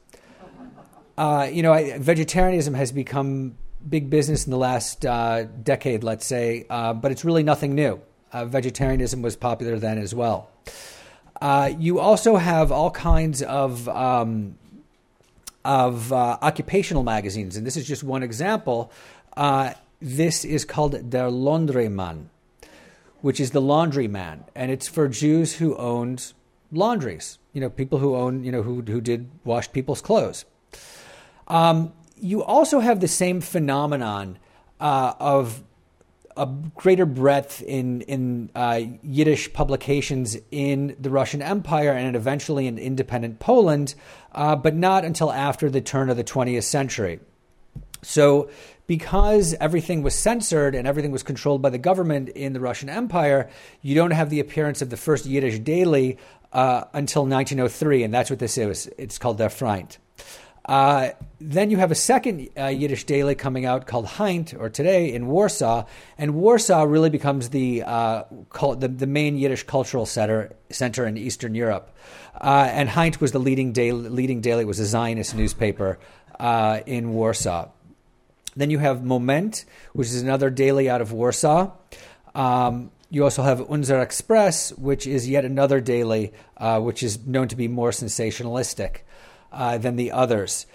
Uh, 1.18 1.50
you 1.52 1.62
know, 1.62 1.74
I, 1.74 1.98
vegetarianism 1.98 2.74
has 2.76 2.92
become 2.92 3.58
big 3.88 4.10
business 4.10 4.46
in 4.46 4.52
the 4.52 4.58
last 4.58 5.06
uh, 5.06 5.44
decade, 5.44 6.04
let's 6.04 6.26
say, 6.26 6.66
uh, 6.70 6.94
but 6.94 7.12
it's 7.12 7.24
really 7.24 7.44
nothing 7.44 7.76
new. 7.76 8.00
vegetarianism 8.34 9.22
was 9.22 9.36
popular 9.36 9.78
then 9.80 9.98
as 9.98 10.14
well. 10.14 10.50
Uh, 11.42 11.72
you 11.78 12.00
also 12.00 12.36
have 12.36 12.72
all 12.72 12.92
kinds 12.92 13.42
of 13.42 13.88
um, 13.88 14.58
of 15.64 16.12
uh, 16.12 16.38
occupational 16.42 17.04
magazines, 17.04 17.56
and 17.56 17.66
this 17.66 17.78
is 17.78 17.88
just 17.88 18.04
one 18.04 18.24
example. 18.24 18.92
Uh, 19.38 19.74
this 20.02 20.44
is 20.44 20.66
called 20.66 21.10
Der 21.10 21.30
Laundrymann, 21.30 22.26
which 23.22 23.40
is 23.40 23.52
the 23.52 23.62
laundryman, 23.62 24.44
and 24.56 24.72
it's 24.72 24.88
for 24.88 25.08
Jews 25.08 25.56
who 25.56 25.76
owned 25.78 26.34
laundries. 26.72 27.38
You 27.54 27.62
know, 27.62 27.70
people 27.70 28.00
who 28.00 28.16
own, 28.16 28.44
you 28.44 28.52
know, 28.52 28.62
who 28.62 28.82
who 28.82 29.00
did 29.00 29.30
wash 29.46 29.72
people's 29.72 30.02
clothes. 30.02 30.46
Um, 31.48 31.94
you 32.20 32.44
also 32.44 32.80
have 32.80 33.00
the 33.00 33.08
same 33.08 33.42
phenomenon 33.42 34.38
uh, 34.80 35.14
of 35.20 35.64
a 36.38 36.46
greater 36.76 37.06
breadth 37.06 37.62
in 37.62 38.02
in 38.02 38.50
uh, 38.56 38.82
Yiddish 39.04 39.52
publications 39.52 40.38
in 40.52 40.96
the 41.00 41.10
Russian 41.10 41.42
Empire 41.42 41.92
and 41.92 42.16
eventually 42.16 42.66
in 42.66 42.78
independent 42.78 43.40
Poland, 43.40 43.96
uh, 44.32 44.56
but 44.56 44.76
not 44.76 45.04
until 45.04 45.32
after 45.32 45.70
the 45.70 45.82
turn 45.82 46.10
of 46.10 46.18
the 46.18 46.24
20th 46.24 46.64
century. 46.64 47.20
So, 48.02 48.50
because 48.88 49.54
everything 49.60 50.02
was 50.02 50.16
censored 50.16 50.74
and 50.74 50.88
everything 50.88 51.12
was 51.12 51.24
controlled 51.24 51.62
by 51.62 51.70
the 51.70 51.78
government 51.78 52.30
in 52.30 52.54
the 52.54 52.62
Russian 52.62 52.90
Empire, 52.90 53.50
you 53.82 53.94
don't 53.94 54.12
have 54.12 54.30
the 54.30 54.40
appearance 54.40 54.82
of 54.82 54.90
the 54.90 54.98
first 54.98 55.26
Yiddish 55.26 55.60
daily 55.60 56.18
uh, 56.54 56.86
until 56.94 57.24
1903, 57.24 58.04
and 58.04 58.14
that's 58.14 58.30
what 58.30 58.40
this 58.40 58.58
is. 58.58 58.90
It's 58.98 59.18
called 59.18 59.38
Der 59.38 59.50
Freund. 59.50 59.98
Uh, 60.66 61.10
then 61.42 61.72
you 61.72 61.78
have 61.78 61.92
a 61.92 61.96
second 61.96 62.50
uh, 62.58 62.66
Yiddish 62.68 63.06
daily 63.06 63.34
coming 63.34 63.66
out 63.66 63.88
called 63.88 64.06
Heint, 64.06 64.60
or 64.60 64.70
today 64.70 65.12
in 65.14 65.28
Warsaw, 65.28 65.86
and 66.18 66.36
Warsaw 66.36 66.84
really 66.84 67.10
becomes 67.10 67.50
the 67.50 67.84
uh, 67.84 68.24
the, 68.78 68.88
the, 68.88 69.08
main 69.08 69.38
Yiddish 69.38 69.64
cultural 69.64 70.06
center 70.06 70.54
center 70.70 71.06
in 71.08 71.18
Eastern 71.18 71.56
Europe. 71.56 71.96
Uh, 72.40 72.68
and 72.72 72.90
Heint 72.90 73.22
was 73.22 73.32
the 73.32 73.40
leading 73.40 73.72
daily, 73.72 74.10
leading 74.10 74.42
daily 74.42 74.66
was 74.66 74.80
a 74.80 74.86
Zionist 74.86 75.34
newspaper 75.34 75.98
uh, 76.40 76.82
in 76.86 77.14
Warsaw. 77.14 77.70
Then 78.56 78.70
you 78.70 78.80
have 78.80 79.04
Moment, 79.04 79.66
which 79.94 80.08
is 80.08 80.22
another 80.22 80.50
daily 80.50 80.90
out 80.90 81.02
of 81.02 81.14
Warsaw. 81.14 81.72
Um, 82.36 82.92
you 83.10 83.24
also 83.24 83.44
have 83.44 83.72
Unser 83.72 84.02
Express, 84.02 84.72
which 84.74 85.08
is 85.08 85.28
yet 85.28 85.46
another 85.46 85.80
daily, 85.80 86.34
which 86.60 87.02
is 87.02 87.26
known 87.26 87.48
to 87.48 87.56
be 87.56 87.68
more 87.68 87.92
sensationalistic 87.92 89.02
uh, 89.52 89.78
than 89.78 89.96
the 89.96 90.12
others. 90.12 90.66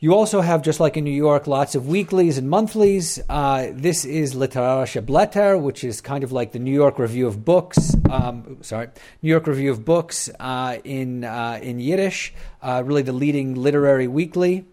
You 0.00 0.14
also 0.14 0.42
have, 0.42 0.62
just 0.62 0.78
like 0.78 0.96
in 0.96 1.02
New 1.02 1.10
York, 1.10 1.48
lots 1.48 1.74
of 1.74 1.88
weeklies 1.88 2.38
and 2.38 2.48
monthlies. 2.48 3.18
Uh, 3.28 3.70
this 3.72 4.04
is 4.04 4.32
Literarische 4.32 5.04
Blätter, 5.04 5.60
which 5.60 5.82
is 5.82 6.00
kind 6.00 6.22
of 6.22 6.30
like 6.30 6.52
the 6.52 6.60
New 6.60 6.72
York 6.72 7.00
Review 7.00 7.26
of 7.26 7.44
Books. 7.44 7.96
Um, 8.08 8.58
sorry, 8.60 8.90
New 9.22 9.28
York 9.28 9.48
Review 9.48 9.72
of 9.72 9.84
Books 9.84 10.30
uh, 10.38 10.78
in 10.84 11.24
uh, 11.24 11.58
in 11.60 11.80
Yiddish, 11.80 12.32
uh, 12.62 12.84
really 12.86 13.02
the 13.02 13.12
leading 13.12 13.56
literary 13.56 14.06
weekly. 14.06 14.66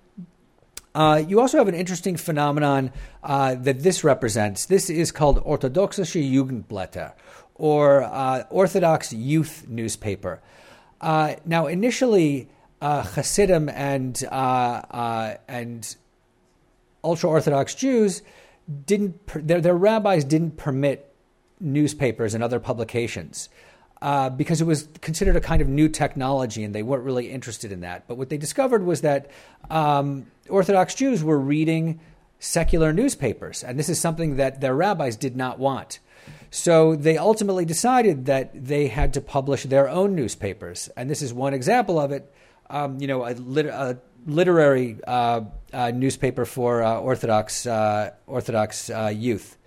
Uh, 0.94 1.24
you 1.28 1.42
also 1.42 1.58
have 1.58 1.68
an 1.68 1.74
interesting 1.74 2.18
phenomenon 2.18 2.92
that 3.24 3.82
this 3.82 4.04
represents. 4.04 4.68
This 4.68 4.92
is 4.92 5.12
called 5.12 5.44
Orthodoxische 5.44 6.22
Jugendblätter, 6.22 7.14
or 7.56 8.04
Orthodox 8.52 9.12
Youth 9.12 9.66
Newspaper. 9.68 10.40
now, 11.02 11.66
initially, 11.66 12.48
uh, 12.82 13.04
Hasidim 13.04 13.70
and 13.70 14.22
uh, 14.32 14.36
uh, 14.36 15.36
and 15.48 15.96
ultra 17.04 17.30
Orthodox 17.30 17.76
Jews 17.76 18.22
didn't 18.86 19.48
their, 19.48 19.62
their 19.62 19.76
rabbis 19.76 20.24
didn't 20.24 20.58
permit 20.58 21.14
newspapers 21.60 22.34
and 22.34 22.44
other 22.44 22.60
publications 22.60 23.50
uh, 24.02 24.30
because 24.30 24.62
it 24.62 24.66
was 24.66 24.88
considered 25.02 25.36
a 25.36 25.42
kind 25.42 25.62
of 25.62 25.68
new 25.68 25.88
technology 25.88 26.64
and 26.64 26.76
they 26.76 26.84
weren't 26.84 27.04
really 27.04 27.32
interested 27.32 27.72
in 27.72 27.82
that. 27.82 28.08
But 28.08 28.18
what 28.18 28.30
they 28.30 28.38
discovered 28.38 28.84
was 28.84 29.02
that 29.02 29.32
um, 29.70 30.28
Orthodox 30.50 30.96
Jews 30.96 31.24
were 31.24 31.40
reading 31.40 32.00
secular 32.40 32.92
newspapers, 32.92 33.64
and 33.64 33.80
this 33.80 33.90
is 33.90 34.00
something 34.00 34.36
that 34.36 34.62
their 34.62 34.76
rabbis 34.76 35.16
did 35.16 35.36
not 35.36 35.58
want. 35.58 36.00
So 36.52 36.96
they 36.96 37.18
ultimately 37.18 37.66
decided 37.66 38.26
that 38.26 38.52
they 38.54 38.88
had 38.88 39.14
to 39.14 39.22
publish 39.22 39.64
their 39.64 39.90
own 39.90 40.16
newspapers, 40.16 40.90
and 40.96 41.10
this 41.10 41.22
is 41.22 41.34
one 41.34 41.54
example 41.54 42.00
of 42.00 42.12
it 42.12 42.32
um, 42.70 43.00
you 43.00 43.08
know, 43.08 43.26
a, 43.26 43.34
lit- 43.34 43.66
a 43.68 44.00
literary 44.26 44.98
uh, 45.06 45.42
uh, 45.74 45.92
newspaper 45.92 46.46
for 46.46 46.84
uh, 46.84 47.00
Orthodox 47.00 47.66
uh, 47.66 48.12
Orthodox 48.28 48.90
uh, 48.90 49.12
youth. 49.14 49.58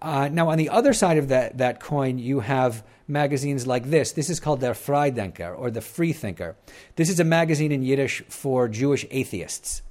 Uh, 0.00 0.28
now, 0.32 0.48
on 0.48 0.58
the 0.58 0.70
other 0.70 0.92
side 0.92 1.18
of 1.18 1.28
that, 1.28 1.58
that 1.58 1.80
coin, 1.80 2.18
you 2.18 2.40
have 2.40 2.84
magazines 3.06 3.66
like 3.66 3.90
this. 3.90 4.12
This 4.12 4.30
is 4.30 4.40
called 4.40 4.60
Der 4.60 4.72
Freidenker 4.72 5.56
or 5.58 5.70
the 5.70 5.82
Freethinker. 5.82 6.56
This 6.96 7.10
is 7.10 7.20
a 7.20 7.24
magazine 7.24 7.70
in 7.70 7.82
Yiddish 7.82 8.22
for 8.28 8.66
Jewish 8.68 9.04
atheists, 9.10 9.82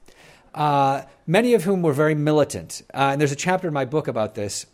many 0.56 1.54
of 1.54 1.64
whom 1.64 1.84
were 1.84 1.94
very 1.94 2.16
militant. 2.16 2.82
and 2.92 3.22
there's 3.22 3.32
a 3.32 3.36
chapter 3.36 3.68
in 3.68 3.74
my 3.74 3.86
book 3.86 4.08
about 4.08 4.34
this. 4.34 4.66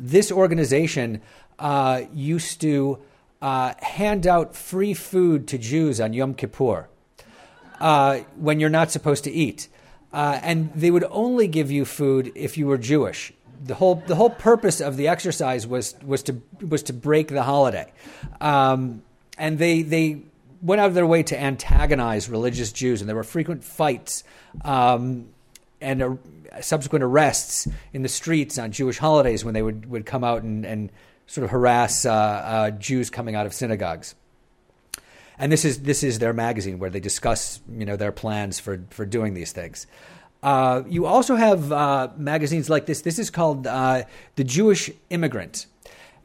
This 0.00 0.32
organization 0.32 1.20
used 2.12 2.60
to 2.62 2.98
hand 3.40 4.26
out 4.26 4.56
free 4.56 4.94
food 4.94 5.46
to 5.48 5.58
Jews 5.58 6.00
on 6.00 6.12
Yom 6.12 6.34
Kippur. 6.34 6.88
Uh, 7.80 8.18
when 8.36 8.60
you're 8.60 8.70
not 8.70 8.90
supposed 8.90 9.24
to 9.24 9.30
eat. 9.30 9.68
Uh, 10.12 10.38
and 10.42 10.72
they 10.74 10.90
would 10.90 11.04
only 11.10 11.46
give 11.48 11.70
you 11.70 11.84
food 11.84 12.32
if 12.34 12.56
you 12.56 12.66
were 12.66 12.78
Jewish. 12.78 13.32
The 13.62 13.74
whole, 13.74 13.96
the 14.06 14.14
whole 14.14 14.30
purpose 14.30 14.80
of 14.80 14.96
the 14.96 15.08
exercise 15.08 15.66
was, 15.66 15.94
was, 16.04 16.22
to, 16.24 16.40
was 16.66 16.82
to 16.84 16.92
break 16.92 17.28
the 17.28 17.42
holiday. 17.42 17.92
Um, 18.40 19.02
and 19.38 19.58
they, 19.58 19.82
they 19.82 20.22
went 20.62 20.80
out 20.80 20.88
of 20.88 20.94
their 20.94 21.06
way 21.06 21.22
to 21.24 21.40
antagonize 21.40 22.28
religious 22.28 22.72
Jews, 22.72 23.00
and 23.00 23.08
there 23.08 23.16
were 23.16 23.24
frequent 23.24 23.64
fights 23.64 24.24
um, 24.64 25.28
and 25.80 26.18
subsequent 26.60 27.02
arrests 27.02 27.68
in 27.92 28.02
the 28.02 28.08
streets 28.08 28.58
on 28.58 28.72
Jewish 28.72 28.98
holidays 28.98 29.44
when 29.44 29.54
they 29.54 29.62
would, 29.62 29.86
would 29.90 30.06
come 30.06 30.24
out 30.24 30.42
and, 30.42 30.64
and 30.64 30.90
sort 31.26 31.44
of 31.44 31.50
harass 31.50 32.06
uh, 32.06 32.12
uh, 32.12 32.70
Jews 32.70 33.10
coming 33.10 33.34
out 33.34 33.46
of 33.46 33.52
synagogues. 33.52 34.14
And 35.38 35.52
this 35.52 35.64
is 35.64 35.82
this 35.82 36.02
is 36.02 36.18
their 36.18 36.32
magazine 36.32 36.78
where 36.78 36.90
they 36.90 37.00
discuss 37.00 37.60
you 37.70 37.84
know 37.84 37.96
their 37.96 38.12
plans 38.12 38.58
for 38.58 38.84
for 38.90 39.04
doing 39.04 39.34
these 39.34 39.52
things. 39.52 39.86
Uh, 40.42 40.82
you 40.88 41.06
also 41.06 41.34
have 41.34 41.72
uh, 41.72 42.08
magazines 42.16 42.70
like 42.70 42.86
this. 42.86 43.02
This 43.02 43.18
is 43.18 43.30
called 43.30 43.66
uh, 43.66 44.04
the 44.36 44.44
Jewish 44.44 44.90
Immigrant, 45.10 45.66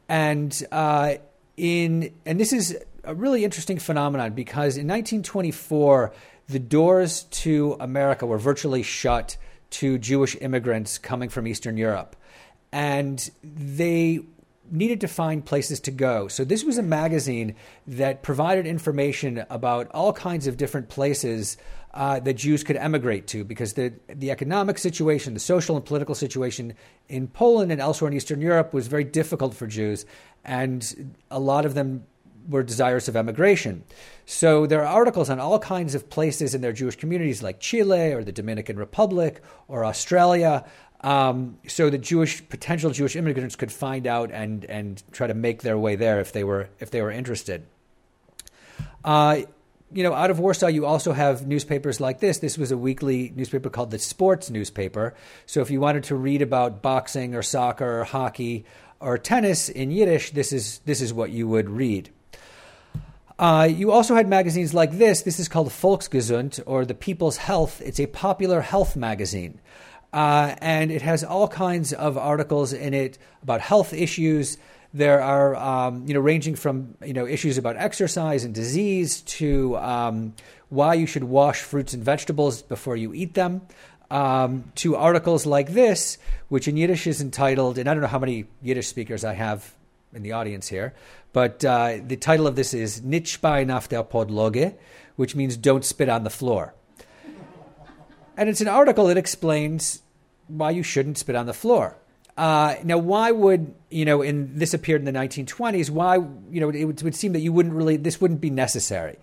and 0.07 0.63
uh, 0.71 1.15
in 1.57 2.13
and 2.25 2.39
this 2.39 2.53
is 2.53 2.77
a 3.03 3.15
really 3.15 3.43
interesting 3.43 3.79
phenomenon 3.79 4.33
because 4.33 4.77
in 4.77 4.87
1924 4.87 6.13
the 6.47 6.59
doors 6.59 7.23
to 7.23 7.75
America 7.79 8.25
were 8.25 8.37
virtually 8.37 8.83
shut 8.83 9.37
to 9.71 9.97
Jewish 9.97 10.35
immigrants 10.41 10.97
coming 10.97 11.29
from 11.29 11.47
Eastern 11.47 11.77
Europe, 11.77 12.15
and 12.71 13.31
they 13.43 14.19
needed 14.71 15.01
to 15.01 15.07
find 15.07 15.45
places 15.45 15.79
to 15.81 15.91
go. 15.91 16.27
So 16.27 16.43
this 16.43 16.63
was 16.63 16.77
a 16.77 16.83
magazine 16.83 17.55
that 17.87 18.23
provided 18.23 18.65
information 18.65 19.45
about 19.49 19.87
all 19.91 20.13
kinds 20.13 20.47
of 20.47 20.57
different 20.57 20.89
places 20.89 21.57
uh, 21.93 22.19
that 22.21 22.35
Jews 22.35 22.63
could 22.63 22.77
emigrate 22.77 23.27
to 23.27 23.43
because 23.43 23.73
the 23.73 23.93
the 24.07 24.31
economic 24.31 24.77
situation, 24.77 25.33
the 25.33 25.39
social 25.39 25.75
and 25.75 25.85
political 25.85 26.15
situation 26.15 26.73
in 27.09 27.27
Poland 27.27 27.71
and 27.71 27.81
elsewhere 27.81 28.09
in 28.09 28.15
Eastern 28.15 28.41
Europe 28.41 28.73
was 28.73 28.87
very 28.87 29.03
difficult 29.03 29.53
for 29.53 29.67
Jews, 29.67 30.05
and 30.45 31.13
a 31.29 31.39
lot 31.39 31.65
of 31.65 31.73
them 31.73 32.05
were 32.47 32.63
desirous 32.63 33.07
of 33.07 33.15
emigration. 33.15 33.83
So 34.25 34.65
there 34.65 34.81
are 34.81 34.97
articles 34.97 35.29
on 35.29 35.39
all 35.39 35.59
kinds 35.59 35.95
of 35.95 36.09
places 36.09 36.55
in 36.55 36.61
their 36.61 36.73
Jewish 36.73 36.95
communities, 36.95 37.43
like 37.43 37.59
Chile 37.59 38.13
or 38.13 38.23
the 38.23 38.31
Dominican 38.31 38.77
Republic 38.77 39.41
or 39.67 39.85
Australia, 39.85 40.65
um, 41.01 41.57
so 41.67 41.89
the 41.89 41.97
Jewish 41.97 42.47
potential 42.47 42.91
Jewish 42.91 43.15
immigrants 43.15 43.55
could 43.55 43.71
find 43.71 44.05
out 44.05 44.31
and 44.31 44.65
and 44.65 45.01
try 45.11 45.27
to 45.27 45.33
make 45.33 45.63
their 45.63 45.77
way 45.77 45.95
there 45.95 46.19
if 46.19 46.31
they 46.31 46.43
were 46.43 46.69
if 46.79 46.91
they 46.91 47.01
were 47.01 47.11
interested. 47.11 47.65
Uh, 49.03 49.41
you 49.93 50.03
know, 50.03 50.13
out 50.13 50.31
of 50.31 50.39
Warsaw, 50.39 50.67
you 50.67 50.85
also 50.85 51.11
have 51.11 51.45
newspapers 51.45 51.99
like 51.99 52.19
this. 52.19 52.37
This 52.37 52.57
was 52.57 52.71
a 52.71 52.77
weekly 52.77 53.33
newspaper 53.35 53.69
called 53.69 53.91
the 53.91 53.99
Sports 53.99 54.49
Newspaper. 54.49 55.13
So 55.45 55.61
if 55.61 55.69
you 55.69 55.81
wanted 55.81 56.05
to 56.05 56.15
read 56.15 56.41
about 56.41 56.81
boxing 56.81 57.35
or 57.35 57.41
soccer 57.41 58.01
or 58.01 58.03
hockey 58.05 58.63
or 58.99 59.17
tennis 59.17 59.67
in 59.69 59.91
Yiddish, 59.91 60.31
this 60.31 60.53
is 60.53 60.79
this 60.85 61.01
is 61.01 61.13
what 61.13 61.31
you 61.31 61.47
would 61.47 61.69
read. 61.69 62.11
Uh, 63.39 63.67
you 63.69 63.91
also 63.91 64.13
had 64.13 64.27
magazines 64.27 64.71
like 64.71 64.91
this. 64.91 65.23
This 65.23 65.39
is 65.39 65.47
called 65.47 65.69
Volksgesund 65.69 66.61
or 66.67 66.85
the 66.85 66.93
People's 66.93 67.37
Health. 67.37 67.81
It's 67.83 67.99
a 67.99 68.05
popular 68.05 68.61
health 68.61 68.95
magazine. 68.95 69.59
Uh, 70.13 70.55
and 70.59 70.91
it 70.91 71.01
has 71.01 71.23
all 71.23 71.47
kinds 71.47 71.93
of 71.93 72.17
articles 72.17 72.73
in 72.73 72.93
it 72.93 73.17
about 73.43 73.61
health 73.61 73.93
issues. 73.93 74.57
There 74.93 75.21
are, 75.21 75.55
um, 75.55 76.05
you 76.05 76.13
know, 76.13 76.19
ranging 76.19 76.55
from 76.55 76.95
you 77.03 77.13
know 77.13 77.25
issues 77.25 77.57
about 77.57 77.77
exercise 77.77 78.43
and 78.43 78.53
disease 78.53 79.21
to 79.21 79.77
um, 79.77 80.33
why 80.69 80.95
you 80.95 81.07
should 81.07 81.23
wash 81.23 81.61
fruits 81.61 81.93
and 81.93 82.03
vegetables 82.03 82.61
before 82.61 82.97
you 82.97 83.13
eat 83.13 83.33
them. 83.33 83.61
Um, 84.09 84.65
to 84.75 84.97
articles 84.97 85.45
like 85.45 85.71
this, 85.71 86.17
which 86.49 86.67
in 86.67 86.75
Yiddish 86.75 87.07
is 87.07 87.21
entitled, 87.21 87.77
and 87.77 87.89
I 87.89 87.93
don't 87.93 88.01
know 88.01 88.09
how 88.09 88.19
many 88.19 88.43
Yiddish 88.61 88.87
speakers 88.87 89.23
I 89.23 89.33
have 89.35 89.73
in 90.13 90.21
the 90.21 90.33
audience 90.33 90.67
here, 90.67 90.93
but 91.31 91.63
uh, 91.63 91.99
the 92.05 92.17
title 92.17 92.45
of 92.45 92.57
this 92.57 92.73
is 92.73 92.99
Nitschbein 92.99 93.73
auf 93.73 93.87
der 93.87 94.03
Podloge, 94.03 94.75
which 95.15 95.33
means 95.33 95.55
don't 95.55 95.85
spit 95.85 96.09
on 96.09 96.25
the 96.25 96.29
floor. 96.29 96.73
And 98.41 98.49
it's 98.49 98.59
an 98.59 98.67
article 98.67 99.05
that 99.05 99.17
explains 99.17 100.01
why 100.47 100.71
you 100.71 100.81
shouldn't 100.81 101.19
spit 101.19 101.35
on 101.35 101.45
the 101.45 101.53
floor. 101.53 101.95
Uh, 102.35 102.73
now, 102.83 102.97
why 102.97 103.29
would 103.29 103.75
you 103.91 104.03
know? 104.03 104.23
In 104.23 104.57
this 104.57 104.73
appeared 104.73 104.99
in 104.99 105.05
the 105.05 105.11
1920s. 105.11 105.91
Why 105.91 106.15
you 106.15 106.59
know? 106.59 106.69
It 106.69 106.85
would, 106.85 106.97
it 106.97 107.03
would, 107.03 107.13
seem 107.13 107.33
that 107.33 107.41
you 107.41 107.53
wouldn't 107.53 107.75
really. 107.75 107.97
This 107.97 108.19
wouldn't 108.19 108.41
be 108.41 108.49
necessary. 108.49 109.17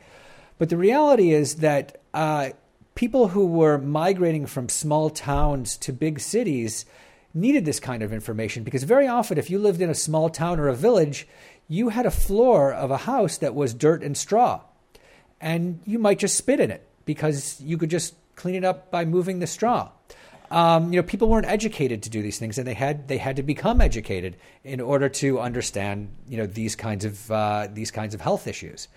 But 0.56 0.68
the 0.68 0.76
reality 0.76 1.32
is 1.32 1.56
that 1.56 2.00
uh, 2.14 2.50
people 2.94 3.26
who 3.26 3.44
were 3.44 3.76
migrating 3.76 4.46
from 4.46 4.68
small 4.68 5.10
towns 5.10 5.76
to 5.78 5.92
big 5.92 6.20
cities 6.20 6.86
needed 7.34 7.64
this 7.64 7.80
kind 7.80 8.04
of 8.04 8.12
information 8.12 8.62
because 8.62 8.84
very 8.84 9.08
often, 9.08 9.36
if 9.36 9.50
you 9.50 9.58
lived 9.58 9.82
in 9.82 9.90
a 9.90 9.96
small 9.96 10.30
town 10.30 10.60
or 10.60 10.68
a 10.68 10.76
village, 10.76 11.26
you 11.66 11.88
had 11.88 12.06
a 12.06 12.12
floor 12.12 12.72
of 12.72 12.92
a 12.92 12.98
house 12.98 13.36
that 13.38 13.56
was 13.56 13.74
dirt 13.74 14.00
and 14.00 14.16
straw, 14.16 14.60
and 15.40 15.80
you 15.84 15.98
might 15.98 16.20
just 16.20 16.36
spit 16.36 16.60
in 16.60 16.70
it 16.70 16.86
because 17.04 17.60
you 17.60 17.76
could 17.76 17.90
just 17.90 18.14
clean 18.38 18.54
it 18.54 18.64
up 18.64 18.90
by 18.90 19.04
moving 19.04 19.40
the 19.40 19.46
straw. 19.46 19.90
Um, 20.50 20.92
you 20.92 20.98
know, 20.98 21.06
people 21.06 21.28
weren't 21.28 21.46
educated 21.46 22.02
to 22.04 22.10
do 22.10 22.22
these 22.22 22.38
things, 22.38 22.56
and 22.56 22.66
they 22.66 22.74
had 22.74 23.08
they 23.08 23.18
had 23.18 23.36
to 23.36 23.42
become 23.42 23.82
educated 23.82 24.36
in 24.64 24.80
order 24.80 25.08
to 25.20 25.40
understand 25.40 26.08
you 26.26 26.38
know 26.38 26.46
these 26.46 26.74
kinds 26.74 27.04
of 27.04 27.30
uh, 27.30 27.68
these 27.70 27.90
kinds 27.90 28.14
of 28.14 28.22
health 28.22 28.46
issues. 28.46 28.88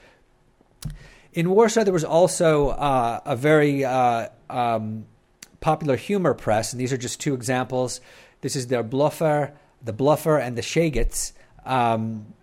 In 1.33 1.49
Warsaw, 1.49 1.83
there 1.83 1.93
was 1.93 2.05
also 2.05 2.69
uh, 2.69 3.19
a 3.25 3.35
very 3.35 3.83
uh, 3.83 4.29
um, 4.49 5.05
popular 5.59 5.97
humor 5.97 6.33
press, 6.33 6.71
and 6.71 6.79
these 6.79 6.93
are 6.93 6.97
just 6.97 7.19
two 7.19 7.33
examples. 7.33 7.99
This 8.41 8.55
is 8.55 8.67
the 8.67 8.83
Bluffer, 8.83 9.51
the 9.81 9.93
Bluffer, 9.93 10.37
and 10.37 10.57
the 10.57 10.61
Shagets, 10.61 11.33
um, 11.65 12.33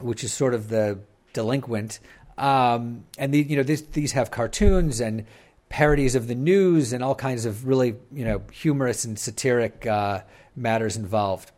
which 0.00 0.22
is 0.22 0.32
sort 0.32 0.54
of 0.54 0.68
the 0.68 0.98
delinquent. 1.32 2.00
Um, 2.36 3.04
and 3.18 3.32
the, 3.32 3.42
you 3.42 3.56
know, 3.56 3.62
these, 3.62 3.82
these 3.82 4.12
have 4.12 4.30
cartoons 4.30 5.00
and 5.00 5.26
parodies 5.74 6.14
of 6.14 6.28
the 6.28 6.36
news 6.36 6.92
and 6.92 7.02
all 7.02 7.16
kinds 7.16 7.46
of 7.46 7.66
really 7.66 7.96
you 8.12 8.24
know 8.24 8.40
humorous 8.52 9.04
and 9.04 9.18
satiric 9.18 9.84
uh, 9.88 10.20
matters 10.54 10.96
involved. 10.96 11.50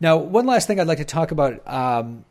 Now, 0.00 0.16
one 0.16 0.46
last 0.46 0.66
thing 0.66 0.80
I'd 0.80 0.86
like 0.86 0.96
to 0.96 1.04
talk 1.04 1.30
about 1.30 1.68
um, 1.68 2.24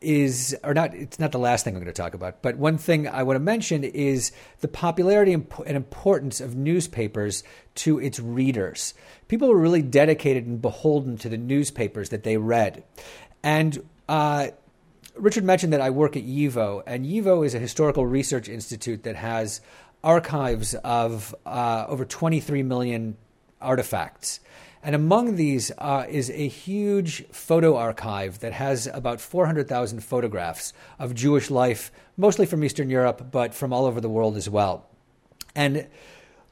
is, 0.00 0.56
or 0.62 0.72
not, 0.72 0.94
it's 0.94 1.18
not 1.18 1.32
the 1.32 1.40
last 1.40 1.64
thing 1.64 1.74
I'm 1.74 1.82
going 1.82 1.92
to 1.92 2.02
talk 2.02 2.14
about, 2.14 2.40
but 2.40 2.56
one 2.56 2.78
thing 2.78 3.08
I 3.08 3.24
want 3.24 3.34
to 3.34 3.40
mention 3.40 3.82
is 3.82 4.30
the 4.60 4.68
popularity 4.68 5.32
and 5.32 5.46
importance 5.66 6.40
of 6.40 6.54
newspapers 6.54 7.42
to 7.76 7.98
its 7.98 8.20
readers. 8.20 8.94
People 9.26 9.48
were 9.48 9.58
really 9.58 9.82
dedicated 9.82 10.46
and 10.46 10.62
beholden 10.62 11.18
to 11.18 11.28
the 11.28 11.36
newspapers 11.36 12.10
that 12.10 12.22
they 12.22 12.36
read. 12.36 12.84
And 13.42 13.84
uh, 14.08 14.48
Richard 15.16 15.44
mentioned 15.44 15.72
that 15.72 15.80
I 15.80 15.90
work 15.90 16.16
at 16.16 16.24
YIVO, 16.24 16.82
and 16.86 17.06
YIVO 17.06 17.46
is 17.46 17.54
a 17.54 17.58
historical 17.60 18.04
research 18.06 18.48
institute 18.48 19.04
that 19.04 19.16
has 19.16 19.60
archives 20.04 20.74
of 20.74 21.34
uh, 21.46 21.86
over 21.88 22.04
23 22.04 22.62
million 22.62 23.16
artifacts. 23.60 24.38
And 24.82 24.94
among 24.94 25.36
these 25.36 25.72
uh, 25.78 26.04
is 26.06 26.28
a 26.30 26.46
huge 26.46 27.26
photo 27.28 27.74
archive 27.76 28.40
that 28.40 28.52
has 28.52 28.86
about 28.86 29.18
400,000 29.18 30.04
photographs 30.04 30.74
of 30.98 31.14
Jewish 31.14 31.50
life, 31.50 31.90
mostly 32.18 32.44
from 32.44 32.62
Eastern 32.62 32.90
Europe, 32.90 33.28
but 33.32 33.54
from 33.54 33.72
all 33.72 33.86
over 33.86 34.00
the 34.00 34.10
world 34.10 34.36
as 34.36 34.48
well. 34.48 34.86
And 35.54 35.86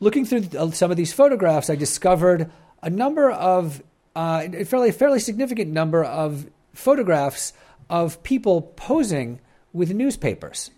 looking 0.00 0.24
through 0.24 0.72
some 0.72 0.90
of 0.90 0.96
these 0.96 1.12
photographs, 1.12 1.68
I 1.68 1.76
discovered 1.76 2.50
a 2.82 2.88
number 2.88 3.30
of, 3.30 3.82
uh, 4.16 4.46
a 4.50 4.64
fairly, 4.64 4.92
fairly 4.92 5.20
significant 5.20 5.70
number 5.70 6.02
of 6.02 6.46
photographs 6.72 7.52
of 7.90 8.22
people 8.22 8.62
posing 8.62 9.40
with 9.74 9.92
newspapers. 9.92 10.70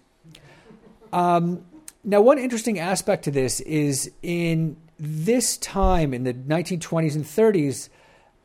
Um, 1.12 1.64
now, 2.04 2.20
one 2.20 2.38
interesting 2.38 2.78
aspect 2.78 3.24
to 3.24 3.30
this 3.30 3.60
is 3.60 4.12
in 4.22 4.76
this 4.98 5.56
time 5.56 6.12
in 6.12 6.24
the 6.24 6.34
1920s 6.34 7.14
and 7.14 7.24
30s, 7.24 7.88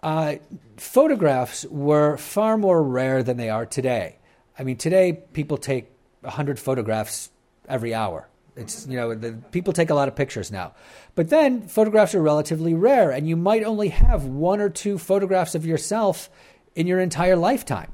uh, 0.02 0.36
photographs 0.78 1.66
were 1.66 2.18
far 2.18 2.58
more 2.58 2.82
rare 2.82 3.22
than 3.22 3.38
they 3.38 3.50
are 3.50 3.66
today. 3.66 4.18
I 4.58 4.64
mean, 4.64 4.78
today 4.78 5.14
people 5.34 5.58
take 5.58 5.92
100 6.22 6.58
photographs 6.58 7.30
every 7.68 7.94
hour. 7.94 8.30
It's, 8.56 8.88
you 8.88 8.98
know, 8.98 9.14
the, 9.14 9.34
people 9.52 9.74
take 9.74 9.90
a 9.90 9.94
lot 9.94 10.08
of 10.08 10.16
pictures 10.16 10.52
now. 10.52 10.74
But 11.16 11.30
then 11.30 11.68
photographs 11.68 12.16
are 12.16 12.22
relatively 12.22 12.74
rare, 12.74 13.12
and 13.12 13.28
you 13.28 13.36
might 13.36 13.64
only 13.64 13.90
have 13.90 14.26
one 14.26 14.60
or 14.60 14.70
two 14.70 14.98
photographs 14.98 15.56
of 15.56 15.66
yourself 15.66 16.30
in 16.76 16.88
your 16.88 17.00
entire 17.00 17.36
lifetime. 17.36 17.94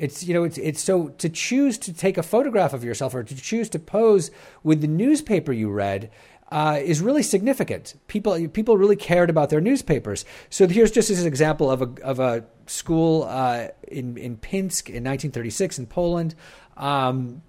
It's 0.00 0.24
you 0.24 0.34
know 0.34 0.44
it's 0.44 0.58
it's 0.58 0.82
so 0.82 1.08
to 1.08 1.28
choose 1.28 1.76
to 1.78 1.92
take 1.92 2.16
a 2.16 2.22
photograph 2.22 2.72
of 2.72 2.82
yourself 2.82 3.14
or 3.14 3.22
to 3.22 3.36
choose 3.36 3.68
to 3.70 3.78
pose 3.78 4.30
with 4.62 4.80
the 4.80 4.88
newspaper 4.88 5.52
you 5.52 5.70
read 5.70 6.10
uh, 6.50 6.80
is 6.82 7.00
really 7.00 7.22
significant. 7.22 7.94
People 8.08 8.48
people 8.48 8.78
really 8.78 8.96
cared 8.96 9.28
about 9.28 9.50
their 9.50 9.60
newspapers. 9.60 10.24
So 10.48 10.66
here's 10.66 10.90
just 10.90 11.10
an 11.10 11.26
example 11.26 11.70
of 11.70 11.82
a 11.82 12.02
of 12.02 12.18
a 12.18 12.44
school 12.66 13.24
uh, 13.24 13.68
in 13.86 14.16
in 14.16 14.38
Pinsk 14.38 14.88
in 14.88 15.04
1936 15.04 15.78
in 15.78 15.86
Poland. 15.86 16.34
Um, 16.76 17.42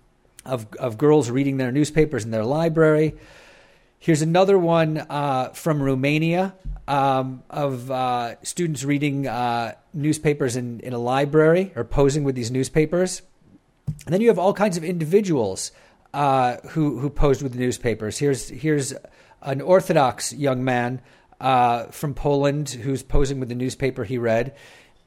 of, 0.45 0.67
of 0.79 0.97
girls 0.97 1.29
reading 1.29 1.57
their 1.57 1.71
newspapers 1.71 2.25
in 2.25 2.31
their 2.31 2.45
library. 2.45 3.15
Here's 3.99 4.21
another 4.21 4.57
one 4.57 4.97
uh, 4.97 5.49
from 5.49 5.81
Romania 5.81 6.55
um, 6.87 7.43
of 7.49 7.91
uh, 7.91 8.41
students 8.43 8.83
reading 8.83 9.27
uh, 9.27 9.75
newspapers 9.93 10.55
in, 10.55 10.79
in 10.81 10.93
a 10.93 10.97
library 10.97 11.71
or 11.75 11.83
posing 11.83 12.23
with 12.23 12.35
these 12.35 12.51
newspapers. 12.51 13.21
And 14.05 14.13
then 14.13 14.21
you 14.21 14.27
have 14.29 14.39
all 14.39 14.53
kinds 14.53 14.77
of 14.77 14.83
individuals 14.83 15.71
uh, 16.13 16.57
who, 16.69 16.99
who 16.99 17.09
posed 17.09 17.41
with 17.41 17.53
the 17.53 17.59
newspapers. 17.59 18.17
Here's, 18.17 18.49
here's 18.49 18.93
an 19.41 19.61
Orthodox 19.61 20.33
young 20.33 20.63
man 20.63 21.01
uh, 21.39 21.85
from 21.85 22.13
Poland 22.13 22.69
who's 22.69 23.03
posing 23.03 23.39
with 23.39 23.49
the 23.49 23.55
newspaper 23.55 24.03
he 24.03 24.17
read. 24.17 24.55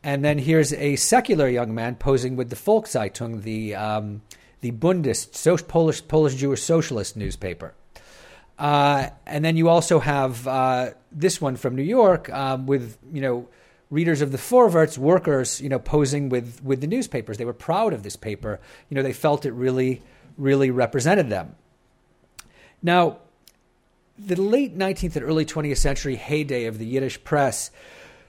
And 0.03 0.25
then 0.25 0.39
here's 0.39 0.73
a 0.73 0.97
secular 0.97 1.49
young 1.49 1.75
man 1.75 1.97
posing 1.97 2.37
with 2.37 2.51
the 2.51 2.57
Volkszeitung, 2.57 3.43
the, 3.43 3.75
um, 3.75 4.23
the 4.61 4.73
Bundist, 4.73 5.35
so 5.35 5.57
Polish, 5.57 6.07
Polish 6.07 6.35
Jewish 6.35 6.63
socialist 6.63 7.17
newspaper. 7.17 7.75
Uh, 8.59 9.09
and 9.27 9.45
then 9.45 9.57
you 9.57 9.69
also 9.69 9.99
have 9.99 10.47
uh, 10.47 10.91
this 11.11 11.41
one 11.41 11.57
from 11.57 11.75
New 11.75 11.83
York 11.83 12.31
um, 12.31 12.67
with, 12.67 12.99
you 13.13 13.21
know, 13.21 13.49
readers 13.91 14.21
of 14.21 14.33
the 14.33 14.39
Vorwärts, 14.39 14.99
workers, 14.99 15.61
you 15.61 15.69
know, 15.69 15.79
posing 15.79 16.29
with, 16.29 16.63
with 16.65 16.81
the 16.81 16.87
newspapers. 16.87 17.39
They 17.39 17.45
were 17.45 17.53
proud 17.53 17.93
of 17.93 18.03
this 18.03 18.17
paper. 18.17 18.61
You 18.89 18.97
know, 18.97 19.03
they 19.03 19.13
felt 19.13 19.47
it 19.47 19.53
really, 19.53 20.03
really 20.37 20.71
represented 20.71 21.31
them. 21.31 21.55
Now, 22.83 23.19
the 24.19 24.37
late 24.41 24.77
19th 24.77 25.17
and 25.17 25.25
early 25.25 25.45
20th 25.45 25.79
century 25.79 26.17
heyday 26.17 26.67
of 26.67 26.79
the 26.79 26.87
Yiddish 26.87 27.23
press 27.25 27.71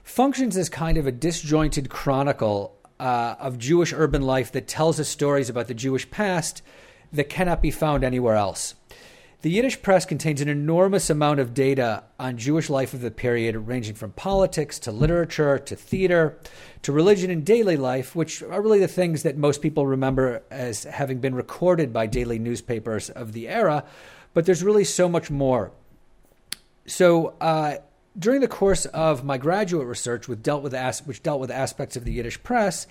functions 0.02 0.56
as 0.56 0.68
kind 0.68 0.98
of 0.98 1.06
a 1.06 1.12
disjointed 1.12 1.90
chronicle 1.90 2.76
uh, 2.98 3.34
of 3.38 3.58
Jewish 3.58 3.92
urban 3.92 4.22
life 4.22 4.52
that 4.52 4.68
tells 4.68 4.98
us 4.98 5.08
stories 5.08 5.50
about 5.50 5.66
the 5.66 5.74
Jewish 5.74 6.08
past 6.10 6.62
that 7.12 7.28
cannot 7.28 7.60
be 7.60 7.70
found 7.70 8.04
anywhere 8.04 8.36
else. 8.36 8.75
The 9.46 9.52
Yiddish 9.52 9.80
press 9.80 10.04
contains 10.04 10.40
an 10.40 10.48
enormous 10.48 11.08
amount 11.08 11.38
of 11.38 11.54
data 11.54 12.02
on 12.18 12.36
Jewish 12.36 12.68
life 12.68 12.94
of 12.94 13.00
the 13.00 13.12
period, 13.12 13.54
ranging 13.54 13.94
from 13.94 14.10
politics 14.10 14.80
to 14.80 14.90
literature 14.90 15.56
to 15.56 15.76
theater 15.76 16.36
to 16.82 16.90
religion 16.90 17.30
and 17.30 17.46
daily 17.46 17.76
life, 17.76 18.16
which 18.16 18.42
are 18.42 18.60
really 18.60 18.80
the 18.80 18.88
things 18.88 19.22
that 19.22 19.36
most 19.36 19.62
people 19.62 19.86
remember 19.86 20.42
as 20.50 20.82
having 20.82 21.20
been 21.20 21.32
recorded 21.32 21.92
by 21.92 22.06
daily 22.06 22.40
newspapers 22.40 23.08
of 23.08 23.34
the 23.34 23.48
era. 23.48 23.84
But 24.34 24.46
there's 24.46 24.64
really 24.64 24.82
so 24.82 25.08
much 25.08 25.30
more. 25.30 25.70
So, 26.86 27.34
uh, 27.40 27.76
during 28.18 28.40
the 28.40 28.48
course 28.48 28.84
of 28.86 29.24
my 29.24 29.38
graduate 29.38 29.86
research, 29.86 30.26
with 30.26 30.42
dealt 30.42 30.64
with 30.64 30.74
as- 30.74 31.06
which 31.06 31.22
dealt 31.22 31.40
with 31.40 31.52
aspects 31.52 31.94
of 31.94 32.04
the 32.04 32.14
Yiddish 32.14 32.42
press, 32.42 32.88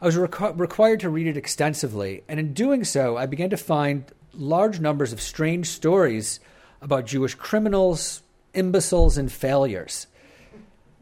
I 0.00 0.06
was 0.06 0.16
requ- 0.16 0.58
required 0.58 0.98
to 1.00 1.08
read 1.08 1.28
it 1.28 1.36
extensively, 1.36 2.24
and 2.28 2.40
in 2.40 2.52
doing 2.52 2.82
so, 2.82 3.16
I 3.16 3.26
began 3.26 3.50
to 3.50 3.56
find 3.56 4.06
large 4.38 4.80
numbers 4.80 5.12
of 5.12 5.20
strange 5.20 5.66
stories 5.66 6.40
about 6.80 7.06
Jewish 7.06 7.34
criminals, 7.34 8.22
imbeciles, 8.54 9.18
and 9.18 9.30
failures. 9.30 10.06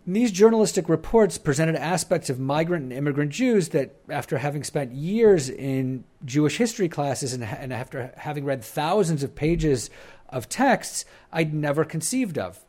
And 0.07 0.15
these 0.15 0.31
journalistic 0.31 0.89
reports 0.89 1.37
presented 1.37 1.77
aspects 1.77 2.31
of 2.31 2.39
migrant 2.39 2.85
and 2.85 2.93
immigrant 2.93 3.33
Jews 3.33 3.71
that, 3.71 3.97
after 4.09 4.39
having 4.39 4.65
spent 4.65 4.93
years 4.93 5.51
in 5.51 6.05
Jewish 6.25 6.57
history 6.57 6.89
classes 6.89 7.33
and, 7.33 7.45
and 7.45 7.73
after 7.73 8.13
having 8.17 8.45
read 8.45 8.65
thousands 8.65 9.23
of 9.23 9.35
pages 9.35 9.91
of 10.29 10.49
texts, 10.49 11.05
I'd 11.33 11.53
never 11.53 11.85
conceived 11.85 12.39
of. 12.39 12.65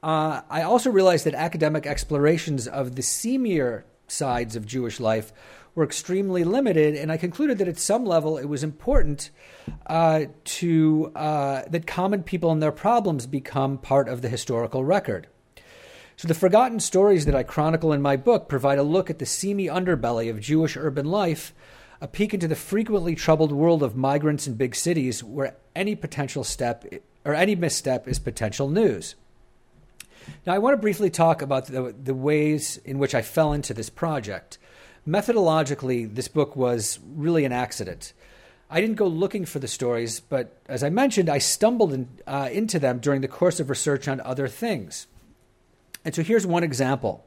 Uh, 0.00 0.42
I 0.48 0.62
also 0.62 0.90
realized 0.90 1.26
that 1.26 1.34
academic 1.34 1.86
explorations 1.86 2.68
of 2.68 2.94
the 2.94 3.02
seamier 3.02 3.82
sides 4.06 4.54
of 4.56 4.64
Jewish 4.64 5.00
life 5.00 5.32
were 5.74 5.84
extremely 5.84 6.44
limited, 6.44 6.94
and 6.94 7.12
I 7.12 7.16
concluded 7.16 7.58
that 7.58 7.68
at 7.68 7.78
some 7.78 8.04
level 8.04 8.38
it 8.38 8.46
was 8.46 8.62
important 8.62 9.30
uh, 9.86 10.26
to 10.44 11.12
uh, 11.14 11.62
that 11.68 11.86
common 11.86 12.22
people 12.22 12.50
and 12.50 12.62
their 12.62 12.72
problems 12.72 13.26
become 13.26 13.78
part 13.78 14.08
of 14.08 14.22
the 14.22 14.28
historical 14.28 14.84
record. 14.84 15.28
So 16.16 16.26
the 16.26 16.34
forgotten 16.34 16.80
stories 16.80 17.26
that 17.26 17.36
I 17.36 17.44
chronicle 17.44 17.92
in 17.92 18.02
my 18.02 18.16
book 18.16 18.48
provide 18.48 18.78
a 18.78 18.82
look 18.82 19.08
at 19.08 19.20
the 19.20 19.26
seamy 19.26 19.66
underbelly 19.66 20.28
of 20.28 20.40
Jewish 20.40 20.76
urban 20.76 21.06
life, 21.06 21.54
a 22.00 22.08
peek 22.08 22.34
into 22.34 22.48
the 22.48 22.56
frequently 22.56 23.14
troubled 23.14 23.52
world 23.52 23.84
of 23.84 23.94
migrants 23.94 24.48
in 24.48 24.54
big 24.54 24.74
cities, 24.74 25.22
where 25.22 25.56
any 25.76 25.94
potential 25.94 26.42
step 26.42 26.84
or 27.24 27.34
any 27.34 27.54
misstep 27.54 28.08
is 28.08 28.18
potential 28.18 28.68
news. 28.68 29.14
Now, 30.44 30.54
I 30.54 30.58
want 30.58 30.74
to 30.74 30.80
briefly 30.80 31.10
talk 31.10 31.40
about 31.40 31.66
the, 31.66 31.94
the 32.02 32.14
ways 32.14 32.78
in 32.84 32.98
which 32.98 33.14
I 33.14 33.22
fell 33.22 33.52
into 33.52 33.72
this 33.72 33.90
project. 33.90 34.58
Methodologically, 35.08 36.14
this 36.14 36.28
book 36.28 36.54
was 36.54 36.98
really 37.14 37.46
an 37.46 37.52
accident. 37.52 38.12
I 38.68 38.82
didn't 38.82 38.96
go 38.96 39.06
looking 39.06 39.46
for 39.46 39.58
the 39.58 39.66
stories, 39.66 40.20
but 40.20 40.60
as 40.68 40.84
I 40.84 40.90
mentioned, 40.90 41.30
I 41.30 41.38
stumbled 41.38 41.94
in, 41.94 42.08
uh, 42.26 42.50
into 42.52 42.78
them 42.78 42.98
during 42.98 43.22
the 43.22 43.28
course 43.28 43.58
of 43.58 43.70
research 43.70 44.06
on 44.06 44.20
other 44.20 44.48
things. 44.48 45.06
And 46.04 46.14
so 46.14 46.22
here's 46.22 46.46
one 46.46 46.62
example. 46.62 47.24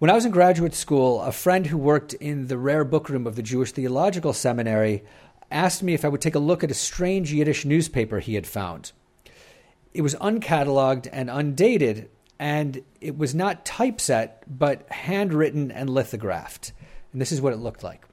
When 0.00 0.10
I 0.10 0.14
was 0.14 0.24
in 0.24 0.32
graduate 0.32 0.74
school, 0.74 1.22
a 1.22 1.30
friend 1.30 1.68
who 1.68 1.78
worked 1.78 2.14
in 2.14 2.48
the 2.48 2.58
rare 2.58 2.84
book 2.84 3.08
room 3.08 3.28
of 3.28 3.36
the 3.36 3.42
Jewish 3.42 3.70
Theological 3.70 4.32
Seminary 4.32 5.04
asked 5.52 5.84
me 5.84 5.94
if 5.94 6.04
I 6.04 6.08
would 6.08 6.20
take 6.20 6.34
a 6.34 6.40
look 6.40 6.64
at 6.64 6.70
a 6.72 6.74
strange 6.74 7.32
Yiddish 7.32 7.64
newspaper 7.64 8.18
he 8.18 8.34
had 8.34 8.46
found. 8.46 8.90
It 9.94 10.02
was 10.02 10.16
uncatalogued 10.16 11.08
and 11.12 11.30
undated, 11.30 12.10
and 12.40 12.82
it 13.00 13.16
was 13.16 13.36
not 13.36 13.64
typeset, 13.64 14.42
but 14.48 14.90
handwritten 14.90 15.70
and 15.70 15.88
lithographed. 15.88 16.72
And 17.12 17.20
this 17.20 17.32
is 17.32 17.40
what 17.40 17.52
it 17.52 17.58
looked 17.58 17.82
like. 17.82 18.04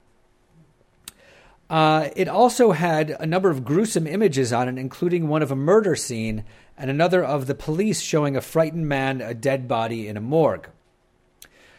Uh, 1.69 2.09
it 2.15 2.27
also 2.27 2.71
had 2.71 3.09
a 3.19 3.25
number 3.25 3.49
of 3.49 3.65
gruesome 3.65 4.05
images 4.05 4.53
on 4.53 4.69
it, 4.69 4.77
including 4.77 5.27
one 5.27 5.41
of 5.41 5.51
a 5.51 5.55
murder 5.55 5.95
scene 5.95 6.43
and 6.77 6.89
another 6.89 7.23
of 7.23 7.47
the 7.47 7.55
police 7.55 8.01
showing 8.01 8.35
a 8.35 8.41
frightened 8.41 8.87
man, 8.87 9.21
a 9.21 9.33
dead 9.33 9.67
body 9.67 10.07
in 10.07 10.17
a 10.17 10.21
morgue. 10.21 10.69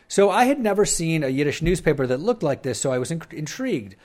So 0.08 0.30
I 0.30 0.44
had 0.44 0.60
never 0.60 0.84
seen 0.84 1.22
a 1.22 1.28
Yiddish 1.28 1.62
newspaper 1.62 2.06
that 2.06 2.20
looked 2.20 2.42
like 2.42 2.62
this, 2.62 2.80
so 2.80 2.92
I 2.92 2.98
was 2.98 3.10
in- 3.10 3.22
intrigued. 3.30 3.96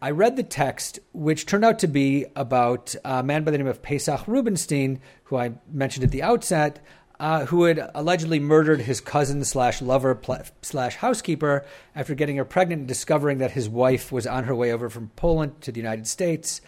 I 0.00 0.12
read 0.12 0.36
the 0.36 0.44
text, 0.44 1.00
which 1.12 1.46
turned 1.46 1.64
out 1.64 1.80
to 1.80 1.88
be 1.88 2.26
about 2.36 2.94
a 3.04 3.22
man 3.22 3.42
by 3.42 3.50
the 3.50 3.58
name 3.58 3.66
of 3.66 3.82
Pesach 3.82 4.28
Rubenstein, 4.28 5.00
who 5.24 5.36
I 5.36 5.54
mentioned 5.72 6.04
at 6.04 6.12
the 6.12 6.22
outset, 6.22 6.78
uh, 7.20 7.46
who 7.46 7.64
had 7.64 7.90
allegedly 7.94 8.38
murdered 8.38 8.80
his 8.80 9.00
cousin 9.00 9.44
slash 9.44 9.82
lover 9.82 10.18
slash 10.62 10.96
housekeeper 10.96 11.64
after 11.94 12.14
getting 12.14 12.36
her 12.36 12.44
pregnant 12.44 12.80
and 12.80 12.88
discovering 12.88 13.38
that 13.38 13.52
his 13.52 13.68
wife 13.68 14.12
was 14.12 14.26
on 14.26 14.44
her 14.44 14.54
way 14.54 14.72
over 14.72 14.88
from 14.88 15.10
Poland 15.16 15.60
to 15.62 15.72
the 15.72 15.80
United 15.80 16.06
States. 16.06 16.60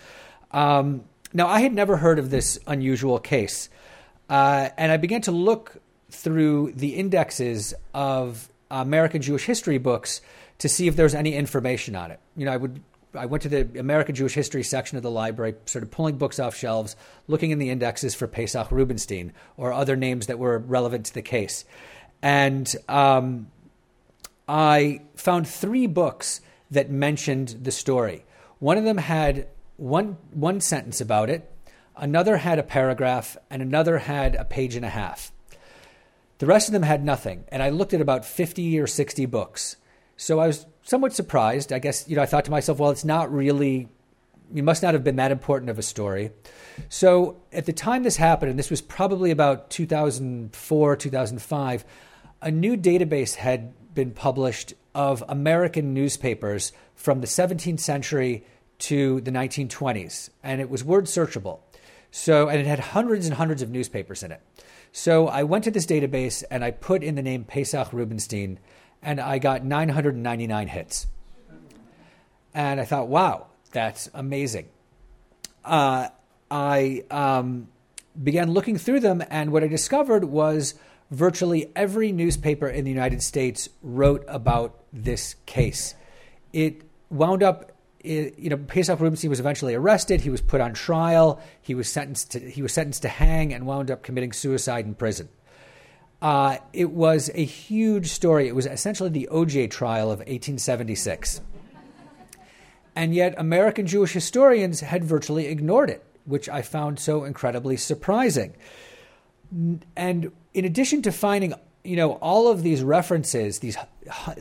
Um, 0.50 1.04
now, 1.32 1.46
I 1.46 1.60
had 1.60 1.72
never 1.72 1.96
heard 1.96 2.18
of 2.18 2.30
this 2.30 2.58
unusual 2.66 3.20
case, 3.20 3.68
uh, 4.28 4.70
and 4.76 4.90
I 4.90 4.96
began 4.96 5.20
to 5.22 5.32
look 5.32 5.76
through 6.10 6.72
the 6.72 6.96
indexes 6.96 7.72
of 7.94 8.50
American 8.70 9.22
Jewish 9.22 9.44
history 9.44 9.78
books 9.78 10.20
to 10.58 10.68
see 10.68 10.88
if 10.88 10.96
there 10.96 11.04
was 11.04 11.14
any 11.14 11.34
information 11.34 11.94
on 11.94 12.10
it. 12.10 12.18
You 12.36 12.46
know, 12.46 12.52
I 12.52 12.56
would 12.56 12.82
I 13.14 13.26
went 13.26 13.42
to 13.42 13.48
the 13.48 13.78
American 13.78 14.14
Jewish 14.14 14.34
History 14.34 14.62
section 14.62 14.96
of 14.96 15.02
the 15.02 15.10
library, 15.10 15.54
sort 15.66 15.82
of 15.82 15.90
pulling 15.90 16.16
books 16.16 16.38
off 16.38 16.56
shelves, 16.56 16.96
looking 17.26 17.50
in 17.50 17.58
the 17.58 17.70
indexes 17.70 18.14
for 18.14 18.26
Pesach 18.26 18.70
Rubenstein 18.70 19.32
or 19.56 19.72
other 19.72 19.96
names 19.96 20.28
that 20.28 20.38
were 20.38 20.58
relevant 20.58 21.06
to 21.06 21.14
the 21.14 21.22
case. 21.22 21.64
And 22.22 22.72
um, 22.88 23.48
I 24.48 25.00
found 25.16 25.48
three 25.48 25.86
books 25.86 26.40
that 26.70 26.90
mentioned 26.90 27.56
the 27.62 27.72
story. 27.72 28.24
One 28.58 28.78
of 28.78 28.84
them 28.84 28.98
had 28.98 29.48
one, 29.76 30.18
one 30.32 30.60
sentence 30.60 31.00
about 31.00 31.30
it, 31.30 31.50
another 31.96 32.36
had 32.36 32.58
a 32.58 32.62
paragraph, 32.62 33.36
and 33.48 33.62
another 33.62 33.98
had 33.98 34.34
a 34.34 34.44
page 34.44 34.76
and 34.76 34.84
a 34.84 34.90
half. 34.90 35.32
The 36.38 36.46
rest 36.46 36.68
of 36.68 36.72
them 36.72 36.82
had 36.82 37.04
nothing. 37.04 37.44
And 37.48 37.62
I 37.62 37.70
looked 37.70 37.92
at 37.92 38.00
about 38.00 38.24
50 38.24 38.78
or 38.78 38.86
60 38.86 39.26
books. 39.26 39.76
So 40.16 40.38
I 40.38 40.46
was 40.46 40.66
somewhat 40.82 41.12
surprised. 41.12 41.72
I 41.72 41.78
guess, 41.78 42.08
you 42.08 42.16
know, 42.16 42.22
I 42.22 42.26
thought 42.26 42.44
to 42.46 42.50
myself, 42.50 42.78
well, 42.78 42.90
it's 42.90 43.04
not 43.04 43.32
really, 43.32 43.88
it 44.54 44.64
must 44.64 44.82
not 44.82 44.94
have 44.94 45.04
been 45.04 45.16
that 45.16 45.30
important 45.30 45.70
of 45.70 45.78
a 45.78 45.82
story. 45.82 46.30
So 46.88 47.40
at 47.52 47.66
the 47.66 47.72
time 47.72 48.02
this 48.02 48.16
happened, 48.16 48.50
and 48.50 48.58
this 48.58 48.70
was 48.70 48.80
probably 48.80 49.30
about 49.30 49.70
2004, 49.70 50.96
2005, 50.96 51.84
a 52.42 52.50
new 52.50 52.76
database 52.76 53.34
had 53.34 53.72
been 53.94 54.12
published 54.12 54.74
of 54.94 55.22
American 55.28 55.94
newspapers 55.94 56.72
from 56.94 57.20
the 57.20 57.26
17th 57.26 57.80
century 57.80 58.44
to 58.78 59.20
the 59.20 59.30
1920s, 59.30 60.30
and 60.42 60.60
it 60.60 60.70
was 60.70 60.82
word 60.82 61.04
searchable. 61.04 61.60
So, 62.10 62.48
and 62.48 62.58
it 62.58 62.66
had 62.66 62.80
hundreds 62.80 63.26
and 63.26 63.34
hundreds 63.34 63.62
of 63.62 63.70
newspapers 63.70 64.22
in 64.22 64.32
it. 64.32 64.40
So 64.92 65.28
I 65.28 65.44
went 65.44 65.64
to 65.64 65.70
this 65.70 65.86
database 65.86 66.42
and 66.50 66.64
I 66.64 66.72
put 66.72 67.04
in 67.04 67.14
the 67.14 67.22
name 67.22 67.44
Pesach 67.44 67.92
Rubenstein 67.92 68.58
and 69.02 69.20
I 69.20 69.38
got 69.38 69.64
999 69.64 70.68
hits. 70.68 71.06
And 72.52 72.80
I 72.80 72.84
thought, 72.84 73.08
wow, 73.08 73.46
that's 73.72 74.10
amazing. 74.12 74.68
Uh, 75.64 76.08
I 76.50 77.04
um, 77.10 77.68
began 78.20 78.52
looking 78.52 78.76
through 78.76 79.00
them, 79.00 79.22
and 79.30 79.52
what 79.52 79.62
I 79.62 79.68
discovered 79.68 80.24
was 80.24 80.74
virtually 81.10 81.70
every 81.76 82.12
newspaper 82.12 82.68
in 82.68 82.84
the 82.84 82.90
United 82.90 83.22
States 83.22 83.68
wrote 83.82 84.24
about 84.28 84.78
this 84.92 85.36
case. 85.46 85.94
It 86.52 86.82
wound 87.08 87.42
up 87.42 87.72
it, 88.00 88.38
you 88.38 88.48
know, 88.48 88.56
Pesach 88.56 88.98
Rubenstein 88.98 89.28
was 89.28 89.40
eventually 89.40 89.74
arrested. 89.74 90.22
He 90.22 90.30
was 90.30 90.40
put 90.40 90.60
on 90.60 90.72
trial. 90.72 91.38
He 91.60 91.74
was 91.74 91.88
sentenced 91.88 92.32
to 92.32 92.38
he 92.40 92.62
was 92.62 92.72
sentenced 92.72 93.02
to 93.02 93.08
hang 93.08 93.52
and 93.52 93.66
wound 93.66 93.90
up 93.90 94.02
committing 94.02 94.32
suicide 94.32 94.86
in 94.86 94.94
prison. 94.94 95.28
Uh, 96.22 96.58
it 96.72 96.90
was 96.90 97.30
a 97.34 97.44
huge 97.44 98.08
story. 98.08 98.46
It 98.46 98.54
was 98.54 98.66
essentially 98.66 99.10
the 99.10 99.28
OJ 99.32 99.70
trial 99.70 100.10
of 100.10 100.18
1876. 100.18 101.40
And 102.94 103.14
yet, 103.14 103.34
American 103.38 103.86
Jewish 103.86 104.12
historians 104.12 104.80
had 104.80 105.04
virtually 105.04 105.46
ignored 105.46 105.88
it, 105.88 106.04
which 106.24 106.48
I 106.48 106.62
found 106.62 106.98
so 106.98 107.24
incredibly 107.24 107.76
surprising. 107.76 108.54
And 109.96 110.32
in 110.52 110.64
addition 110.64 111.00
to 111.02 111.12
finding, 111.12 111.54
you 111.84 111.96
know, 111.96 112.12
all 112.14 112.48
of 112.48 112.62
these 112.62 112.82
references, 112.82 113.60
these 113.60 113.76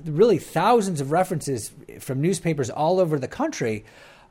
really 0.03 0.39
thousands 0.39 0.99
of 0.99 1.11
references 1.11 1.71
from 1.99 2.21
newspapers 2.21 2.69
all 2.69 2.99
over 2.99 3.17
the 3.17 3.27
country, 3.27 3.85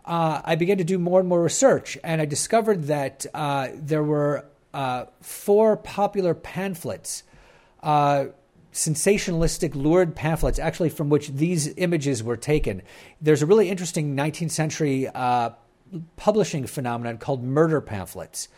uh, 0.05 0.43
I 0.45 0.57
began 0.57 0.79
to 0.79 0.85
do 0.85 0.99
more 0.99 1.21
and 1.21 1.29
more 1.29 1.43
research, 1.43 1.97
and 2.03 2.21
I 2.21 2.25
discovered 2.25 2.85
that 2.85 3.25
uh, 3.33 3.69
there 3.75 4.03
were 4.03 4.45
uh, 4.75 5.07
four 5.21 5.77
popular 5.77 6.35
pamphlets 6.35 7.23
uh, 7.83 8.27
sensationalistic, 8.73 9.75
lurid 9.75 10.15
pamphlets, 10.15 10.59
actually, 10.59 10.89
from 10.89 11.09
which 11.09 11.29
these 11.29 11.75
images 11.77 12.23
were 12.23 12.37
taken. 12.37 12.83
There's 13.21 13.43
a 13.43 13.47
really 13.47 13.69
interesting 13.69 14.17
19th 14.17 14.51
century 14.51 15.09
uh, 15.09 15.51
publishing 16.17 16.67
phenomenon 16.67 17.19
called 17.19 17.43
murder 17.43 17.81
pamphlets, 17.81 18.49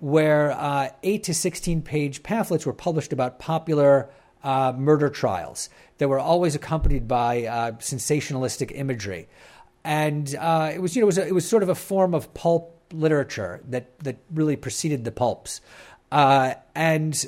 where 0.00 0.52
uh, 0.52 0.90
8 1.02 1.22
to 1.24 1.34
16 1.34 1.82
page 1.82 2.22
pamphlets 2.22 2.66
were 2.66 2.72
published 2.72 3.12
about 3.12 3.38
popular 3.38 4.10
uh, 4.42 4.72
murder 4.76 5.08
trials 5.08 5.68
that 5.98 6.08
were 6.08 6.18
always 6.18 6.54
accompanied 6.54 7.06
by 7.06 7.44
uh, 7.44 7.72
sensationalistic 7.72 8.72
imagery. 8.74 9.28
And 9.84 10.34
uh, 10.38 10.72
it 10.74 10.80
was, 10.80 10.94
you 10.96 11.00
know, 11.00 11.06
it 11.06 11.06
was, 11.06 11.18
a, 11.18 11.26
it 11.26 11.34
was 11.34 11.48
sort 11.48 11.62
of 11.62 11.68
a 11.68 11.74
form 11.74 12.14
of 12.14 12.32
pulp 12.34 12.76
literature 12.92 13.60
that, 13.68 13.98
that 14.00 14.18
really 14.32 14.56
preceded 14.56 15.04
the 15.04 15.12
pulps. 15.12 15.60
and 16.10 17.26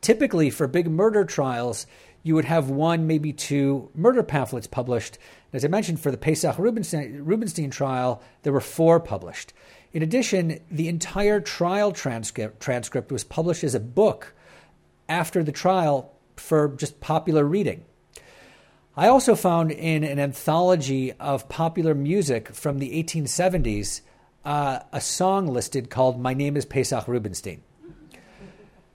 typically 0.00 0.50
for 0.50 0.66
big 0.66 0.90
murder 0.90 1.24
trials, 1.24 1.86
you 2.22 2.34
would 2.34 2.44
have 2.44 2.70
one, 2.70 3.06
maybe 3.06 3.32
two 3.32 3.90
murder 3.94 4.22
pamphlets 4.22 4.66
published. 4.66 5.18
As 5.52 5.64
I 5.64 5.68
mentioned, 5.68 6.00
for 6.00 6.10
the 6.10 6.16
Pesach 6.16 6.58
Rubenstein, 6.58 7.70
trial, 7.70 8.22
there 8.42 8.52
were 8.52 8.60
four 8.60 9.00
published. 9.00 9.52
In 9.92 10.02
addition, 10.02 10.60
the 10.70 10.88
entire 10.88 11.40
trial 11.40 11.92
transcript, 11.92 12.60
transcript 12.60 13.10
was 13.10 13.24
published 13.24 13.64
as 13.64 13.74
a 13.74 13.80
book 13.80 14.34
after 15.08 15.42
the 15.42 15.52
trial 15.52 16.12
for 16.36 16.68
just 16.76 17.00
popular 17.00 17.44
reading. 17.44 17.84
I 18.96 19.08
also 19.08 19.34
found 19.34 19.72
in 19.72 20.04
an 20.04 20.18
anthology 20.18 21.12
of 21.14 21.48
popular 21.48 21.94
music 21.94 22.54
from 22.54 22.78
the 22.78 23.02
1870s 23.02 24.02
uh, 24.44 24.80
a 24.92 25.00
song 25.00 25.46
listed 25.46 25.90
called 25.90 26.20
My 26.20 26.34
Name 26.34 26.56
is 26.56 26.64
Pesach 26.64 27.06
Rubenstein. 27.06 27.62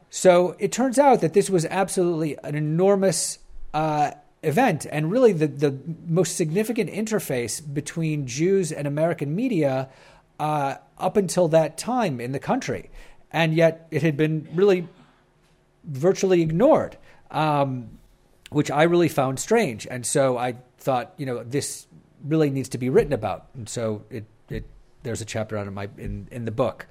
So 0.09 0.55
it 0.59 0.71
turns 0.71 0.97
out 0.97 1.21
that 1.21 1.33
this 1.33 1.49
was 1.49 1.65
absolutely 1.65 2.37
an 2.43 2.55
enormous 2.55 3.39
uh, 3.73 4.11
event 4.43 4.85
and 4.91 5.11
really 5.11 5.33
the, 5.33 5.47
the 5.47 5.77
most 6.05 6.37
significant 6.37 6.89
interface 6.89 7.61
between 7.73 8.27
Jews 8.27 8.71
and 8.71 8.87
American 8.87 9.35
media 9.35 9.89
uh, 10.39 10.75
up 10.97 11.17
until 11.17 11.47
that 11.49 11.77
time 11.77 12.21
in 12.21 12.31
the 12.31 12.39
country. 12.39 12.89
And 13.31 13.53
yet 13.53 13.87
it 13.91 14.01
had 14.03 14.15
been 14.15 14.47
really 14.53 14.87
virtually 15.83 16.41
ignored, 16.41 16.97
um, 17.31 17.97
which 18.49 18.71
I 18.71 18.83
really 18.83 19.09
found 19.09 19.39
strange. 19.39 19.87
And 19.89 20.05
so 20.05 20.37
I 20.37 20.55
thought, 20.77 21.13
you 21.17 21.25
know, 21.25 21.43
this 21.43 21.87
really 22.23 22.49
needs 22.49 22.69
to 22.69 22.77
be 22.77 22.89
written 22.89 23.13
about. 23.13 23.47
And 23.55 23.67
so 23.67 24.03
it, 24.09 24.25
it 24.49 24.65
there's 25.03 25.21
a 25.21 25.25
chapter 25.25 25.57
on 25.57 25.65
it 25.65 25.67
in, 25.69 25.73
my, 25.73 25.89
in, 25.97 26.27
in 26.31 26.45
the 26.45 26.51
book. 26.51 26.87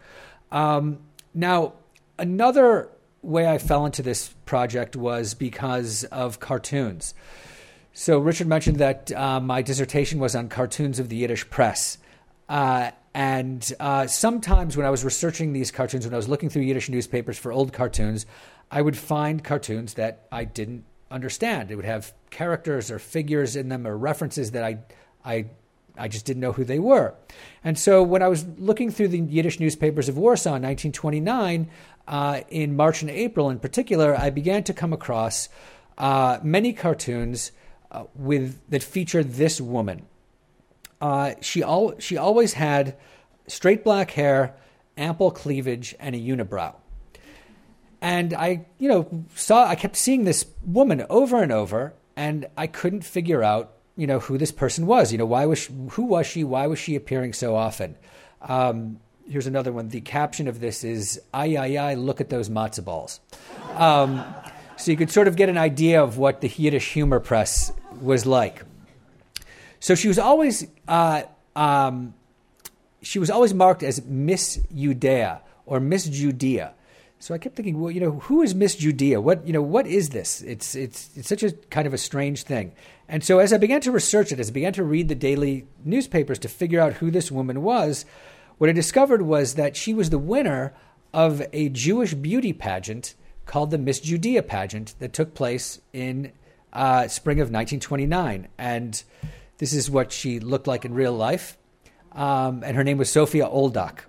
Um, 0.53 0.99
now, 1.33 1.75
another 2.19 2.91
way 3.25 3.49
I 3.49 3.59
fell 3.59 3.87
into 3.87 4.03
this 4.03 4.29
project 4.45 4.97
was 4.97 5.35
because 5.35 6.05
of 6.05 6.41
cartoons. 6.41 7.15
So 7.93 8.19
Richard 8.19 8.47
mentioned 8.47 8.79
that 8.79 9.13
uh, 9.13 9.41
my 9.41 9.63
dissertation 9.63 10.19
was 10.19 10.35
on 10.35 10.49
cartoons 10.49 10.99
of 10.99 11.09
the 11.09 11.17
Yiddish 11.17 11.49
press. 11.49 11.99
Uh, 12.49 12.91
and 13.15 13.73
uh, 13.79 14.07
sometimes 14.09 14.77
when 14.77 14.85
I 14.85 14.91
was 14.91 15.05
researching 15.05 15.53
these 15.53 15.71
cartoons, 15.71 16.05
when 16.05 16.13
I 16.13 16.17
was 16.17 16.29
looking 16.29 16.49
through 16.49 16.63
Yiddish 16.63 16.89
newspapers 16.89 17.39
for 17.39 17.53
old 17.53 17.73
cartoons, 17.73 18.27
I 18.71 18.83
would 18.83 18.97
find 18.97 19.43
cartoons 19.45 19.95
that 19.95 20.27
I 20.33 20.45
didn't 20.45 20.85
understand. 21.11 21.71
It 21.71 21.77
would 21.77 21.85
have 21.85 22.13
characters 22.31 22.91
or 22.91 22.99
figures 22.99 23.55
in 23.55 23.69
them 23.69 23.87
or 23.87 23.97
references 23.97 24.51
that 24.51 24.65
I, 24.65 24.79
I 25.25 25.47
I 25.97 26.09
just 26.09 26.27
didn't 26.27 26.41
know 26.41 26.53
who 26.53 26.65
they 26.65 26.79
were. 26.79 27.15
And 27.63 27.79
so 27.79 28.03
when 28.03 28.23
I 28.23 28.29
was 28.29 28.45
looking 28.59 28.91
through 28.91 29.09
the 29.09 29.19
Yiddish 29.19 29.61
newspapers 29.61 30.09
of 30.09 30.19
Warsaw 30.19 30.57
in 30.57 30.63
1929, 30.63 31.71
uh, 32.07 32.41
in 32.49 32.77
March 32.77 33.03
and 33.03 33.11
April 33.11 33.49
in 33.51 33.59
particular, 33.59 34.17
I 34.17 34.31
began 34.31 34.65
to 34.65 34.75
come 34.75 34.93
across 34.93 35.49
uh, 35.97 36.39
many 36.43 36.73
cartoons 36.73 37.53
uh, 37.91 38.05
with 38.15 38.61
that 38.71 38.83
featured 38.83 39.35
this 39.35 39.61
woman. 39.61 40.07
Uh, 41.01 41.35
she 41.41 41.63
al- 41.63 41.99
she 41.99 42.17
always 42.17 42.55
had 42.55 42.97
straight 43.47 43.85
black 43.85 44.11
hair, 44.13 44.55
ample 44.97 45.31
cleavage, 45.31 45.95
and 46.01 46.15
a 46.15 46.19
unibrow. 46.19 46.75
And 48.01 48.35
I, 48.35 48.67
you 48.79 48.89
know, 48.89 49.25
saw 49.35 49.67
I 49.67 49.77
kept 49.77 49.97
seeing 49.97 50.25
this 50.25 50.45
woman 50.65 51.07
over 51.09 51.43
and 51.43 51.53
over, 51.53 51.95
and 52.17 52.47
I 52.57 52.67
couldn't 52.67 53.05
figure 53.05 53.43
out 53.43 53.73
you 53.97 54.07
know 54.07 54.19
who 54.19 54.39
this 54.39 54.53
person 54.53 54.87
was. 54.87 55.13
You 55.13 55.19
know 55.19 55.27
why 55.27 55.47
was 55.47 55.59
she, 55.59 55.73
who 55.91 56.05
was 56.05 56.27
she? 56.27 56.45
Why 56.45 56.67
was 56.67 56.79
she 56.79 56.97
appearing 56.97 57.33
so 57.33 57.57
often? 57.57 57.97
Um, 58.43 59.01
here's 59.29 59.47
another 59.47 59.73
one. 59.73 59.89
The 59.89 60.01
caption 60.01 60.49
of 60.49 60.61
this 60.61 60.85
is 60.85 61.21
"Ay 61.33 61.57
ay 61.57 61.77
ay, 61.79 61.95
look 61.95 62.21
at 62.21 62.31
those 62.31 62.49
matzo 62.49 62.85
balls." 62.85 63.21
Um, 63.75 64.25
so 64.77 64.91
you 64.91 64.97
could 64.97 65.11
sort 65.11 65.29
of 65.29 65.37
get 65.37 65.49
an 65.49 65.59
idea 65.59 66.03
of 66.03 66.19
what 66.19 66.41
the 66.41 66.49
Yiddish 66.49 66.93
humor 66.93 67.21
press 67.21 67.73
was 68.01 68.27
like. 68.27 68.63
So 69.81 69.95
she 69.95 70.09
was 70.09 70.19
always 70.19 70.67
uh, 70.89 71.23
um, 71.55 72.15
she 73.03 73.19
was 73.19 73.31
always 73.31 73.55
marked 73.55 73.83
as 73.83 74.05
Miss 74.05 74.61
Judea 74.75 75.43
or 75.67 75.81
Miss 75.81 76.07
Judea. 76.07 76.75
So 77.19 77.35
I 77.35 77.39
kept 77.39 77.57
thinking, 77.57 77.81
well, 77.81 77.91
you 77.91 78.01
know, 78.01 78.13
who 78.13 78.43
is 78.43 78.55
Miss 78.55 78.75
Judea? 78.77 79.21
What, 79.21 79.47
you 79.47 79.53
know, 79.53 79.63
what 79.63 79.87
is 79.87 80.11
this? 80.11 80.43
It's, 80.43 80.75
it's, 80.75 81.11
it's 81.17 81.29
such 81.29 81.43
a 81.43 81.53
kind 81.53 81.87
of 81.87 81.95
a 81.95 81.99
strange 81.99 82.43
thing. 82.43 82.73
And 83.09 83.23
so 83.23 83.39
as 83.39 83.53
I 83.53 83.59
began 83.59 83.81
to 83.83 83.93
research 83.93 84.33
it, 84.33 84.41
as 84.41 84.51
I 84.51 84.53
began 84.53 84.73
to 84.75 84.85
read 84.85 85.09
the 85.09 85.15
daily 85.15 85.67
newspapers 85.85 86.39
to 86.41 86.49
figure 86.49 86.81
out 86.81 86.95
who 86.95 87.11
this 87.11 87.31
woman 87.31 87.63
was, 87.63 88.07
what 88.59 88.71
I 88.71 88.73
discovered 88.73 89.23
was 89.23 89.55
that 89.55 89.77
she 89.77 89.93
was 89.93 90.11
the 90.11 90.19
winner 90.19 90.75
of 91.13 91.43
a 91.53 91.69
Jewish 91.69 92.15
beauty 92.15 92.53
pageant 92.53 93.15
called 93.47 93.71
the 93.71 93.79
Miss 93.79 94.01
Judea 94.01 94.43
pageant 94.43 94.95
that 94.99 95.13
took 95.13 95.35
place 95.35 95.81
in 95.93 96.33
uh, 96.73 97.09
spring 97.09 97.39
of 97.39 97.47
1929. 97.47 98.49
And 98.59 99.03
this 99.59 99.73
is 99.73 99.91
what 99.91 100.13
she 100.13 100.41
looked 100.41 100.67
like 100.67 100.85
in 100.85 100.95
real 100.95 101.13
life. 101.13 101.59
Um, 102.13 102.63
and 102.65 102.77
her 102.77 102.85
name 102.85 102.99
was 102.99 103.11
Sophia 103.11 103.47
Oldak. 103.47 104.01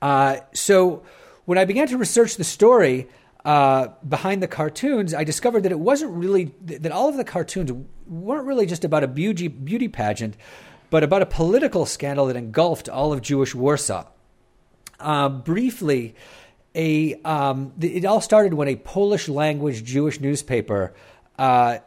Uh, 0.00 0.38
so 0.54 1.02
when 1.44 1.58
I 1.58 1.64
began 1.64 1.86
to 1.88 1.98
research 1.98 2.36
the 2.36 2.44
story 2.44 3.08
uh, 3.44 3.88
behind 4.06 4.42
the 4.42 4.48
cartoons, 4.48 5.14
I 5.14 5.24
discovered 5.24 5.62
that 5.62 5.72
it 5.72 5.78
wasn't 5.78 6.12
really 6.12 6.52
that 6.62 6.92
all 6.92 7.08
of 7.08 7.16
the 7.16 7.24
cartoons 7.24 7.72
weren't 8.06 8.46
really 8.46 8.66
just 8.66 8.84
about 8.84 9.02
a 9.02 9.08
beauty 9.08 9.48
beauty 9.48 9.88
pageant, 9.88 10.36
but 10.90 11.02
about 11.02 11.22
a 11.22 11.26
political 11.26 11.86
scandal 11.86 12.26
that 12.26 12.36
engulfed 12.36 12.88
all 12.88 13.12
of 13.12 13.22
Jewish 13.22 13.54
Warsaw. 13.54 14.06
Uh, 14.98 15.30
briefly, 15.30 16.14
a 16.74 17.14
um, 17.22 17.72
it 17.80 18.04
all 18.04 18.20
started 18.20 18.52
when 18.54 18.68
a 18.68 18.76
Polish 18.76 19.28
language 19.28 19.84
Jewish 19.84 20.20
newspaper 20.20 20.92
uh, 21.38 21.78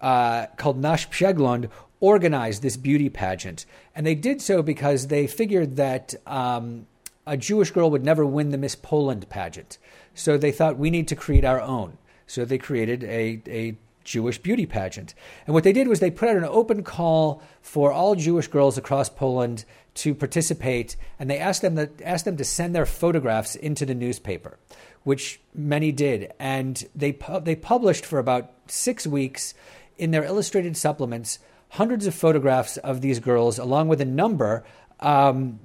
uh, 0.00 0.46
called 0.56 0.80
Nasz 0.80 1.08
Przegląd 1.08 1.70
organized 2.00 2.62
this 2.62 2.76
beauty 2.76 3.08
pageant, 3.08 3.66
and 3.94 4.04
they 4.04 4.16
did 4.16 4.42
so 4.42 4.62
because 4.62 5.06
they 5.06 5.26
figured 5.28 5.76
that. 5.76 6.14
Um, 6.26 6.86
a 7.30 7.36
Jewish 7.36 7.72
girl 7.72 7.90
would 7.90 8.02
never 8.02 8.24
win 8.24 8.52
the 8.52 8.56
Miss 8.56 8.74
Poland 8.74 9.28
pageant. 9.28 9.76
So 10.18 10.36
they 10.36 10.52
thought 10.52 10.76
we 10.76 10.90
need 10.90 11.08
to 11.08 11.16
create 11.16 11.44
our 11.44 11.60
own. 11.60 11.96
So 12.26 12.44
they 12.44 12.58
created 12.58 13.04
a, 13.04 13.40
a 13.46 13.78
Jewish 14.02 14.38
beauty 14.38 14.66
pageant. 14.66 15.14
And 15.46 15.54
what 15.54 15.64
they 15.64 15.72
did 15.72 15.86
was 15.86 16.00
they 16.00 16.10
put 16.10 16.28
out 16.28 16.36
an 16.36 16.44
open 16.44 16.82
call 16.82 17.40
for 17.62 17.92
all 17.92 18.16
Jewish 18.16 18.48
girls 18.48 18.76
across 18.76 19.08
Poland 19.08 19.64
to 19.94 20.14
participate, 20.14 20.96
and 21.18 21.30
they 21.30 21.38
asked 21.38 21.62
them 21.62 21.76
to, 21.76 21.88
asked 22.04 22.24
them 22.24 22.36
to 22.36 22.44
send 22.44 22.74
their 22.74 22.86
photographs 22.86 23.54
into 23.54 23.86
the 23.86 23.94
newspaper, 23.94 24.58
which 25.04 25.40
many 25.54 25.92
did. 25.92 26.32
And 26.38 26.84
they, 26.94 27.12
pu- 27.12 27.40
they 27.40 27.54
published 27.54 28.04
for 28.04 28.18
about 28.18 28.50
six 28.66 29.06
weeks 29.06 29.54
in 29.98 30.10
their 30.10 30.24
illustrated 30.24 30.76
supplements 30.76 31.38
hundreds 31.70 32.06
of 32.06 32.14
photographs 32.14 32.76
of 32.78 33.02
these 33.02 33.20
girls, 33.20 33.58
along 33.58 33.88
with 33.88 34.00
a 34.00 34.04
number 34.04 34.64
um, 35.00 35.60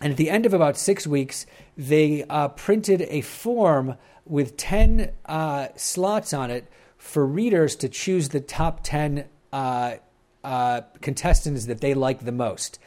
and 0.00 0.10
at 0.10 0.16
the 0.16 0.30
end 0.30 0.44
of 0.44 0.52
about 0.52 0.76
six 0.76 1.06
weeks, 1.06 1.46
they 1.76 2.24
uh, 2.24 2.48
printed 2.48 3.02
a 3.02 3.20
form 3.20 3.96
with 4.24 4.56
10 4.56 5.12
uh, 5.26 5.68
slots 5.76 6.32
on 6.32 6.50
it 6.50 6.70
for 6.96 7.26
readers 7.26 7.76
to 7.76 7.88
choose 7.88 8.30
the 8.30 8.40
top 8.40 8.80
10 8.82 9.26
uh, 9.52 9.94
uh, 10.42 10.80
contestants 11.00 11.66
that 11.66 11.80
they 11.80 11.94
liked 11.94 12.24
the 12.24 12.32
most. 12.32 12.78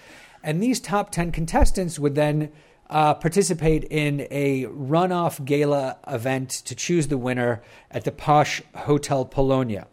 And 0.44 0.62
these 0.62 0.80
top 0.80 1.12
10 1.12 1.32
contestants 1.32 1.98
would 2.00 2.16
then 2.16 2.52
uh, 2.90 3.14
participate 3.16 3.84
in 3.86 4.28
a 4.32 4.66
runoff 4.66 5.44
gala 5.44 5.98
event 6.08 6.50
to 6.50 6.76
choose 6.76 7.08
the 7.08 7.18
winner 7.18 7.62
at 7.92 8.04
the 8.04 8.12
posh 8.12 8.62
Hotel 8.76 9.26
Polonia. 9.26 9.88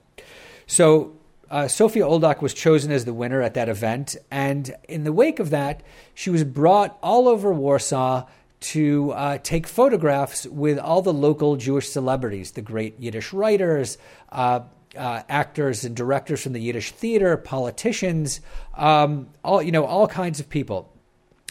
So 0.67 1.17
uh, 1.55 1.69
Sophia 1.69 2.03
Oldak 2.03 2.43
was 2.43 2.53
chosen 2.53 2.91
as 2.91 3.05
the 3.05 3.15
winner 3.15 3.41
at 3.41 3.55
that 3.55 3.69
event, 3.69 4.17
and 4.29 4.75
in 4.89 5.05
the 5.05 5.13
wake 5.13 5.39
of 5.39 5.51
that, 5.51 5.85
she 6.13 6.29
was 6.29 6.43
brought 6.43 6.99
all 7.01 7.29
over 7.29 7.53
Warsaw 7.53 8.27
to 8.59 9.13
uh, 9.13 9.39
take 9.39 9.69
photographs 9.69 10.47
with 10.47 10.81
all 10.81 11.01
the 11.01 11.13
local 11.13 11.55
Jewish 11.55 11.89
celebrities, 11.89 12.51
the 12.51 12.61
great 12.61 12.99
Yiddish 12.99 13.33
writers, 13.33 13.99
uh, 14.33 14.63
uh, 14.97 15.23
actors 15.29 15.85
and 15.85 15.95
directors 15.95 16.43
from 16.43 16.55
the 16.55 16.61
Yiddish 16.61 16.91
theater, 16.91 17.37
politicians, 17.37 18.41
um, 18.77 19.29
all 19.45 19.63
you 19.63 19.71
know, 19.71 19.85
all 19.85 20.09
kinds 20.09 20.41
of 20.41 20.49
people. 20.49 20.93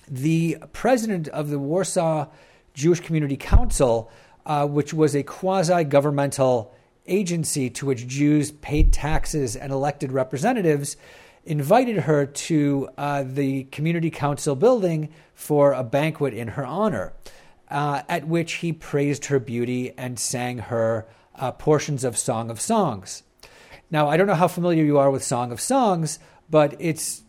The 0.09 0.57
president 0.73 1.29
of 1.29 1.49
the 1.49 1.59
Warsaw 1.59 2.27
Jewish 2.73 2.99
Community 2.99 3.37
Council, 3.37 4.11
uh, 4.45 4.67
which 4.67 4.93
was 4.93 5.15
a 5.15 5.23
quasi-governmental 5.23 6.73
agency 7.07 7.69
to 7.69 7.85
which 7.85 8.07
Jews 8.07 8.51
paid 8.51 8.93
taxes 8.93 9.55
and 9.55 9.71
elected 9.71 10.11
representatives, 10.11 10.97
invited 11.45 11.97
her 11.97 12.25
to 12.25 12.89
uh, 12.97 13.23
the 13.25 13.65
community 13.65 14.09
council 14.09 14.55
building 14.55 15.09
for 15.33 15.73
a 15.73 15.83
banquet 15.83 16.33
in 16.33 16.49
her 16.49 16.65
honor, 16.65 17.13
uh, 17.69 18.01
at 18.07 18.27
which 18.27 18.53
he 18.55 18.71
praised 18.71 19.25
her 19.25 19.39
beauty 19.39 19.93
and 19.97 20.17
sang 20.17 20.57
her 20.59 21.05
uh, 21.35 21.51
portions 21.51 22.03
of 22.03 22.17
Song 22.17 22.49
of 22.49 22.61
Songs. 22.61 23.23
Now, 23.91 24.07
I 24.07 24.17
don't 24.17 24.27
know 24.27 24.35
how 24.35 24.47
familiar 24.47 24.83
you 24.83 24.97
are 24.97 25.11
with 25.11 25.23
Song 25.23 25.51
of 25.51 25.59
Songs, 25.59 26.19
but 26.49 26.75
it's 26.79 27.23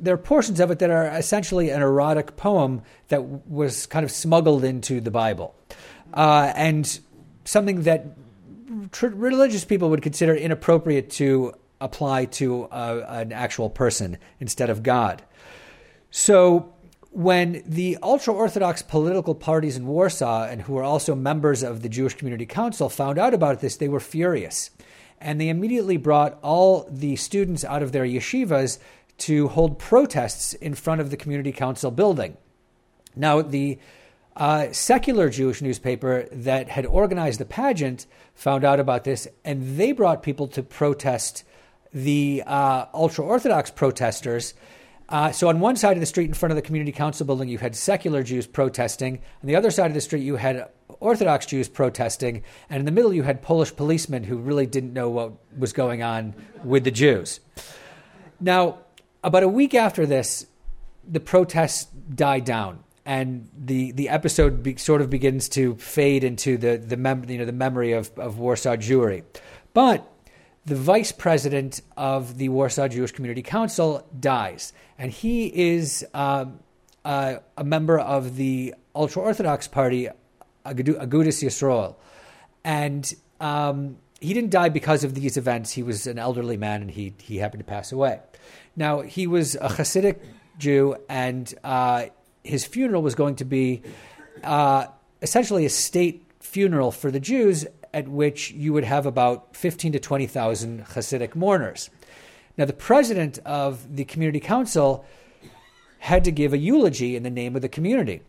there 0.00 0.14
are 0.14 0.18
portions 0.18 0.60
of 0.60 0.70
it 0.70 0.78
that 0.78 0.90
are 0.90 1.06
essentially 1.06 1.70
an 1.70 1.82
erotic 1.82 2.36
poem 2.36 2.82
that 3.08 3.48
was 3.48 3.86
kind 3.86 4.04
of 4.04 4.10
smuggled 4.12 4.64
into 4.64 5.00
the 5.00 5.10
Bible, 5.10 5.54
uh, 6.14 6.52
and 6.54 7.00
something 7.44 7.82
that 7.82 8.06
tr- 8.92 9.08
religious 9.08 9.64
people 9.64 9.90
would 9.90 10.02
consider 10.02 10.34
inappropriate 10.34 11.10
to 11.10 11.54
apply 11.80 12.24
to 12.24 12.64
uh, 12.64 13.04
an 13.08 13.32
actual 13.32 13.70
person 13.70 14.18
instead 14.40 14.70
of 14.70 14.82
God. 14.82 15.22
So 16.10 16.74
when 17.10 17.62
the 17.66 17.98
ultra 18.02 18.34
Orthodox 18.34 18.82
political 18.82 19.34
parties 19.34 19.76
in 19.76 19.86
Warsaw, 19.86 20.44
and 20.44 20.62
who 20.62 20.74
were 20.74 20.82
also 20.82 21.14
members 21.14 21.62
of 21.62 21.82
the 21.82 21.88
Jewish 21.88 22.14
Community 22.14 22.46
Council, 22.46 22.88
found 22.88 23.18
out 23.18 23.34
about 23.34 23.60
this, 23.60 23.76
they 23.76 23.88
were 23.88 24.00
furious. 24.00 24.70
And 25.20 25.40
they 25.40 25.48
immediately 25.48 25.96
brought 25.96 26.38
all 26.42 26.88
the 26.90 27.16
students 27.16 27.64
out 27.64 27.82
of 27.82 27.92
their 27.92 28.04
yeshivas 28.04 28.78
to 29.18 29.48
hold 29.48 29.78
protests 29.78 30.54
in 30.54 30.74
front 30.74 31.00
of 31.00 31.10
the 31.10 31.16
Community 31.16 31.50
Council 31.50 31.90
building. 31.90 32.36
Now, 33.16 33.42
the 33.42 33.78
uh, 34.38 34.72
secular 34.72 35.28
Jewish 35.28 35.60
newspaper 35.60 36.28
that 36.30 36.68
had 36.68 36.86
organized 36.86 37.40
the 37.40 37.44
pageant 37.44 38.06
found 38.34 38.64
out 38.64 38.78
about 38.78 39.02
this, 39.02 39.26
and 39.44 39.76
they 39.76 39.90
brought 39.90 40.22
people 40.22 40.46
to 40.48 40.62
protest 40.62 41.42
the 41.92 42.44
uh, 42.46 42.86
ultra 42.94 43.24
Orthodox 43.24 43.70
protesters. 43.72 44.54
Uh, 45.08 45.32
so, 45.32 45.48
on 45.48 45.58
one 45.58 45.74
side 45.74 45.96
of 45.96 46.00
the 46.00 46.06
street 46.06 46.28
in 46.28 46.34
front 46.34 46.52
of 46.52 46.56
the 46.56 46.62
community 46.62 46.92
council 46.92 47.26
building, 47.26 47.48
you 47.48 47.58
had 47.58 47.74
secular 47.74 48.22
Jews 48.22 48.46
protesting. 48.46 49.16
On 49.42 49.46
the 49.46 49.56
other 49.56 49.72
side 49.72 49.86
of 49.86 49.94
the 49.94 50.00
street, 50.00 50.22
you 50.22 50.36
had 50.36 50.68
Orthodox 51.00 51.46
Jews 51.46 51.68
protesting. 51.68 52.44
And 52.70 52.78
in 52.80 52.84
the 52.86 52.92
middle, 52.92 53.12
you 53.12 53.24
had 53.24 53.42
Polish 53.42 53.74
policemen 53.74 54.22
who 54.22 54.36
really 54.36 54.66
didn't 54.66 54.92
know 54.92 55.10
what 55.10 55.32
was 55.56 55.72
going 55.72 56.02
on 56.02 56.34
with 56.62 56.84
the 56.84 56.90
Jews. 56.92 57.40
Now, 58.38 58.80
about 59.24 59.42
a 59.42 59.48
week 59.48 59.74
after 59.74 60.06
this, 60.06 60.46
the 61.08 61.20
protests 61.20 61.86
died 62.14 62.44
down 62.44 62.84
and 63.08 63.48
the 63.56 63.92
the 63.92 64.10
episode 64.10 64.62
be, 64.62 64.76
sort 64.76 65.00
of 65.00 65.08
begins 65.08 65.48
to 65.48 65.74
fade 65.76 66.22
into 66.22 66.58
the 66.58 66.76
the 66.76 66.98
mem- 66.98 67.24
you 67.26 67.38
know 67.38 67.46
the 67.46 67.52
memory 67.52 67.92
of, 67.92 68.10
of 68.18 68.38
Warsaw 68.38 68.76
Jewry. 68.76 69.24
But 69.72 70.06
the 70.66 70.76
vice 70.76 71.10
president 71.10 71.80
of 71.96 72.36
the 72.36 72.50
Warsaw 72.50 72.86
Jewish 72.88 73.12
Community 73.12 73.40
Council 73.40 74.06
dies, 74.20 74.74
and 74.98 75.10
he 75.10 75.46
is 75.46 76.06
uh, 76.12 76.44
a 77.02 77.64
member 77.64 77.98
of 77.98 78.36
the 78.36 78.74
ultra 78.94 79.22
Orthodox 79.22 79.66
party, 79.66 80.10
Agudas 80.66 81.42
Yisrael, 81.42 81.96
and 82.62 83.14
um, 83.40 83.96
he 84.20 84.34
didn't 84.34 84.50
die 84.50 84.68
because 84.68 85.02
of 85.02 85.14
these 85.14 85.38
events. 85.38 85.72
He 85.72 85.82
was 85.82 86.06
an 86.06 86.18
elderly 86.18 86.58
man, 86.58 86.82
and 86.82 86.90
he 86.90 87.14
he 87.22 87.38
happened 87.38 87.60
to 87.60 87.64
pass 87.64 87.90
away. 87.90 88.20
Now 88.76 89.00
he 89.00 89.26
was 89.26 89.54
a 89.54 89.68
Hasidic 89.68 90.18
Jew, 90.58 90.96
and 91.08 91.54
uh, 91.64 92.06
his 92.48 92.64
funeral 92.64 93.02
was 93.02 93.14
going 93.14 93.36
to 93.36 93.44
be 93.44 93.82
uh, 94.42 94.86
essentially 95.22 95.66
a 95.66 95.70
state 95.70 96.24
funeral 96.40 96.90
for 96.90 97.10
the 97.10 97.20
Jews, 97.20 97.66
at 97.92 98.08
which 98.08 98.50
you 98.52 98.72
would 98.72 98.84
have 98.84 99.06
about 99.06 99.54
15 99.56 99.92
to 99.92 99.98
20,000 99.98 100.84
Hasidic 100.86 101.34
mourners. 101.34 101.90
Now, 102.56 102.64
the 102.64 102.72
president 102.72 103.38
of 103.44 103.96
the 103.96 104.04
community 104.04 104.40
council 104.40 105.04
had 105.98 106.24
to 106.24 106.30
give 106.30 106.52
a 106.52 106.58
eulogy 106.58 107.16
in 107.16 107.22
the 107.22 107.30
name 107.30 107.54
of 107.56 107.62
the 107.62 107.68
community. 107.68 108.22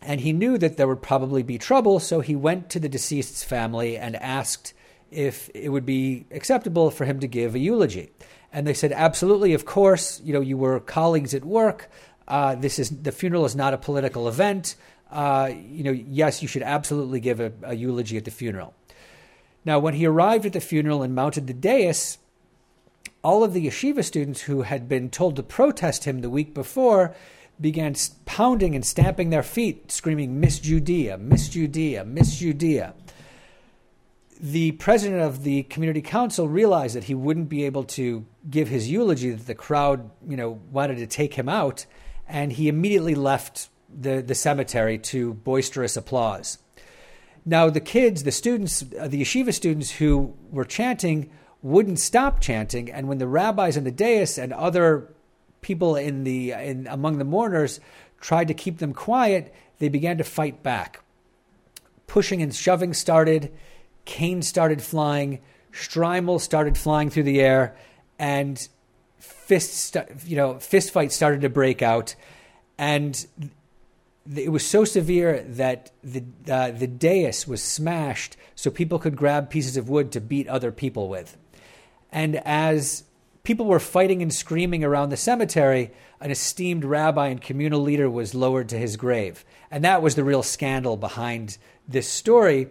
And 0.00 0.20
he 0.20 0.32
knew 0.32 0.58
that 0.58 0.76
there 0.76 0.86
would 0.86 1.02
probably 1.02 1.42
be 1.42 1.58
trouble, 1.58 1.98
so 1.98 2.20
he 2.20 2.36
went 2.36 2.70
to 2.70 2.80
the 2.80 2.88
deceased's 2.88 3.42
family 3.42 3.96
and 3.96 4.14
asked 4.16 4.74
if 5.10 5.50
it 5.54 5.70
would 5.70 5.86
be 5.86 6.26
acceptable 6.30 6.90
for 6.90 7.04
him 7.04 7.18
to 7.20 7.26
give 7.26 7.54
a 7.54 7.58
eulogy. 7.58 8.10
And 8.52 8.66
they 8.66 8.74
said, 8.74 8.92
absolutely, 8.92 9.54
of 9.54 9.64
course. 9.64 10.20
You 10.22 10.32
know, 10.32 10.40
you 10.40 10.56
were 10.56 10.80
colleagues 10.80 11.34
at 11.34 11.44
work. 11.44 11.90
Uh, 12.28 12.54
this 12.54 12.78
is 12.78 12.90
the 12.90 13.10
funeral 13.10 13.46
is 13.46 13.56
not 13.56 13.74
a 13.74 13.78
political 13.78 14.28
event. 14.28 14.76
Uh, 15.10 15.50
you 15.70 15.82
know, 15.82 15.90
yes, 15.90 16.42
you 16.42 16.48
should 16.48 16.62
absolutely 16.62 17.18
give 17.18 17.40
a, 17.40 17.52
a 17.62 17.74
eulogy 17.74 18.18
at 18.18 18.24
the 18.26 18.30
funeral. 18.30 18.74
Now, 19.64 19.78
when 19.78 19.94
he 19.94 20.06
arrived 20.06 20.46
at 20.46 20.52
the 20.52 20.60
funeral 20.60 21.02
and 21.02 21.14
mounted 21.14 21.46
the 21.46 21.54
dais, 21.54 22.18
all 23.24 23.42
of 23.42 23.54
the 23.54 23.66
yeshiva 23.66 24.04
students 24.04 24.42
who 24.42 24.62
had 24.62 24.88
been 24.88 25.10
told 25.10 25.36
to 25.36 25.42
protest 25.42 26.04
him 26.04 26.20
the 26.20 26.30
week 26.30 26.54
before 26.54 27.14
began 27.60 27.94
pounding 28.24 28.74
and 28.74 28.84
stamping 28.84 29.30
their 29.30 29.42
feet, 29.42 29.90
screaming, 29.90 30.38
Miss 30.38 30.58
Judea, 30.58 31.18
Miss 31.18 31.48
Judea, 31.48 32.04
Miss 32.04 32.38
Judea. 32.38 32.94
The 34.40 34.72
president 34.72 35.22
of 35.22 35.42
the 35.42 35.64
community 35.64 36.02
council 36.02 36.48
realized 36.48 36.94
that 36.94 37.04
he 37.04 37.14
wouldn't 37.14 37.48
be 37.48 37.64
able 37.64 37.82
to 37.84 38.24
give 38.48 38.68
his 38.68 38.88
eulogy, 38.88 39.30
that 39.30 39.46
the 39.46 39.54
crowd, 39.56 40.10
you 40.28 40.36
know, 40.36 40.60
wanted 40.70 40.98
to 40.98 41.06
take 41.08 41.34
him 41.34 41.48
out, 41.48 41.86
and 42.28 42.52
he 42.52 42.68
immediately 42.68 43.14
left 43.14 43.68
the, 43.88 44.22
the 44.22 44.34
cemetery 44.34 44.98
to 44.98 45.34
boisterous 45.34 45.96
applause. 45.96 46.58
Now, 47.44 47.70
the 47.70 47.80
kids, 47.80 48.24
the 48.24 48.32
students, 48.32 48.84
uh, 49.00 49.08
the 49.08 49.22
yeshiva 49.22 49.54
students 49.54 49.90
who 49.90 50.34
were 50.50 50.64
chanting 50.64 51.30
wouldn't 51.62 51.98
stop 51.98 52.40
chanting, 52.40 52.90
and 52.90 53.08
when 53.08 53.18
the 53.18 53.26
rabbis 53.26 53.76
and 53.76 53.86
the 53.86 53.90
dais 53.90 54.38
and 54.38 54.52
other 54.52 55.12
people 55.60 55.96
in 55.96 56.24
the 56.24 56.52
in, 56.52 56.86
among 56.86 57.18
the 57.18 57.24
mourners 57.24 57.80
tried 58.20 58.48
to 58.48 58.54
keep 58.54 58.78
them 58.78 58.92
quiet, 58.92 59.54
they 59.78 59.88
began 59.88 60.18
to 60.18 60.24
fight 60.24 60.62
back. 60.62 61.02
Pushing 62.06 62.42
and 62.42 62.54
shoving 62.54 62.94
started, 62.94 63.52
canes 64.04 64.46
started 64.46 64.82
flying, 64.82 65.40
shtreimel 65.72 66.40
started 66.40 66.76
flying 66.76 67.10
through 67.10 67.24
the 67.24 67.40
air, 67.40 67.76
and 68.18 68.68
fists, 69.48 69.96
you 70.26 70.36
know, 70.36 70.58
fist 70.58 70.90
fights 70.90 71.16
started 71.16 71.40
to 71.40 71.48
break 71.48 71.80
out, 71.80 72.14
and 72.76 73.26
it 74.36 74.52
was 74.52 74.64
so 74.64 74.84
severe 74.84 75.42
that 75.42 75.90
the 76.04 76.22
uh, 76.50 76.70
the 76.70 76.86
dais 76.86 77.48
was 77.48 77.62
smashed 77.62 78.36
so 78.54 78.70
people 78.70 78.98
could 78.98 79.16
grab 79.16 79.48
pieces 79.48 79.76
of 79.76 79.88
wood 79.88 80.12
to 80.12 80.20
beat 80.20 80.46
other 80.48 80.70
people 80.70 81.08
with. 81.08 81.36
And 82.12 82.36
as 82.46 83.04
people 83.42 83.64
were 83.64 83.80
fighting 83.80 84.20
and 84.20 84.32
screaming 84.32 84.84
around 84.84 85.08
the 85.08 85.16
cemetery, 85.16 85.90
an 86.20 86.30
esteemed 86.30 86.84
rabbi 86.84 87.28
and 87.28 87.40
communal 87.40 87.80
leader 87.80 88.10
was 88.10 88.34
lowered 88.34 88.68
to 88.68 88.76
his 88.76 88.96
grave. 88.96 89.44
And 89.70 89.84
that 89.84 90.02
was 90.02 90.14
the 90.14 90.24
real 90.24 90.42
scandal 90.42 90.96
behind 90.96 91.56
this 91.86 92.08
story. 92.08 92.68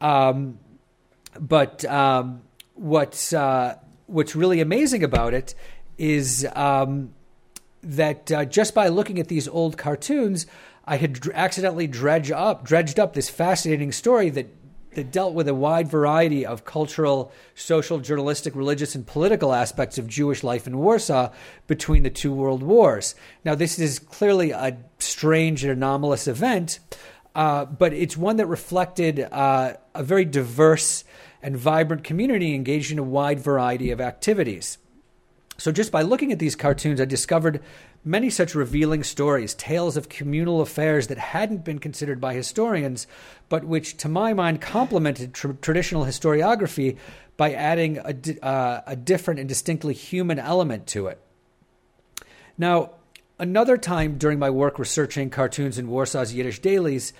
Um, 0.00 0.58
but 1.38 1.84
um, 1.84 2.42
what's, 2.74 3.32
uh, 3.32 3.76
what's 4.06 4.36
really 4.36 4.60
amazing 4.60 5.02
about 5.02 5.34
it 5.34 5.54
is 6.00 6.48
um, 6.56 7.12
that 7.82 8.32
uh, 8.32 8.44
just 8.46 8.74
by 8.74 8.88
looking 8.88 9.18
at 9.18 9.28
these 9.28 9.46
old 9.46 9.76
cartoons, 9.76 10.46
I 10.86 10.96
had 10.96 11.20
accidentally 11.34 11.86
dredged 11.86 12.32
up, 12.32 12.64
dredged 12.64 12.98
up 12.98 13.12
this 13.12 13.28
fascinating 13.28 13.92
story 13.92 14.30
that 14.30 14.48
that 14.94 15.12
dealt 15.12 15.34
with 15.34 15.46
a 15.46 15.54
wide 15.54 15.86
variety 15.86 16.44
of 16.44 16.64
cultural, 16.64 17.30
social, 17.54 18.00
journalistic, 18.00 18.56
religious, 18.56 18.96
and 18.96 19.06
political 19.06 19.54
aspects 19.54 19.98
of 19.98 20.08
Jewish 20.08 20.42
life 20.42 20.66
in 20.66 20.78
Warsaw 20.78 21.30
between 21.68 22.02
the 22.02 22.10
two 22.10 22.32
world 22.32 22.60
wars. 22.60 23.14
Now, 23.44 23.54
this 23.54 23.78
is 23.78 24.00
clearly 24.00 24.50
a 24.50 24.76
strange 24.98 25.62
and 25.62 25.72
anomalous 25.72 26.26
event, 26.26 26.80
uh, 27.36 27.66
but 27.66 27.92
it's 27.92 28.16
one 28.16 28.38
that 28.38 28.46
reflected 28.46 29.20
uh, 29.20 29.74
a 29.94 30.02
very 30.02 30.24
diverse 30.24 31.04
and 31.40 31.56
vibrant 31.56 32.02
community 32.02 32.52
engaged 32.52 32.90
in 32.90 32.98
a 32.98 33.04
wide 33.04 33.38
variety 33.38 33.92
of 33.92 34.00
activities. 34.00 34.76
So, 35.60 35.70
just 35.70 35.92
by 35.92 36.00
looking 36.00 36.32
at 36.32 36.38
these 36.38 36.56
cartoons, 36.56 37.02
I 37.02 37.04
discovered 37.04 37.60
many 38.02 38.30
such 38.30 38.54
revealing 38.54 39.04
stories, 39.04 39.52
tales 39.52 39.98
of 39.98 40.08
communal 40.08 40.62
affairs 40.62 41.08
that 41.08 41.18
hadn't 41.18 41.66
been 41.66 41.78
considered 41.78 42.18
by 42.18 42.32
historians, 42.32 43.06
but 43.50 43.64
which, 43.64 43.98
to 43.98 44.08
my 44.08 44.32
mind, 44.32 44.62
complemented 44.62 45.34
tr- 45.34 45.52
traditional 45.52 46.06
historiography 46.06 46.96
by 47.36 47.52
adding 47.52 47.98
a, 47.98 48.14
di- 48.14 48.40
uh, 48.40 48.80
a 48.86 48.96
different 48.96 49.38
and 49.38 49.50
distinctly 49.50 49.92
human 49.92 50.38
element 50.38 50.86
to 50.86 51.08
it. 51.08 51.20
Now, 52.56 52.92
another 53.38 53.76
time 53.76 54.16
during 54.16 54.38
my 54.38 54.48
work 54.48 54.78
researching 54.78 55.28
cartoons 55.28 55.76
in 55.76 55.88
Warsaw's 55.88 56.32
Yiddish 56.32 56.60
dailies, 56.60 57.12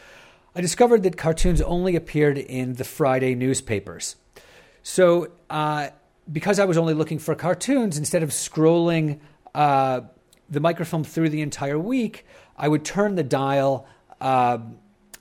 I 0.56 0.62
discovered 0.62 1.02
that 1.02 1.18
cartoons 1.18 1.60
only 1.60 1.94
appeared 1.94 2.38
in 2.38 2.76
the 2.76 2.84
Friday 2.84 3.34
newspapers. 3.34 4.16
So, 4.82 5.30
uh, 5.50 5.90
because 6.30 6.58
I 6.58 6.64
was 6.64 6.76
only 6.76 6.94
looking 6.94 7.18
for 7.18 7.34
cartoons, 7.34 7.98
instead 7.98 8.22
of 8.22 8.30
scrolling 8.30 9.20
uh, 9.54 10.02
the 10.48 10.60
microfilm 10.60 11.04
through 11.04 11.30
the 11.30 11.42
entire 11.42 11.78
week, 11.78 12.26
I 12.56 12.68
would 12.68 12.84
turn 12.84 13.14
the 13.14 13.22
dial 13.22 13.86
uh, 14.20 14.58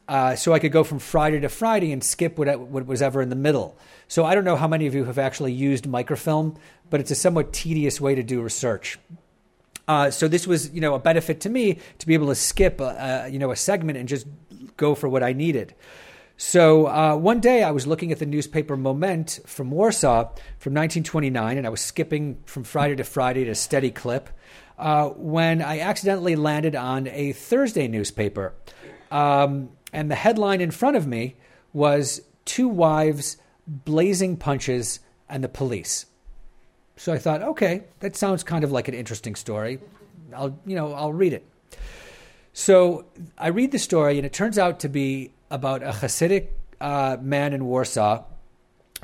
uh, 0.08 0.36
so 0.36 0.54
I 0.54 0.60
could 0.60 0.72
go 0.72 0.84
from 0.84 1.00
Friday 1.00 1.40
to 1.42 1.50
Friday 1.50 1.92
and 1.92 2.04
skip 2.04 2.38
what, 2.38 2.60
what 2.60 2.86
was 2.88 3.02
ever 3.02 3.22
in 3.22 3.30
the 3.30 3.36
middle. 3.36 3.78
So 4.08 4.26
I 4.26 4.34
don't 4.34 4.44
know 4.44 4.56
how 4.56 4.68
many 4.68 4.88
of 4.88 4.96
you 4.96 5.06
have 5.06 5.20
actually 5.20 5.54
used 5.54 5.86
microfilm, 5.86 6.58
but 6.90 7.00
it's 7.00 7.12
a 7.12 7.16
somewhat 7.16 7.54
tedious 7.54 8.02
way 8.02 8.16
to 8.16 8.24
do 8.24 8.42
research. 8.42 8.98
Uh, 9.88 10.10
so 10.10 10.28
this 10.28 10.48
was, 10.48 10.72
you 10.72 10.82
know, 10.82 10.96
a 10.96 11.00
benefit 11.00 11.42
to 11.42 11.50
me 11.50 11.80
to 12.00 12.08
be 12.08 12.16
able 12.16 12.28
to 12.28 12.36
skip, 12.36 12.80
a, 12.80 13.26
a, 13.26 13.30
you 13.30 13.40
know, 13.40 13.52
a 13.52 13.56
segment 13.56 13.98
and 13.98 14.10
just 14.10 14.28
go 14.78 14.96
for 14.96 15.08
what 15.08 15.24
I 15.24 15.34
needed. 15.34 15.76
So 16.42 16.88
uh, 16.88 17.18
one 17.18 17.42
day 17.42 17.64
I 17.64 17.72
was 17.72 17.86
looking 17.86 18.14
at 18.14 18.20
the 18.20 18.26
newspaper 18.26 18.78
Moment 18.78 19.42
from 19.46 19.72
Warsaw 19.72 20.24
from 20.58 20.74
1929, 20.74 21.58
and 21.58 21.68
I 21.68 21.70
was 21.70 21.82
skipping 21.82 22.38
from 22.46 22.64
Friday 22.64 22.96
to 22.96 23.04
Friday 23.04 23.42
at 23.42 23.50
a 23.50 23.56
steady 23.56 23.92
clip 23.92 24.30
uh, 24.78 25.10
when 25.10 25.62
I 25.62 25.80
accidentally 25.80 26.38
landed 26.38 26.76
on 26.78 27.08
a 27.08 27.34
Thursday 27.34 27.90
newspaper. 27.90 28.54
Um, 29.12 29.72
and 29.92 30.10
the 30.10 30.16
headline 30.16 30.62
in 30.62 30.72
front 30.72 30.96
of 30.96 31.06
me 31.06 31.36
was 31.74 32.22
Two 32.46 32.70
Wives, 32.70 33.36
Blazing 33.68 34.38
Punches, 34.38 35.02
and 35.28 35.44
the 35.44 35.50
Police. 35.50 36.06
So 36.96 37.12
I 37.12 37.18
thought, 37.18 37.42
okay, 37.42 37.84
that 38.00 38.16
sounds 38.16 38.46
kind 38.46 38.64
of 38.64 38.72
like 38.72 38.88
an 38.88 38.94
interesting 38.94 39.36
story. 39.36 39.80
I'll, 40.34 40.58
you 40.66 40.78
know, 40.78 40.94
I'll 40.94 41.12
read 41.12 41.34
it. 41.34 41.46
So 42.54 43.08
I 43.38 43.50
read 43.50 43.74
the 43.74 43.78
story, 43.78 44.16
and 44.16 44.26
it 44.26 44.32
turns 44.32 44.58
out 44.58 44.80
to 44.80 44.88
be 44.88 45.34
about 45.50 45.84
a 45.84 45.92
Hasidic 45.92 46.48
uh, 46.80 47.18
man 47.22 47.54
in 47.54 47.66
Warsaw 47.66 48.24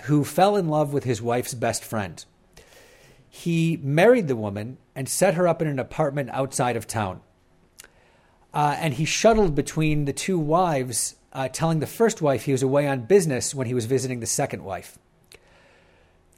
who 0.04 0.24
fell 0.24 0.56
in 0.56 0.68
love 0.68 0.94
with 0.94 1.04
his 1.04 1.22
wife's 1.22 1.54
best 1.54 1.84
friend. 1.84 2.24
He 3.30 3.78
married 3.82 4.28
the 4.28 4.36
woman 4.36 4.78
and 4.96 5.10
set 5.10 5.34
her 5.34 5.48
up 5.48 5.62
in 5.62 5.68
an 5.68 5.80
apartment 5.80 6.30
outside 6.32 6.76
of 6.76 6.88
town. 6.88 7.22
Uh, 8.54 8.78
and 8.80 8.94
he 8.94 9.06
shuttled 9.06 9.56
between 9.56 10.06
the 10.06 10.14
two 10.14 10.40
wives, 10.40 11.16
uh, 11.34 11.50
telling 11.50 11.80
the 11.80 11.88
first 11.88 12.22
wife 12.22 12.44
he 12.44 12.54
was 12.54 12.64
away 12.64 12.88
on 12.88 13.02
business 13.02 13.54
when 13.54 13.68
he 13.68 13.74
was 13.74 13.86
visiting 13.86 14.22
the 14.22 14.26
second 14.26 14.64
wife. 14.64 14.98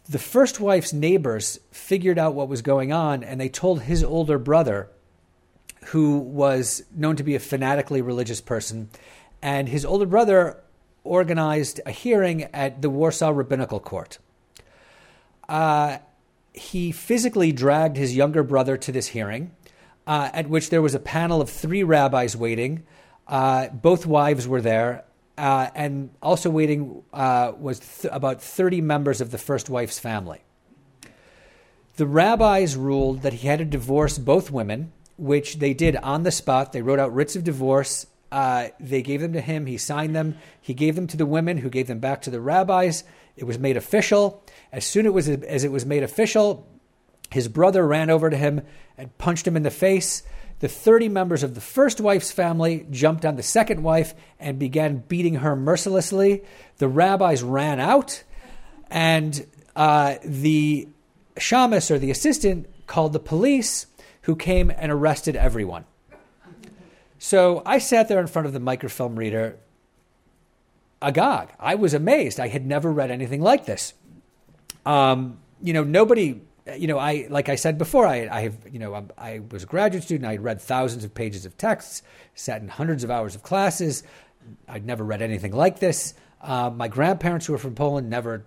The 0.09 0.17
first 0.17 0.59
wife's 0.59 0.93
neighbors 0.93 1.59
figured 1.69 2.17
out 2.17 2.33
what 2.33 2.49
was 2.49 2.61
going 2.61 2.91
on 2.91 3.23
and 3.23 3.39
they 3.39 3.49
told 3.49 3.83
his 3.83 4.03
older 4.03 4.39
brother, 4.39 4.89
who 5.87 6.17
was 6.17 6.83
known 6.95 7.15
to 7.17 7.23
be 7.23 7.35
a 7.35 7.39
fanatically 7.39 8.01
religious 8.01 8.41
person, 8.41 8.89
and 9.41 9.69
his 9.69 9.85
older 9.85 10.05
brother 10.05 10.61
organized 11.03 11.79
a 11.85 11.91
hearing 11.91 12.43
at 12.53 12.81
the 12.81 12.89
Warsaw 12.89 13.29
Rabbinical 13.29 13.79
Court. 13.79 14.17
Uh, 15.47 15.97
he 16.53 16.91
physically 16.91 17.51
dragged 17.51 17.97
his 17.97 18.15
younger 18.15 18.43
brother 18.43 18.77
to 18.77 18.91
this 18.91 19.07
hearing, 19.07 19.51
uh, 20.05 20.29
at 20.33 20.49
which 20.49 20.69
there 20.69 20.81
was 20.81 20.95
a 20.95 20.99
panel 20.99 21.41
of 21.41 21.49
three 21.49 21.83
rabbis 21.83 22.35
waiting. 22.35 22.83
Uh, 23.27 23.67
both 23.69 24.05
wives 24.05 24.47
were 24.47 24.61
there, 24.61 25.03
uh, 25.37 25.69
and 25.75 26.09
also 26.21 26.49
waiting 26.49 27.03
uh, 27.13 27.51
was 27.57 27.79
th- 27.79 28.11
about 28.13 28.41
30 28.41 28.81
members 28.81 29.21
of 29.21 29.31
the 29.31 29.37
first 29.37 29.69
wife's 29.69 29.99
family. 29.99 30.41
The 31.97 32.07
rabbis 32.07 32.75
ruled 32.75 33.21
that 33.21 33.33
he 33.33 33.47
had 33.47 33.59
to 33.59 33.65
divorce 33.65 34.17
both 34.17 34.51
women, 34.51 34.91
which 35.17 35.59
they 35.59 35.73
did 35.73 35.95
on 35.97 36.23
the 36.23 36.31
spot. 36.31 36.71
They 36.71 36.81
wrote 36.81 36.99
out 36.99 37.13
writs 37.13 37.35
of 37.35 37.43
divorce 37.43 38.05
uh, 38.31 38.67
they 38.79 39.01
gave 39.01 39.21
them 39.21 39.33
to 39.33 39.41
him. 39.41 39.65
He 39.65 39.77
signed 39.77 40.15
them. 40.15 40.37
He 40.61 40.73
gave 40.73 40.95
them 40.95 41.07
to 41.07 41.17
the 41.17 41.25
women, 41.25 41.57
who 41.57 41.69
gave 41.69 41.87
them 41.87 41.99
back 41.99 42.21
to 42.23 42.29
the 42.29 42.41
rabbis. 42.41 43.03
It 43.35 43.45
was 43.45 43.59
made 43.59 43.77
official. 43.77 44.43
As 44.71 44.85
soon 44.85 45.05
as 45.05 45.09
it 45.09 45.13
was, 45.13 45.29
as 45.29 45.63
it 45.63 45.71
was 45.71 45.85
made 45.85 46.03
official, 46.03 46.67
his 47.29 47.47
brother 47.47 47.85
ran 47.85 48.09
over 48.09 48.29
to 48.29 48.37
him 48.37 48.61
and 48.97 49.17
punched 49.17 49.47
him 49.47 49.55
in 49.55 49.63
the 49.63 49.71
face. 49.71 50.23
The 50.59 50.67
30 50.67 51.09
members 51.09 51.43
of 51.43 51.53
the 51.53 51.61
first 51.61 52.01
wife's 52.01 52.31
family 52.31 52.87
jumped 52.89 53.25
on 53.25 53.35
the 53.35 53.43
second 53.43 53.83
wife 53.83 54.15
and 54.39 54.57
began 54.57 55.03
beating 55.07 55.35
her 55.35 55.55
mercilessly. 55.55 56.43
The 56.77 56.87
rabbis 56.87 57.43
ran 57.43 57.79
out, 57.79 58.23
and 58.89 59.45
uh, 59.75 60.15
the 60.25 60.87
shamus 61.35 61.91
or 61.91 61.99
the 61.99 62.09
assistant 62.09 62.67
called 62.87 63.13
the 63.13 63.19
police, 63.19 63.85
who 64.23 64.35
came 64.35 64.71
and 64.75 64.91
arrested 64.91 65.35
everyone. 65.35 65.85
So 67.19 67.61
I 67.65 67.79
sat 67.79 68.07
there 68.07 68.19
in 68.19 68.27
front 68.27 68.45
of 68.45 68.53
the 68.53 68.59
microfilm 68.59 69.17
reader, 69.17 69.57
agog. 71.01 71.51
I 71.59 71.75
was 71.75 71.93
amazed. 71.93 72.39
I 72.39 72.47
had 72.47 72.65
never 72.65 72.91
read 72.91 73.11
anything 73.11 73.41
like 73.41 73.65
this. 73.65 73.93
Um, 74.85 75.39
you 75.61 75.73
know, 75.73 75.83
nobody. 75.83 76.41
You 76.77 76.87
know, 76.87 76.99
I 76.99 77.27
like 77.29 77.47
I 77.47 77.55
said 77.55 77.77
before. 77.77 78.05
I, 78.05 78.27
I 78.27 78.41
have. 78.41 78.55
You 78.71 78.79
know, 78.79 78.93
I'm, 78.93 79.09
i 79.17 79.41
was 79.51 79.63
a 79.63 79.65
graduate 79.65 80.03
student. 80.03 80.29
I 80.29 80.37
read 80.37 80.61
thousands 80.61 81.03
of 81.03 81.13
pages 81.13 81.45
of 81.45 81.57
texts, 81.57 82.03
sat 82.35 82.61
in 82.61 82.67
hundreds 82.67 83.03
of 83.03 83.11
hours 83.11 83.35
of 83.35 83.43
classes. 83.43 84.03
I'd 84.67 84.85
never 84.85 85.03
read 85.03 85.21
anything 85.21 85.53
like 85.53 85.79
this. 85.79 86.13
Uh, 86.41 86.69
my 86.69 86.87
grandparents, 86.87 87.45
who 87.45 87.53
were 87.53 87.59
from 87.59 87.75
Poland, 87.75 88.09
never 88.09 88.45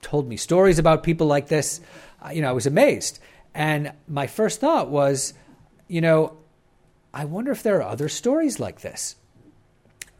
told 0.00 0.28
me 0.28 0.36
stories 0.36 0.78
about 0.78 1.02
people 1.02 1.26
like 1.26 1.48
this. 1.48 1.80
Uh, 2.24 2.30
you 2.30 2.42
know, 2.42 2.48
I 2.48 2.52
was 2.52 2.66
amazed. 2.66 3.18
And 3.54 3.92
my 4.08 4.26
first 4.26 4.60
thought 4.60 4.88
was, 4.88 5.34
you 5.86 6.00
know, 6.00 6.36
I 7.14 7.24
wonder 7.24 7.52
if 7.52 7.62
there 7.62 7.78
are 7.78 7.88
other 7.88 8.08
stories 8.08 8.58
like 8.58 8.80
this. 8.80 9.14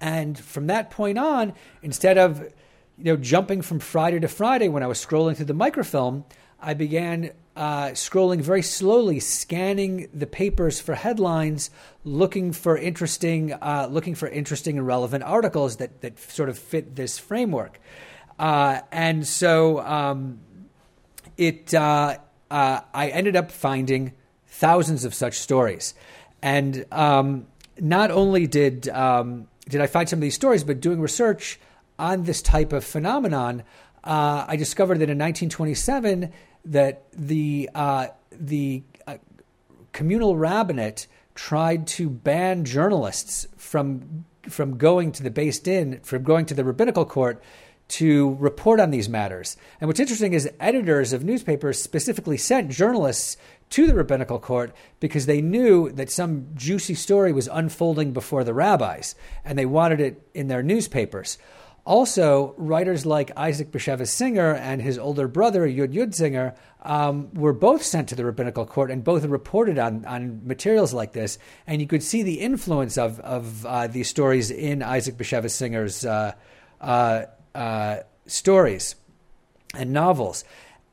And 0.00 0.38
from 0.38 0.68
that 0.68 0.90
point 0.90 1.18
on, 1.18 1.54
instead 1.82 2.18
of 2.18 2.40
you 2.96 3.04
know 3.04 3.16
jumping 3.16 3.62
from 3.62 3.80
Friday 3.80 4.20
to 4.20 4.28
Friday 4.28 4.68
when 4.68 4.82
I 4.82 4.86
was 4.86 5.04
scrolling 5.04 5.36
through 5.36 5.46
the 5.46 5.54
microfilm, 5.54 6.24
I 6.60 6.74
began 6.74 7.32
uh, 7.56 7.88
scrolling 7.88 8.40
very 8.40 8.62
slowly, 8.62 9.18
scanning 9.20 10.08
the 10.14 10.26
papers 10.26 10.80
for 10.80 10.94
headlines, 10.94 11.70
looking 12.04 12.52
for 12.52 12.78
interesting, 12.78 13.52
uh, 13.52 13.88
looking 13.90 14.14
for 14.14 14.28
interesting 14.28 14.78
and 14.78 14.86
relevant 14.86 15.24
articles 15.24 15.76
that 15.76 16.00
that 16.02 16.18
sort 16.18 16.48
of 16.48 16.58
fit 16.58 16.94
this 16.94 17.18
framework. 17.18 17.80
Uh, 18.38 18.80
and 18.92 19.26
so 19.26 19.80
um, 19.80 20.40
it, 21.36 21.72
uh, 21.74 22.18
uh, 22.50 22.80
I 22.92 23.08
ended 23.08 23.36
up 23.36 23.50
finding 23.50 24.12
thousands 24.46 25.04
of 25.04 25.14
such 25.14 25.38
stories. 25.38 25.94
And 26.44 26.84
um, 26.92 27.46
not 27.80 28.10
only 28.10 28.46
did 28.46 28.90
um, 28.90 29.48
did 29.66 29.80
I 29.80 29.86
find 29.86 30.06
some 30.06 30.18
of 30.18 30.20
these 30.20 30.34
stories, 30.34 30.62
but 30.62 30.78
doing 30.78 31.00
research 31.00 31.58
on 31.98 32.24
this 32.24 32.42
type 32.42 32.74
of 32.74 32.84
phenomenon, 32.84 33.62
uh, 34.04 34.44
I 34.46 34.56
discovered 34.56 34.98
that 34.98 35.08
in 35.08 35.16
1927 35.16 36.30
that 36.66 37.04
the 37.14 37.70
uh, 37.74 38.08
the 38.30 38.82
uh, 39.06 39.16
communal 39.92 40.36
rabbinate 40.36 41.06
tried 41.34 41.86
to 41.86 42.10
ban 42.10 42.66
journalists 42.66 43.48
from 43.56 44.26
from 44.42 44.76
going 44.76 45.12
to 45.12 45.22
the 45.22 45.30
Beis 45.30 45.62
Din, 45.62 46.00
from 46.02 46.24
going 46.24 46.44
to 46.44 46.52
the 46.52 46.62
rabbinical 46.62 47.06
court 47.06 47.42
to 47.86 48.34
report 48.40 48.80
on 48.80 48.90
these 48.90 49.08
matters. 49.08 49.56
And 49.80 49.88
what's 49.88 50.00
interesting 50.00 50.32
is 50.32 50.50
editors 50.60 51.12
of 51.12 51.24
newspapers 51.24 51.80
specifically 51.80 52.36
sent 52.36 52.70
journalists 52.70 53.36
to 53.74 53.88
the 53.88 53.94
rabbinical 53.94 54.38
court 54.38 54.72
because 55.00 55.26
they 55.26 55.42
knew 55.42 55.90
that 55.90 56.08
some 56.08 56.46
juicy 56.54 56.94
story 56.94 57.32
was 57.32 57.48
unfolding 57.48 58.12
before 58.12 58.44
the 58.44 58.54
rabbis 58.54 59.16
and 59.44 59.58
they 59.58 59.66
wanted 59.66 59.98
it 59.98 60.28
in 60.32 60.46
their 60.46 60.62
newspapers. 60.62 61.38
Also, 61.84 62.54
writers 62.56 63.04
like 63.04 63.32
Isaac 63.36 63.72
Bashevis 63.72 64.10
Singer 64.10 64.54
and 64.54 64.80
his 64.80 64.96
older 64.96 65.26
brother, 65.26 65.66
Yud 65.66 65.92
Yud 65.92 66.14
Singer, 66.14 66.54
um, 66.82 67.34
were 67.34 67.52
both 67.52 67.82
sent 67.82 68.08
to 68.10 68.14
the 68.14 68.24
rabbinical 68.24 68.64
court 68.64 68.92
and 68.92 69.02
both 69.02 69.24
reported 69.24 69.76
on, 69.76 70.04
on 70.04 70.46
materials 70.46 70.94
like 70.94 71.12
this. 71.12 71.36
And 71.66 71.80
you 71.80 71.88
could 71.88 72.04
see 72.04 72.22
the 72.22 72.40
influence 72.40 72.96
of, 72.96 73.18
of 73.20 73.66
uh, 73.66 73.88
these 73.88 74.08
stories 74.08 74.52
in 74.52 74.84
Isaac 74.84 75.16
Bashevis 75.16 75.50
Singer's 75.50 76.04
uh, 76.04 76.34
uh, 76.80 77.24
uh 77.56 77.96
stories 78.26 78.94
and 79.74 79.92
novels. 79.92 80.44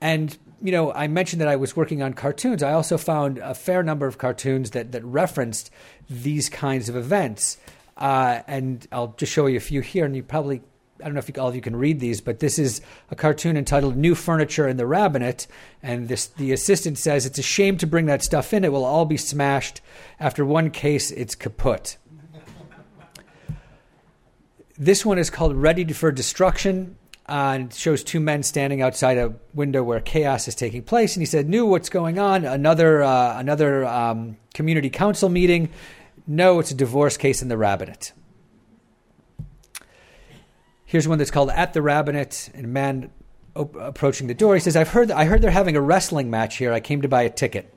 And 0.01 0.35
you 0.61 0.71
know, 0.71 0.93
I 0.93 1.07
mentioned 1.07 1.41
that 1.41 1.47
I 1.47 1.55
was 1.55 1.75
working 1.75 2.01
on 2.01 2.13
cartoons. 2.13 2.61
I 2.61 2.73
also 2.73 2.97
found 2.97 3.39
a 3.39 3.53
fair 3.53 3.83
number 3.83 4.05
of 4.05 4.17
cartoons 4.17 4.71
that 4.71 4.91
that 4.91 5.03
referenced 5.03 5.71
these 6.09 6.49
kinds 6.49 6.89
of 6.89 6.95
events. 6.95 7.57
Uh, 7.97 8.41
and 8.47 8.87
I'll 8.91 9.13
just 9.17 9.31
show 9.31 9.47
you 9.47 9.57
a 9.57 9.61
few 9.61 9.81
here, 9.81 10.05
and 10.05 10.15
you 10.15 10.23
probably 10.23 10.61
I 11.01 11.05
don't 11.05 11.13
know 11.13 11.19
if 11.19 11.29
you, 11.29 11.41
all 11.41 11.49
of 11.49 11.55
you 11.55 11.61
can 11.61 11.75
read 11.75 11.99
these, 11.99 12.21
but 12.21 12.39
this 12.39 12.59
is 12.59 12.81
a 13.09 13.15
cartoon 13.15 13.57
entitled 13.57 13.95
"New 13.95 14.15
Furniture 14.15 14.67
in 14.67 14.77
the 14.77 14.85
Rabbinate," 14.85 15.47
and 15.81 16.07
this 16.07 16.27
the 16.27 16.51
assistant 16.51 16.97
says 16.97 17.25
it's 17.25 17.39
a 17.39 17.43
shame 17.43 17.77
to 17.77 17.87
bring 17.87 18.05
that 18.05 18.23
stuff 18.23 18.53
in; 18.53 18.63
it 18.63 18.71
will 18.71 18.85
all 18.85 19.05
be 19.05 19.17
smashed. 19.17 19.81
After 20.19 20.45
one 20.45 20.69
case, 20.69 21.11
it's 21.11 21.35
kaput. 21.35 21.97
this 24.77 25.05
one 25.05 25.17
is 25.17 25.29
called 25.29 25.55
"Ready 25.55 25.91
for 25.91 26.11
Destruction." 26.11 26.97
Uh, 27.29 27.53
and 27.55 27.73
shows 27.73 28.03
two 28.03 28.19
men 28.19 28.43
standing 28.43 28.81
outside 28.81 29.17
a 29.17 29.33
window 29.53 29.83
where 29.83 30.01
chaos 30.01 30.47
is 30.47 30.55
taking 30.55 30.81
place. 30.81 31.15
And 31.15 31.21
he 31.21 31.25
said, 31.25 31.47
"Knew 31.47 31.65
what's 31.65 31.87
going 31.87 32.19
on? 32.19 32.43
Another 32.45 33.03
uh, 33.03 33.39
another 33.39 33.85
um, 33.85 34.37
community 34.53 34.89
council 34.89 35.29
meeting. 35.29 35.69
No, 36.27 36.59
it's 36.59 36.71
a 36.71 36.75
divorce 36.75 37.17
case 37.17 37.41
in 37.41 37.47
the 37.47 37.57
rabbinate." 37.57 38.11
Here's 40.85 41.07
one 41.07 41.19
that's 41.19 41.31
called 41.31 41.51
"At 41.51 41.73
the 41.73 41.81
Rabbinate," 41.81 42.49
and 42.53 42.65
a 42.65 42.67
man 42.67 43.11
op- 43.55 43.75
approaching 43.75 44.27
the 44.27 44.33
door. 44.33 44.55
He 44.55 44.59
says, 44.59 44.75
"I've 44.75 44.89
heard 44.89 45.09
I 45.09 45.23
heard 45.25 45.41
they're 45.41 45.51
having 45.51 45.77
a 45.77 45.81
wrestling 45.81 46.29
match 46.29 46.57
here. 46.57 46.73
I 46.73 46.81
came 46.81 47.01
to 47.01 47.07
buy 47.07 47.21
a 47.21 47.29
ticket." 47.29 47.73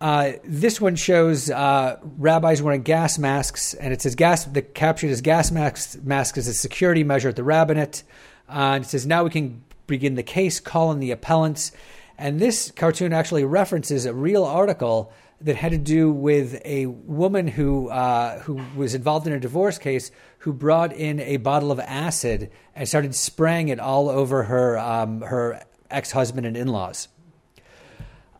Uh, 0.00 0.32
this 0.44 0.80
one 0.80 0.96
shows 0.96 1.50
uh, 1.50 1.98
rabbis 2.18 2.60
wearing 2.60 2.82
gas 2.82 3.18
masks, 3.18 3.74
and 3.74 3.92
it 3.92 4.02
says 4.02 4.14
gas. 4.14 4.44
The 4.44 4.62
caption 4.62 5.08
is 5.08 5.20
gas 5.20 5.50
mask 5.50 6.02
mask 6.02 6.36
is 6.36 6.48
a 6.48 6.54
security 6.54 7.04
measure 7.04 7.28
at 7.28 7.36
the 7.36 7.44
rabbinate. 7.44 8.02
Uh, 8.48 8.74
and 8.74 8.84
it 8.84 8.88
says 8.88 9.06
now 9.06 9.24
we 9.24 9.30
can 9.30 9.64
begin 9.86 10.14
the 10.14 10.22
case, 10.22 10.60
call 10.60 10.92
in 10.92 11.00
the 11.00 11.10
appellants. 11.10 11.72
And 12.18 12.38
this 12.38 12.70
cartoon 12.70 13.12
actually 13.12 13.44
references 13.44 14.06
a 14.06 14.14
real 14.14 14.44
article 14.44 15.12
that 15.40 15.56
had 15.56 15.72
to 15.72 15.78
do 15.78 16.10
with 16.12 16.60
a 16.64 16.86
woman 16.86 17.46
who 17.48 17.88
uh, 17.88 18.38
who 18.40 18.60
was 18.76 18.94
involved 18.94 19.26
in 19.26 19.32
a 19.32 19.40
divorce 19.40 19.78
case 19.78 20.10
who 20.38 20.52
brought 20.52 20.92
in 20.92 21.20
a 21.20 21.38
bottle 21.38 21.72
of 21.72 21.80
acid 21.80 22.50
and 22.74 22.88
started 22.88 23.14
spraying 23.14 23.68
it 23.68 23.80
all 23.80 24.08
over 24.08 24.44
her 24.44 24.78
um, 24.78 25.20
her 25.22 25.62
ex 25.90 26.12
husband 26.12 26.46
and 26.46 26.56
in 26.56 26.68
laws. 26.68 27.08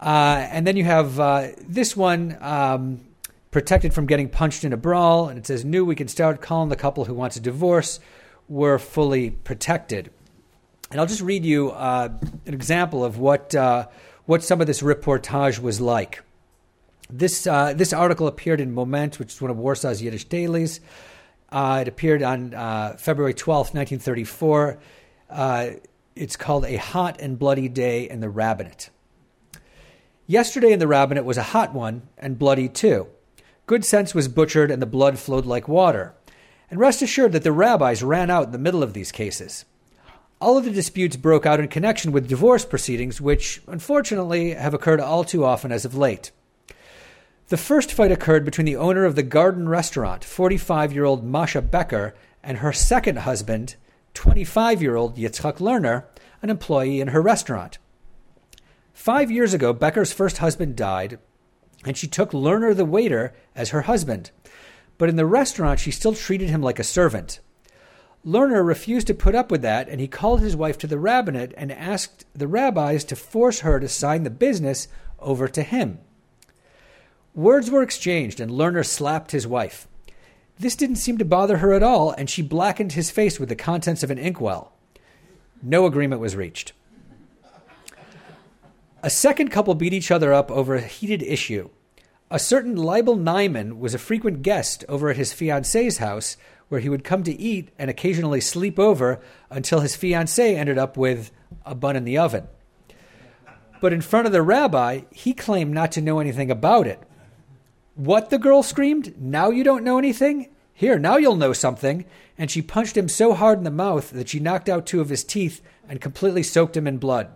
Uh, 0.04 0.46
and 0.50 0.66
then 0.66 0.76
you 0.76 0.84
have 0.84 1.18
uh, 1.18 1.48
this 1.66 1.96
one 1.96 2.36
um, 2.42 3.00
protected 3.50 3.94
from 3.94 4.04
getting 4.04 4.28
punched 4.28 4.62
in 4.62 4.74
a 4.74 4.76
brawl, 4.76 5.30
and 5.30 5.38
it 5.38 5.46
says, 5.46 5.64
"New, 5.64 5.86
we 5.86 5.94
can 5.94 6.08
start 6.08 6.42
calling 6.42 6.68
the 6.68 6.76
couple 6.76 7.06
who 7.06 7.14
wants 7.14 7.36
a 7.36 7.40
divorce. 7.40 8.00
We're 8.46 8.78
fully 8.78 9.30
protected." 9.30 10.10
And 10.90 11.00
I'll 11.00 11.06
just 11.06 11.22
read 11.22 11.46
you 11.46 11.70
uh, 11.70 12.10
an 12.44 12.52
example 12.52 13.02
of 13.02 13.18
what 13.18 13.54
uh, 13.54 13.86
what 14.26 14.42
some 14.44 14.60
of 14.60 14.66
this 14.66 14.82
reportage 14.82 15.58
was 15.58 15.80
like. 15.80 16.22
This 17.08 17.46
uh, 17.46 17.72
this 17.72 17.94
article 17.94 18.26
appeared 18.26 18.60
in 18.60 18.74
Moment, 18.74 19.18
which 19.18 19.32
is 19.32 19.40
one 19.40 19.50
of 19.50 19.56
Warsaw's 19.56 20.02
Yiddish 20.02 20.26
dailies. 20.26 20.80
Uh, 21.50 21.78
it 21.80 21.88
appeared 21.88 22.22
on 22.22 22.50
February 22.98 23.32
twelfth, 23.32 23.72
nineteen 23.72 24.00
thirty 24.00 24.24
four. 24.24 24.78
Uh, 25.30 25.70
it's 26.14 26.36
called 26.36 26.66
"A 26.66 26.76
Hot 26.76 27.22
and 27.22 27.38
Bloody 27.38 27.70
Day 27.70 28.10
in 28.10 28.20
the 28.20 28.28
Rabbinate." 28.28 28.90
Yesterday 30.26 30.72
in 30.72 30.78
the 30.78 30.86
rabbinate 30.86 31.26
was 31.26 31.36
a 31.36 31.42
hot 31.42 31.74
one 31.74 32.08
and 32.16 32.38
bloody 32.38 32.66
too. 32.66 33.08
Good 33.66 33.84
sense 33.84 34.14
was 34.14 34.26
butchered 34.26 34.70
and 34.70 34.80
the 34.80 34.86
blood 34.86 35.18
flowed 35.18 35.44
like 35.44 35.68
water. 35.68 36.14
And 36.70 36.80
rest 36.80 37.02
assured 37.02 37.32
that 37.32 37.42
the 37.42 37.52
rabbis 37.52 38.02
ran 38.02 38.30
out 38.30 38.46
in 38.46 38.52
the 38.52 38.58
middle 38.58 38.82
of 38.82 38.94
these 38.94 39.12
cases. 39.12 39.66
All 40.40 40.56
of 40.56 40.64
the 40.64 40.70
disputes 40.70 41.16
broke 41.16 41.44
out 41.44 41.60
in 41.60 41.68
connection 41.68 42.10
with 42.10 42.28
divorce 42.28 42.64
proceedings, 42.64 43.20
which, 43.20 43.62
unfortunately, 43.66 44.50
have 44.54 44.72
occurred 44.72 45.00
all 45.00 45.24
too 45.24 45.44
often 45.44 45.70
as 45.70 45.84
of 45.84 45.94
late. 45.94 46.32
The 47.48 47.56
first 47.58 47.92
fight 47.92 48.10
occurred 48.10 48.46
between 48.46 48.64
the 48.64 48.76
owner 48.76 49.04
of 49.04 49.16
the 49.16 49.22
Garden 49.22 49.68
Restaurant, 49.68 50.24
45 50.24 50.94
year 50.94 51.04
old 51.04 51.22
Masha 51.22 51.60
Becker, 51.60 52.14
and 52.42 52.58
her 52.58 52.72
second 52.72 53.18
husband, 53.18 53.76
25 54.14 54.80
year 54.80 54.96
old 54.96 55.16
Yitzchak 55.18 55.58
Lerner, 55.58 56.04
an 56.40 56.48
employee 56.48 57.00
in 57.00 57.08
her 57.08 57.20
restaurant. 57.20 57.76
Five 58.94 59.30
years 59.30 59.52
ago, 59.52 59.74
Becker's 59.74 60.12
first 60.12 60.38
husband 60.38 60.76
died, 60.76 61.18
and 61.84 61.96
she 61.96 62.06
took 62.06 62.30
Lerner 62.30 62.74
the 62.74 62.84
waiter 62.84 63.34
as 63.54 63.70
her 63.70 63.82
husband. 63.82 64.30
But 64.96 65.08
in 65.08 65.16
the 65.16 65.26
restaurant, 65.26 65.80
she 65.80 65.90
still 65.90 66.14
treated 66.14 66.48
him 66.48 66.62
like 66.62 66.78
a 66.78 66.84
servant. 66.84 67.40
Lerner 68.24 68.64
refused 68.64 69.08
to 69.08 69.14
put 69.14 69.34
up 69.34 69.50
with 69.50 69.60
that, 69.62 69.88
and 69.88 70.00
he 70.00 70.08
called 70.08 70.40
his 70.40 70.56
wife 70.56 70.78
to 70.78 70.86
the 70.86 70.98
rabbinate 70.98 71.52
and 71.56 71.70
asked 71.72 72.24
the 72.32 72.48
rabbis 72.48 73.04
to 73.04 73.16
force 73.16 73.60
her 73.60 73.78
to 73.80 73.88
sign 73.88 74.22
the 74.22 74.30
business 74.30 74.88
over 75.18 75.48
to 75.48 75.62
him. 75.62 75.98
Words 77.34 77.70
were 77.70 77.82
exchanged, 77.82 78.40
and 78.40 78.50
Lerner 78.50 78.86
slapped 78.86 79.32
his 79.32 79.46
wife. 79.46 79.88
This 80.58 80.76
didn't 80.76 80.96
seem 80.96 81.18
to 81.18 81.24
bother 81.24 81.58
her 81.58 81.72
at 81.72 81.82
all, 81.82 82.12
and 82.12 82.30
she 82.30 82.42
blackened 82.42 82.92
his 82.92 83.10
face 83.10 83.40
with 83.40 83.48
the 83.48 83.56
contents 83.56 84.04
of 84.04 84.10
an 84.10 84.18
inkwell. 84.18 84.72
No 85.60 85.84
agreement 85.84 86.20
was 86.20 86.36
reached. 86.36 86.72
A 89.04 89.10
second 89.10 89.50
couple 89.50 89.74
beat 89.74 89.92
each 89.92 90.10
other 90.10 90.32
up 90.32 90.50
over 90.50 90.76
a 90.76 90.80
heated 90.80 91.22
issue. 91.22 91.68
A 92.30 92.38
certain 92.38 92.74
Leibel 92.74 93.18
Nyman 93.18 93.76
was 93.76 93.92
a 93.92 93.98
frequent 93.98 94.40
guest 94.40 94.82
over 94.88 95.10
at 95.10 95.18
his 95.18 95.30
fiancee's 95.30 95.98
house, 95.98 96.38
where 96.70 96.80
he 96.80 96.88
would 96.88 97.04
come 97.04 97.22
to 97.24 97.38
eat 97.38 97.68
and 97.78 97.90
occasionally 97.90 98.40
sleep 98.40 98.78
over 98.78 99.20
until 99.50 99.80
his 99.80 99.94
fiancee 99.94 100.56
ended 100.56 100.78
up 100.78 100.96
with 100.96 101.30
a 101.66 101.74
bun 101.74 101.96
in 101.96 102.04
the 102.04 102.16
oven. 102.16 102.48
But 103.78 103.92
in 103.92 104.00
front 104.00 104.24
of 104.24 104.32
the 104.32 104.40
rabbi, 104.40 105.02
he 105.10 105.34
claimed 105.34 105.74
not 105.74 105.92
to 105.92 106.00
know 106.00 106.18
anything 106.18 106.50
about 106.50 106.86
it. 106.86 106.98
What? 107.96 108.30
the 108.30 108.38
girl 108.38 108.62
screamed. 108.62 109.20
Now 109.20 109.50
you 109.50 109.64
don't 109.64 109.84
know 109.84 109.98
anything? 109.98 110.48
Here, 110.72 110.98
now 110.98 111.18
you'll 111.18 111.36
know 111.36 111.52
something. 111.52 112.06
And 112.38 112.50
she 112.50 112.62
punched 112.62 112.96
him 112.96 113.10
so 113.10 113.34
hard 113.34 113.58
in 113.58 113.64
the 113.64 113.70
mouth 113.70 114.12
that 114.12 114.30
she 114.30 114.40
knocked 114.40 114.70
out 114.70 114.86
two 114.86 115.02
of 115.02 115.10
his 115.10 115.24
teeth 115.24 115.60
and 115.86 116.00
completely 116.00 116.42
soaked 116.42 116.74
him 116.74 116.86
in 116.86 116.96
blood. 116.96 117.30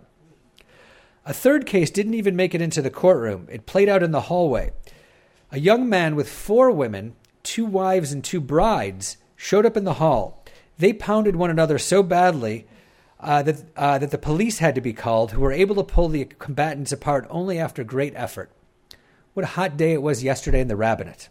A 1.29 1.33
third 1.33 1.67
case 1.67 1.91
didn't 1.91 2.15
even 2.15 2.35
make 2.35 2.55
it 2.55 2.61
into 2.61 2.81
the 2.81 2.89
courtroom. 2.89 3.47
It 3.51 3.67
played 3.67 3.87
out 3.87 4.01
in 4.01 4.09
the 4.09 4.21
hallway. 4.21 4.71
A 5.51 5.59
young 5.59 5.87
man 5.87 6.15
with 6.15 6.27
four 6.27 6.71
women, 6.71 7.15
two 7.43 7.65
wives, 7.65 8.11
and 8.11 8.23
two 8.23 8.41
brides 8.41 9.17
showed 9.35 9.63
up 9.63 9.77
in 9.77 9.83
the 9.83 9.93
hall. 9.93 10.43
They 10.79 10.91
pounded 10.91 11.35
one 11.35 11.51
another 11.51 11.77
so 11.77 12.01
badly 12.01 12.65
uh, 13.19 13.43
that, 13.43 13.63
uh, 13.77 13.99
that 13.99 14.09
the 14.09 14.17
police 14.17 14.57
had 14.57 14.73
to 14.73 14.81
be 14.81 14.91
called, 14.91 15.29
who 15.29 15.41
were 15.41 15.51
able 15.51 15.75
to 15.75 15.83
pull 15.83 16.09
the 16.09 16.25
combatants 16.25 16.91
apart 16.91 17.27
only 17.29 17.59
after 17.59 17.83
great 17.83 18.13
effort. 18.15 18.49
What 19.35 19.43
a 19.43 19.49
hot 19.49 19.77
day 19.77 19.93
it 19.93 20.01
was 20.01 20.23
yesterday 20.23 20.61
in 20.61 20.67
the 20.67 20.75
rabbinate. 20.75 21.29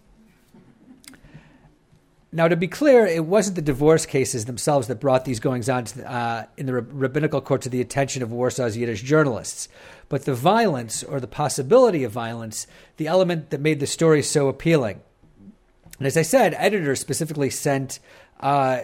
Now, 2.30 2.46
to 2.46 2.56
be 2.56 2.68
clear, 2.68 3.06
it 3.06 3.24
wasn't 3.24 3.56
the 3.56 3.62
divorce 3.62 4.04
cases 4.04 4.44
themselves 4.44 4.86
that 4.88 5.00
brought 5.00 5.24
these 5.24 5.40
goings 5.40 5.68
on 5.70 5.86
uh, 6.04 6.44
in 6.58 6.66
the 6.66 6.74
rabbinical 6.74 7.40
court 7.40 7.62
to 7.62 7.70
the 7.70 7.80
attention 7.80 8.22
of 8.22 8.28
Warsaw's 8.28 8.76
Yiddish 8.76 9.02
journalists, 9.02 9.68
but 10.10 10.26
the 10.26 10.34
violence 10.34 11.02
or 11.02 11.20
the 11.20 11.26
possibility 11.26 12.04
of 12.04 12.12
violence, 12.12 12.66
the 12.98 13.06
element 13.06 13.48
that 13.48 13.62
made 13.62 13.80
the 13.80 13.86
story 13.86 14.22
so 14.22 14.48
appealing. 14.48 15.00
And 15.98 16.06
as 16.06 16.18
I 16.18 16.22
said, 16.22 16.54
editors 16.58 17.00
specifically 17.00 17.48
sent 17.48 17.98
uh, 18.40 18.82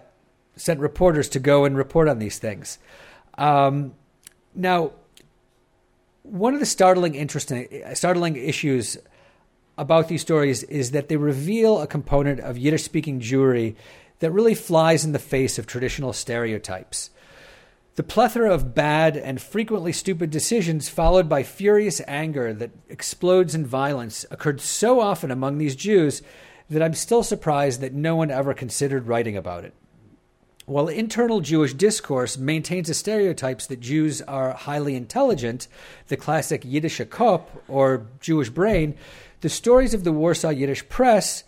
sent 0.57 0.81
reporters 0.81 1.29
to 1.31 1.39
go 1.39 1.65
and 1.65 1.77
report 1.77 2.09
on 2.09 2.19
these 2.19 2.39
things. 2.39 2.79
Um, 3.37 3.95
now, 4.55 4.93
one 6.23 6.55
of 6.55 6.61
the 6.61 6.67
startling, 6.67 7.15
interesting, 7.15 7.69
startling 7.95 8.37
issues 8.37 8.97
about 9.77 10.09
these 10.09 10.23
stories 10.23 10.63
is 10.65 10.93
that 10.93 11.09
they 11.09 11.17
reveal 11.17 11.81
a 11.81 11.87
component 11.87 12.41
of 12.41 12.59
Yiddish 12.59 12.85
speaking 12.85 13.21
Jewry 13.21 13.75
that 14.21 14.31
really 14.31 14.55
flies 14.55 15.05
in 15.05 15.13
the 15.13 15.19
face 15.19 15.59
of 15.59 15.67
traditional 15.67 16.13
stereotypes. 16.13 17.11
The 17.97 18.03
plethora 18.03 18.53
of 18.53 18.75
bad 18.75 19.17
and 19.17 19.41
frequently 19.41 19.93
stupid 19.93 20.31
decisions, 20.31 20.89
followed 20.89 21.29
by 21.29 21.45
furious 21.45 22.01
anger 22.09 22.53
that 22.53 22.73
explodes 22.89 23.55
in 23.55 23.65
violence, 23.65 24.27
occurred 24.31 24.61
so 24.61 25.01
often 25.01 25.31
among 25.31 25.59
these 25.59 25.77
Jews 25.77 26.23
that 26.69 26.83
I'm 26.83 26.95
still 26.95 27.23
surprised 27.23 27.81
that 27.81 27.93
no 27.93 28.17
one 28.17 28.31
ever 28.31 28.55
considered 28.55 29.07
writing 29.07 29.37
about 29.37 29.65
it. 29.65 29.75
While 30.67 30.89
internal 30.89 31.41
Jewish 31.41 31.75
discourse 31.75 32.39
maintains 32.39 32.89
the 32.89 32.95
stereotypes 32.95 33.67
that 33.67 33.81
Jews 33.81 34.23
are 34.23 34.55
highly 34.55 34.97
intelligent, 34.97 35.69
the 36.09 36.17
classic 36.17 36.63
Yiddish 36.65 37.01
Kopf 37.01 37.45
or 37.69 38.07
Jewish 38.21 38.49
brain, 38.49 38.97
the 39.45 39.51
stories 39.51 39.93
of 39.93 40.05
the 40.05 40.13
Warsaw 40.13 40.49
Yiddish 40.49 40.89
press, 40.89 41.45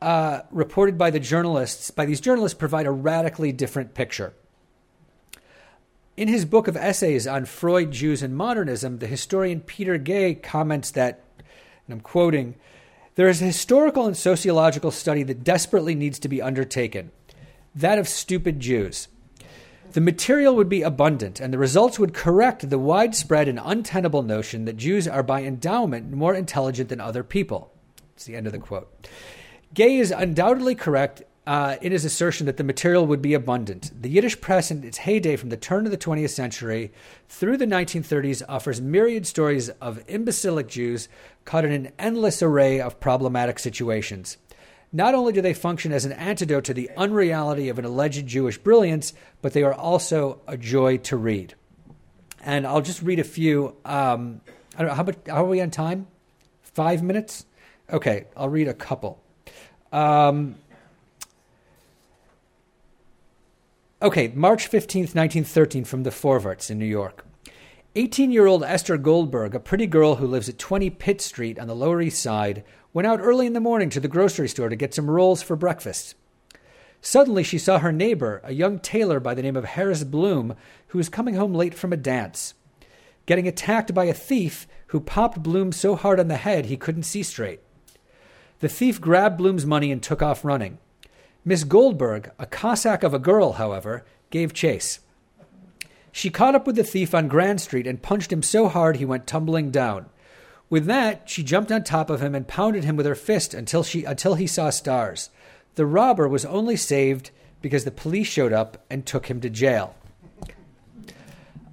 uh, 0.00 0.42
reported 0.52 0.96
by 0.96 1.10
the 1.10 1.18
journalists, 1.18 1.90
by 1.90 2.06
these 2.06 2.20
journalists, 2.20 2.56
provide 2.56 2.86
a 2.86 2.92
radically 2.92 3.50
different 3.50 3.94
picture. 3.94 4.32
In 6.16 6.28
his 6.28 6.44
book 6.44 6.68
of 6.68 6.76
essays 6.76 7.26
on 7.26 7.46
Freud, 7.46 7.90
Jews, 7.90 8.22
and 8.22 8.36
modernism, 8.36 9.00
the 9.00 9.08
historian 9.08 9.58
Peter 9.58 9.98
Gay 9.98 10.36
comments 10.36 10.92
that, 10.92 11.24
and 11.88 11.94
I'm 11.94 12.00
quoting, 12.00 12.54
there 13.16 13.28
is 13.28 13.42
a 13.42 13.46
historical 13.46 14.06
and 14.06 14.16
sociological 14.16 14.92
study 14.92 15.24
that 15.24 15.42
desperately 15.42 15.96
needs 15.96 16.20
to 16.20 16.28
be 16.28 16.40
undertaken 16.40 17.10
that 17.74 17.98
of 17.98 18.06
stupid 18.06 18.60
Jews. 18.60 19.08
The 19.92 20.00
material 20.00 20.56
would 20.56 20.70
be 20.70 20.80
abundant, 20.80 21.38
and 21.38 21.52
the 21.52 21.58
results 21.58 21.98
would 21.98 22.14
correct 22.14 22.70
the 22.70 22.78
widespread 22.78 23.46
and 23.46 23.60
untenable 23.62 24.22
notion 24.22 24.64
that 24.64 24.78
Jews 24.78 25.06
are 25.06 25.22
by 25.22 25.42
endowment 25.42 26.10
more 26.10 26.34
intelligent 26.34 26.88
than 26.88 26.98
other 26.98 27.22
people. 27.22 27.70
It's 28.14 28.24
the 28.24 28.34
end 28.34 28.46
of 28.46 28.54
the 28.54 28.58
quote. 28.58 28.90
Gay 29.74 29.98
is 29.98 30.10
undoubtedly 30.10 30.74
correct 30.74 31.24
uh, 31.46 31.76
in 31.82 31.92
his 31.92 32.06
assertion 32.06 32.46
that 32.46 32.56
the 32.56 32.64
material 32.64 33.06
would 33.06 33.20
be 33.20 33.34
abundant. 33.34 33.90
The 34.00 34.08
Yiddish 34.08 34.40
press 34.40 34.70
in 34.70 34.82
its 34.82 34.98
heyday 34.98 35.36
from 35.36 35.50
the 35.50 35.58
turn 35.58 35.84
of 35.84 35.90
the 35.90 35.98
20th 35.98 36.30
century 36.30 36.90
through 37.28 37.58
the 37.58 37.66
1930s 37.66 38.42
offers 38.48 38.80
myriad 38.80 39.26
stories 39.26 39.68
of 39.68 40.02
imbecilic 40.08 40.68
Jews 40.68 41.08
caught 41.44 41.66
in 41.66 41.72
an 41.72 41.92
endless 41.98 42.42
array 42.42 42.80
of 42.80 42.98
problematic 42.98 43.58
situations. 43.58 44.38
Not 44.92 45.14
only 45.14 45.32
do 45.32 45.40
they 45.40 45.54
function 45.54 45.90
as 45.90 46.04
an 46.04 46.12
antidote 46.12 46.64
to 46.64 46.74
the 46.74 46.90
unreality 46.96 47.70
of 47.70 47.78
an 47.78 47.84
alleged 47.84 48.26
Jewish 48.26 48.58
brilliance, 48.58 49.14
but 49.40 49.54
they 49.54 49.62
are 49.62 49.72
also 49.72 50.40
a 50.46 50.58
joy 50.58 50.98
to 50.98 51.16
read. 51.16 51.54
And 52.44 52.66
I'll 52.66 52.82
just 52.82 53.00
read 53.02 53.18
a 53.18 53.24
few. 53.24 53.76
Um, 53.84 54.42
I 54.76 54.80
don't 54.80 54.88
know 54.88 54.94
how 54.94 55.02
much. 55.04 55.16
How 55.26 55.44
are 55.44 55.48
we 55.48 55.60
on 55.60 55.70
time? 55.70 56.08
Five 56.62 57.02
minutes. 57.02 57.46
Okay, 57.90 58.26
I'll 58.36 58.48
read 58.48 58.68
a 58.68 58.74
couple. 58.74 59.22
Um, 59.92 60.56
okay, 64.00 64.28
March 64.34 64.70
15th, 64.70 65.14
1913, 65.14 65.84
from 65.84 66.02
the 66.02 66.10
Forwarts 66.10 66.70
in 66.70 66.78
New 66.78 66.86
York. 66.86 67.26
18 67.94 68.32
year 68.32 68.46
old 68.46 68.64
Esther 68.64 68.96
Goldberg, 68.96 69.54
a 69.54 69.60
pretty 69.60 69.86
girl 69.86 70.16
who 70.16 70.26
lives 70.26 70.48
at 70.48 70.58
20 70.58 70.88
Pitt 70.90 71.20
Street 71.20 71.58
on 71.58 71.68
the 71.68 71.74
Lower 71.74 72.00
East 72.00 72.22
Side, 72.22 72.64
went 72.92 73.06
out 73.06 73.20
early 73.20 73.46
in 73.46 73.52
the 73.52 73.60
morning 73.60 73.90
to 73.90 74.00
the 74.00 74.08
grocery 74.08 74.48
store 74.48 74.68
to 74.68 74.76
get 74.76 74.94
some 74.94 75.10
rolls 75.10 75.42
for 75.42 75.56
breakfast. 75.56 76.14
Suddenly, 77.00 77.42
she 77.42 77.58
saw 77.58 77.78
her 77.78 77.90
neighbor, 77.90 78.40
a 78.44 78.52
young 78.52 78.78
tailor 78.78 79.18
by 79.18 79.34
the 79.34 79.42
name 79.42 79.56
of 79.56 79.64
Harris 79.64 80.04
Bloom, 80.04 80.54
who 80.88 80.98
was 80.98 81.08
coming 81.08 81.34
home 81.34 81.54
late 81.54 81.74
from 81.74 81.92
a 81.92 81.96
dance, 81.96 82.54
getting 83.26 83.48
attacked 83.48 83.92
by 83.92 84.04
a 84.04 84.14
thief 84.14 84.66
who 84.88 85.00
popped 85.00 85.42
Bloom 85.42 85.72
so 85.72 85.96
hard 85.96 86.20
on 86.20 86.28
the 86.28 86.36
head 86.36 86.66
he 86.66 86.76
couldn't 86.76 87.02
see 87.02 87.22
straight. 87.22 87.60
The 88.60 88.68
thief 88.68 89.00
grabbed 89.00 89.38
Bloom's 89.38 89.66
money 89.66 89.90
and 89.90 90.00
took 90.00 90.22
off 90.22 90.44
running. 90.44 90.78
Miss 91.44 91.64
Goldberg, 91.64 92.30
a 92.38 92.46
Cossack 92.46 93.02
of 93.02 93.12
a 93.12 93.18
girl, 93.18 93.54
however, 93.54 94.04
gave 94.30 94.54
chase. 94.54 95.00
She 96.12 96.30
caught 96.30 96.54
up 96.54 96.66
with 96.66 96.76
the 96.76 96.84
thief 96.84 97.14
on 97.14 97.26
Grand 97.26 97.60
Street 97.60 97.86
and 97.86 98.02
punched 98.02 98.32
him 98.32 98.42
so 98.42 98.68
hard 98.68 98.96
he 98.96 99.04
went 99.04 99.26
tumbling 99.26 99.70
down. 99.72 100.06
With 100.72 100.86
that, 100.86 101.28
she 101.28 101.42
jumped 101.42 101.70
on 101.70 101.84
top 101.84 102.08
of 102.08 102.22
him 102.22 102.34
and 102.34 102.48
pounded 102.48 102.84
him 102.84 102.96
with 102.96 103.04
her 103.04 103.14
fist 103.14 103.52
until, 103.52 103.82
she, 103.82 104.04
until 104.04 104.36
he 104.36 104.46
saw 104.46 104.70
stars. 104.70 105.28
The 105.74 105.84
robber 105.84 106.26
was 106.26 106.46
only 106.46 106.76
saved 106.76 107.30
because 107.60 107.84
the 107.84 107.90
police 107.90 108.26
showed 108.26 108.54
up 108.54 108.82
and 108.88 109.04
took 109.04 109.26
him 109.26 109.42
to 109.42 109.50
jail. 109.50 109.94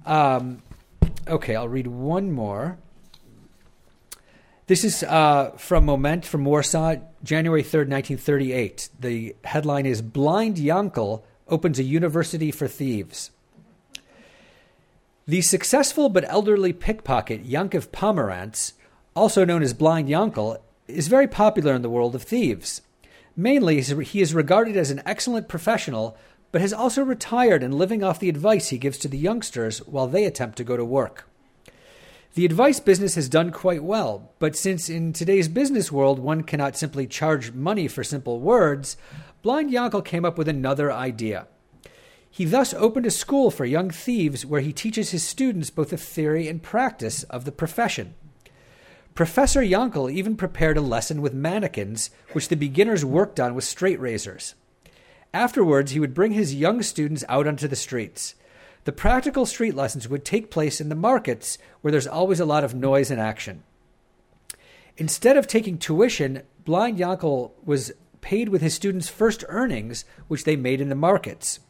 Um, 0.04 0.60
okay, 1.26 1.56
I'll 1.56 1.66
read 1.66 1.86
one 1.86 2.30
more. 2.30 2.76
This 4.66 4.84
is 4.84 5.02
uh, 5.02 5.52
from 5.56 5.86
Moment 5.86 6.26
from 6.26 6.44
Warsaw, 6.44 6.96
January 7.24 7.62
3rd, 7.62 7.88
1938. 7.88 8.90
The 9.00 9.34
headline 9.44 9.86
is 9.86 10.02
Blind 10.02 10.58
Yankel 10.58 11.22
opens 11.48 11.78
a 11.78 11.84
university 11.84 12.50
for 12.50 12.68
thieves. 12.68 13.30
The 15.26 15.40
successful 15.40 16.10
but 16.10 16.28
elderly 16.28 16.74
pickpocket 16.74 17.48
Yankov 17.48 17.88
Pomerantz 17.88 18.74
also 19.14 19.44
known 19.44 19.62
as 19.62 19.74
Blind 19.74 20.08
Yankel, 20.08 20.58
is 20.86 21.08
very 21.08 21.28
popular 21.28 21.74
in 21.74 21.82
the 21.82 21.90
world 21.90 22.14
of 22.14 22.22
thieves. 22.22 22.82
Mainly, 23.36 23.80
he 23.80 24.20
is 24.20 24.34
regarded 24.34 24.76
as 24.76 24.90
an 24.90 25.02
excellent 25.06 25.48
professional, 25.48 26.16
but 26.52 26.60
has 26.60 26.72
also 26.72 27.02
retired 27.02 27.62
and 27.62 27.74
living 27.74 28.02
off 28.02 28.18
the 28.18 28.28
advice 28.28 28.68
he 28.68 28.78
gives 28.78 28.98
to 28.98 29.08
the 29.08 29.18
youngsters 29.18 29.78
while 29.86 30.06
they 30.06 30.24
attempt 30.24 30.58
to 30.58 30.64
go 30.64 30.76
to 30.76 30.84
work. 30.84 31.28
The 32.34 32.44
advice 32.44 32.78
business 32.78 33.16
has 33.16 33.28
done 33.28 33.50
quite 33.50 33.82
well, 33.82 34.30
but 34.38 34.54
since 34.54 34.88
in 34.88 35.12
today's 35.12 35.48
business 35.48 35.90
world 35.90 36.20
one 36.20 36.44
cannot 36.44 36.76
simply 36.76 37.06
charge 37.06 37.52
money 37.52 37.88
for 37.88 38.04
simple 38.04 38.38
words, 38.38 38.96
Blind 39.42 39.70
Yankel 39.70 40.04
came 40.04 40.24
up 40.24 40.38
with 40.38 40.48
another 40.48 40.92
idea. 40.92 41.48
He 42.30 42.44
thus 42.44 42.72
opened 42.74 43.06
a 43.06 43.10
school 43.10 43.50
for 43.50 43.64
young 43.64 43.90
thieves 43.90 44.46
where 44.46 44.60
he 44.60 44.72
teaches 44.72 45.10
his 45.10 45.24
students 45.24 45.70
both 45.70 45.90
the 45.90 45.96
theory 45.96 46.46
and 46.46 46.62
practice 46.62 47.24
of 47.24 47.44
the 47.44 47.52
profession. 47.52 48.14
Professor 49.14 49.60
Yankel 49.60 50.10
even 50.10 50.36
prepared 50.36 50.76
a 50.76 50.80
lesson 50.80 51.20
with 51.20 51.34
mannequins, 51.34 52.10
which 52.32 52.48
the 52.48 52.56
beginners 52.56 53.04
worked 53.04 53.38
on 53.38 53.54
with 53.54 53.64
straight 53.64 54.00
razors. 54.00 54.54
Afterwards, 55.34 55.92
he 55.92 56.00
would 56.00 56.14
bring 56.14 56.32
his 56.32 56.54
young 56.54 56.82
students 56.82 57.24
out 57.28 57.46
onto 57.46 57.68
the 57.68 57.76
streets. 57.76 58.34
The 58.84 58.92
practical 58.92 59.46
street 59.46 59.74
lessons 59.74 60.08
would 60.08 60.24
take 60.24 60.50
place 60.50 60.80
in 60.80 60.88
the 60.88 60.94
markets, 60.94 61.58
where 61.80 61.90
there's 61.90 62.06
always 62.06 62.40
a 62.40 62.46
lot 62.46 62.64
of 62.64 62.74
noise 62.74 63.10
and 63.10 63.20
action. 63.20 63.62
Instead 64.96 65.36
of 65.36 65.46
taking 65.46 65.78
tuition, 65.78 66.42
Blind 66.64 66.98
Yankel 66.98 67.52
was 67.64 67.92
paid 68.20 68.48
with 68.48 68.62
his 68.62 68.74
students' 68.74 69.08
first 69.08 69.44
earnings, 69.48 70.04
which 70.28 70.44
they 70.44 70.56
made 70.56 70.80
in 70.80 70.88
the 70.88 70.94
markets. 70.94 71.60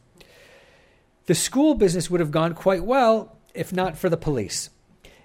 The 1.25 1.35
school 1.35 1.75
business 1.75 2.09
would 2.09 2.19
have 2.19 2.31
gone 2.31 2.53
quite 2.53 2.83
well 2.83 3.37
if 3.53 3.73
not 3.73 3.97
for 3.97 4.09
the 4.09 4.17
police. 4.17 4.69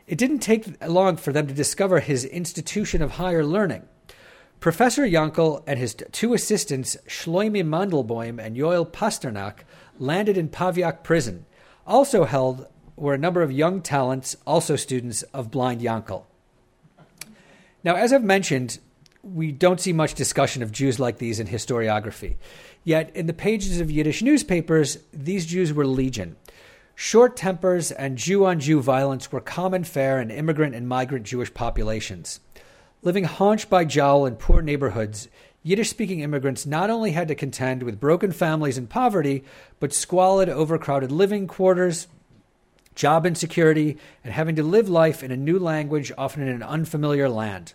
It 0.06 0.18
didn't 0.18 0.38
take 0.38 0.84
long 0.86 1.16
for 1.16 1.32
them 1.32 1.46
to 1.46 1.54
discover 1.54 2.00
his 2.00 2.24
institution 2.24 3.02
of 3.02 3.12
higher 3.12 3.44
learning. 3.44 3.82
Professor 4.60 5.02
Yankel 5.02 5.62
and 5.66 5.78
his 5.78 5.94
two 6.12 6.32
assistants, 6.32 6.96
Shloime 7.08 7.64
Mandelboim 7.64 8.40
and 8.42 8.56
Yoel 8.56 8.90
Pasternak, 8.90 9.60
landed 9.98 10.38
in 10.38 10.48
Pawiak 10.48 11.02
prison. 11.02 11.44
Also 11.86 12.24
held 12.24 12.66
were 12.96 13.14
a 13.14 13.18
number 13.18 13.42
of 13.42 13.52
young 13.52 13.82
talents, 13.82 14.36
also 14.46 14.76
students 14.76 15.22
of 15.22 15.50
Blind 15.50 15.80
Yankel. 15.80 16.24
Now, 17.84 17.96
as 17.96 18.12
I've 18.12 18.24
mentioned, 18.24 18.78
we 19.22 19.52
don't 19.52 19.80
see 19.80 19.92
much 19.92 20.14
discussion 20.14 20.62
of 20.62 20.72
Jews 20.72 20.98
like 20.98 21.18
these 21.18 21.38
in 21.40 21.48
historiography. 21.48 22.36
Yet, 22.84 23.14
in 23.14 23.26
the 23.26 23.32
pages 23.32 23.80
of 23.80 23.90
Yiddish 23.90 24.22
newspapers, 24.22 24.98
these 25.12 25.46
Jews 25.46 25.72
were 25.72 25.86
legion. 25.86 26.36
Short 26.98 27.36
tempers 27.36 27.92
and 27.92 28.16
Jew 28.16 28.46
on 28.46 28.58
Jew 28.58 28.80
violence 28.80 29.30
were 29.30 29.42
common 29.42 29.84
fare 29.84 30.18
in 30.18 30.30
immigrant 30.30 30.74
and 30.74 30.88
migrant 30.88 31.26
Jewish 31.26 31.52
populations. 31.52 32.40
Living 33.02 33.24
haunch 33.24 33.68
by 33.68 33.84
jowl 33.84 34.24
in 34.24 34.36
poor 34.36 34.62
neighborhoods, 34.62 35.28
Yiddish 35.62 35.90
speaking 35.90 36.20
immigrants 36.20 36.64
not 36.64 36.88
only 36.88 37.10
had 37.10 37.28
to 37.28 37.34
contend 37.34 37.82
with 37.82 38.00
broken 38.00 38.32
families 38.32 38.78
and 38.78 38.88
poverty, 38.88 39.44
but 39.78 39.92
squalid, 39.92 40.48
overcrowded 40.48 41.12
living 41.12 41.46
quarters, 41.46 42.08
job 42.94 43.26
insecurity, 43.26 43.98
and 44.24 44.32
having 44.32 44.56
to 44.56 44.62
live 44.62 44.88
life 44.88 45.22
in 45.22 45.30
a 45.30 45.36
new 45.36 45.58
language, 45.58 46.10
often 46.16 46.40
in 46.40 46.48
an 46.48 46.62
unfamiliar 46.62 47.28
land. 47.28 47.74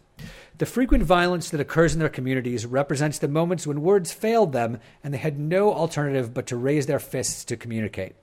The 0.57 0.65
frequent 0.65 1.03
violence 1.03 1.51
that 1.51 1.61
occurs 1.61 1.93
in 1.93 1.99
their 1.99 2.09
communities 2.09 2.65
represents 2.65 3.19
the 3.19 3.27
moments 3.27 3.67
when 3.67 3.83
words 3.83 4.11
failed 4.11 4.51
them 4.51 4.79
and 5.03 5.13
they 5.13 5.19
had 5.19 5.39
no 5.39 5.71
alternative 5.71 6.33
but 6.33 6.47
to 6.47 6.57
raise 6.57 6.87
their 6.87 6.99
fists 6.99 7.45
to 7.45 7.55
communicate. 7.55 8.15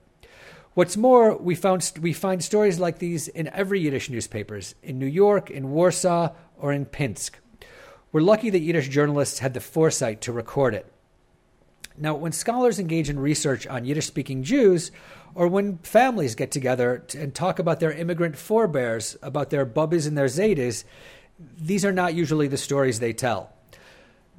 What's 0.78 0.96
more, 0.96 1.36
we, 1.36 1.56
found, 1.56 1.90
we 2.00 2.12
find 2.12 2.44
stories 2.44 2.78
like 2.78 3.00
these 3.00 3.26
in 3.26 3.48
every 3.48 3.80
Yiddish 3.80 4.10
newspapers, 4.10 4.76
in 4.80 4.96
New 4.96 5.06
York, 5.06 5.50
in 5.50 5.72
Warsaw, 5.72 6.30
or 6.56 6.72
in 6.72 6.86
Pinsk. 6.86 7.32
We're 8.12 8.20
lucky 8.20 8.48
that 8.50 8.60
Yiddish 8.60 8.88
journalists 8.88 9.40
had 9.40 9.54
the 9.54 9.60
foresight 9.60 10.20
to 10.20 10.32
record 10.32 10.74
it. 10.74 10.86
Now, 11.96 12.14
when 12.14 12.30
scholars 12.30 12.78
engage 12.78 13.10
in 13.10 13.18
research 13.18 13.66
on 13.66 13.86
Yiddish 13.86 14.06
speaking 14.06 14.44
Jews, 14.44 14.92
or 15.34 15.48
when 15.48 15.78
families 15.78 16.36
get 16.36 16.52
together 16.52 17.04
and 17.12 17.34
talk 17.34 17.58
about 17.58 17.80
their 17.80 17.90
immigrant 17.90 18.36
forebears, 18.36 19.16
about 19.20 19.50
their 19.50 19.66
bubbas 19.66 20.06
and 20.06 20.16
their 20.16 20.26
zaydas, 20.26 20.84
these 21.58 21.84
are 21.84 21.90
not 21.90 22.14
usually 22.14 22.46
the 22.46 22.56
stories 22.56 23.00
they 23.00 23.12
tell. 23.12 23.52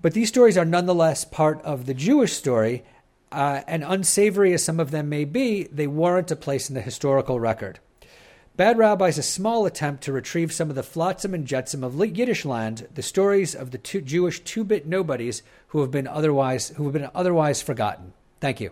But 0.02 0.14
these 0.14 0.30
stories 0.30 0.58
are 0.58 0.64
nonetheless 0.64 1.26
part 1.26 1.62
of 1.64 1.86
the 1.86 1.94
Jewish 1.94 2.32
story 2.32 2.86
uh, 3.32 3.62
and 3.68 3.84
unsavory 3.84 4.54
as 4.54 4.64
some 4.64 4.80
of 4.80 4.92
them 4.92 5.10
may 5.10 5.26
be, 5.26 5.64
they 5.64 5.88
warrant 5.88 6.32
a 6.32 6.36
place 6.36 6.70
in 6.70 6.76
the 6.76 6.82
historical 6.82 7.40
record. 7.40 7.80
Bad 8.56 8.78
Rabbi 8.78 9.08
is 9.08 9.18
a 9.18 9.24
small 9.24 9.66
attempt 9.66 10.04
to 10.04 10.12
retrieve 10.12 10.52
some 10.52 10.70
of 10.70 10.76
the 10.76 10.84
flotsam 10.84 11.34
and 11.34 11.46
jetsam 11.46 11.82
of 11.82 11.96
Yiddish 11.96 12.44
land, 12.44 12.88
the 12.94 13.02
stories 13.02 13.56
of 13.56 13.72
the 13.72 13.78
two 13.78 14.02
Jewish 14.02 14.42
two-bit 14.42 14.86
nobodies 14.86 15.44
who 15.68 15.80
have 15.80 15.92
been 15.92 16.08
otherwise 16.08 16.70
who 16.70 16.84
have 16.84 16.94
been 16.94 17.10
otherwise 17.16 17.62
forgotten. 17.62 18.12
Thank 18.42 18.60
you. 18.60 18.72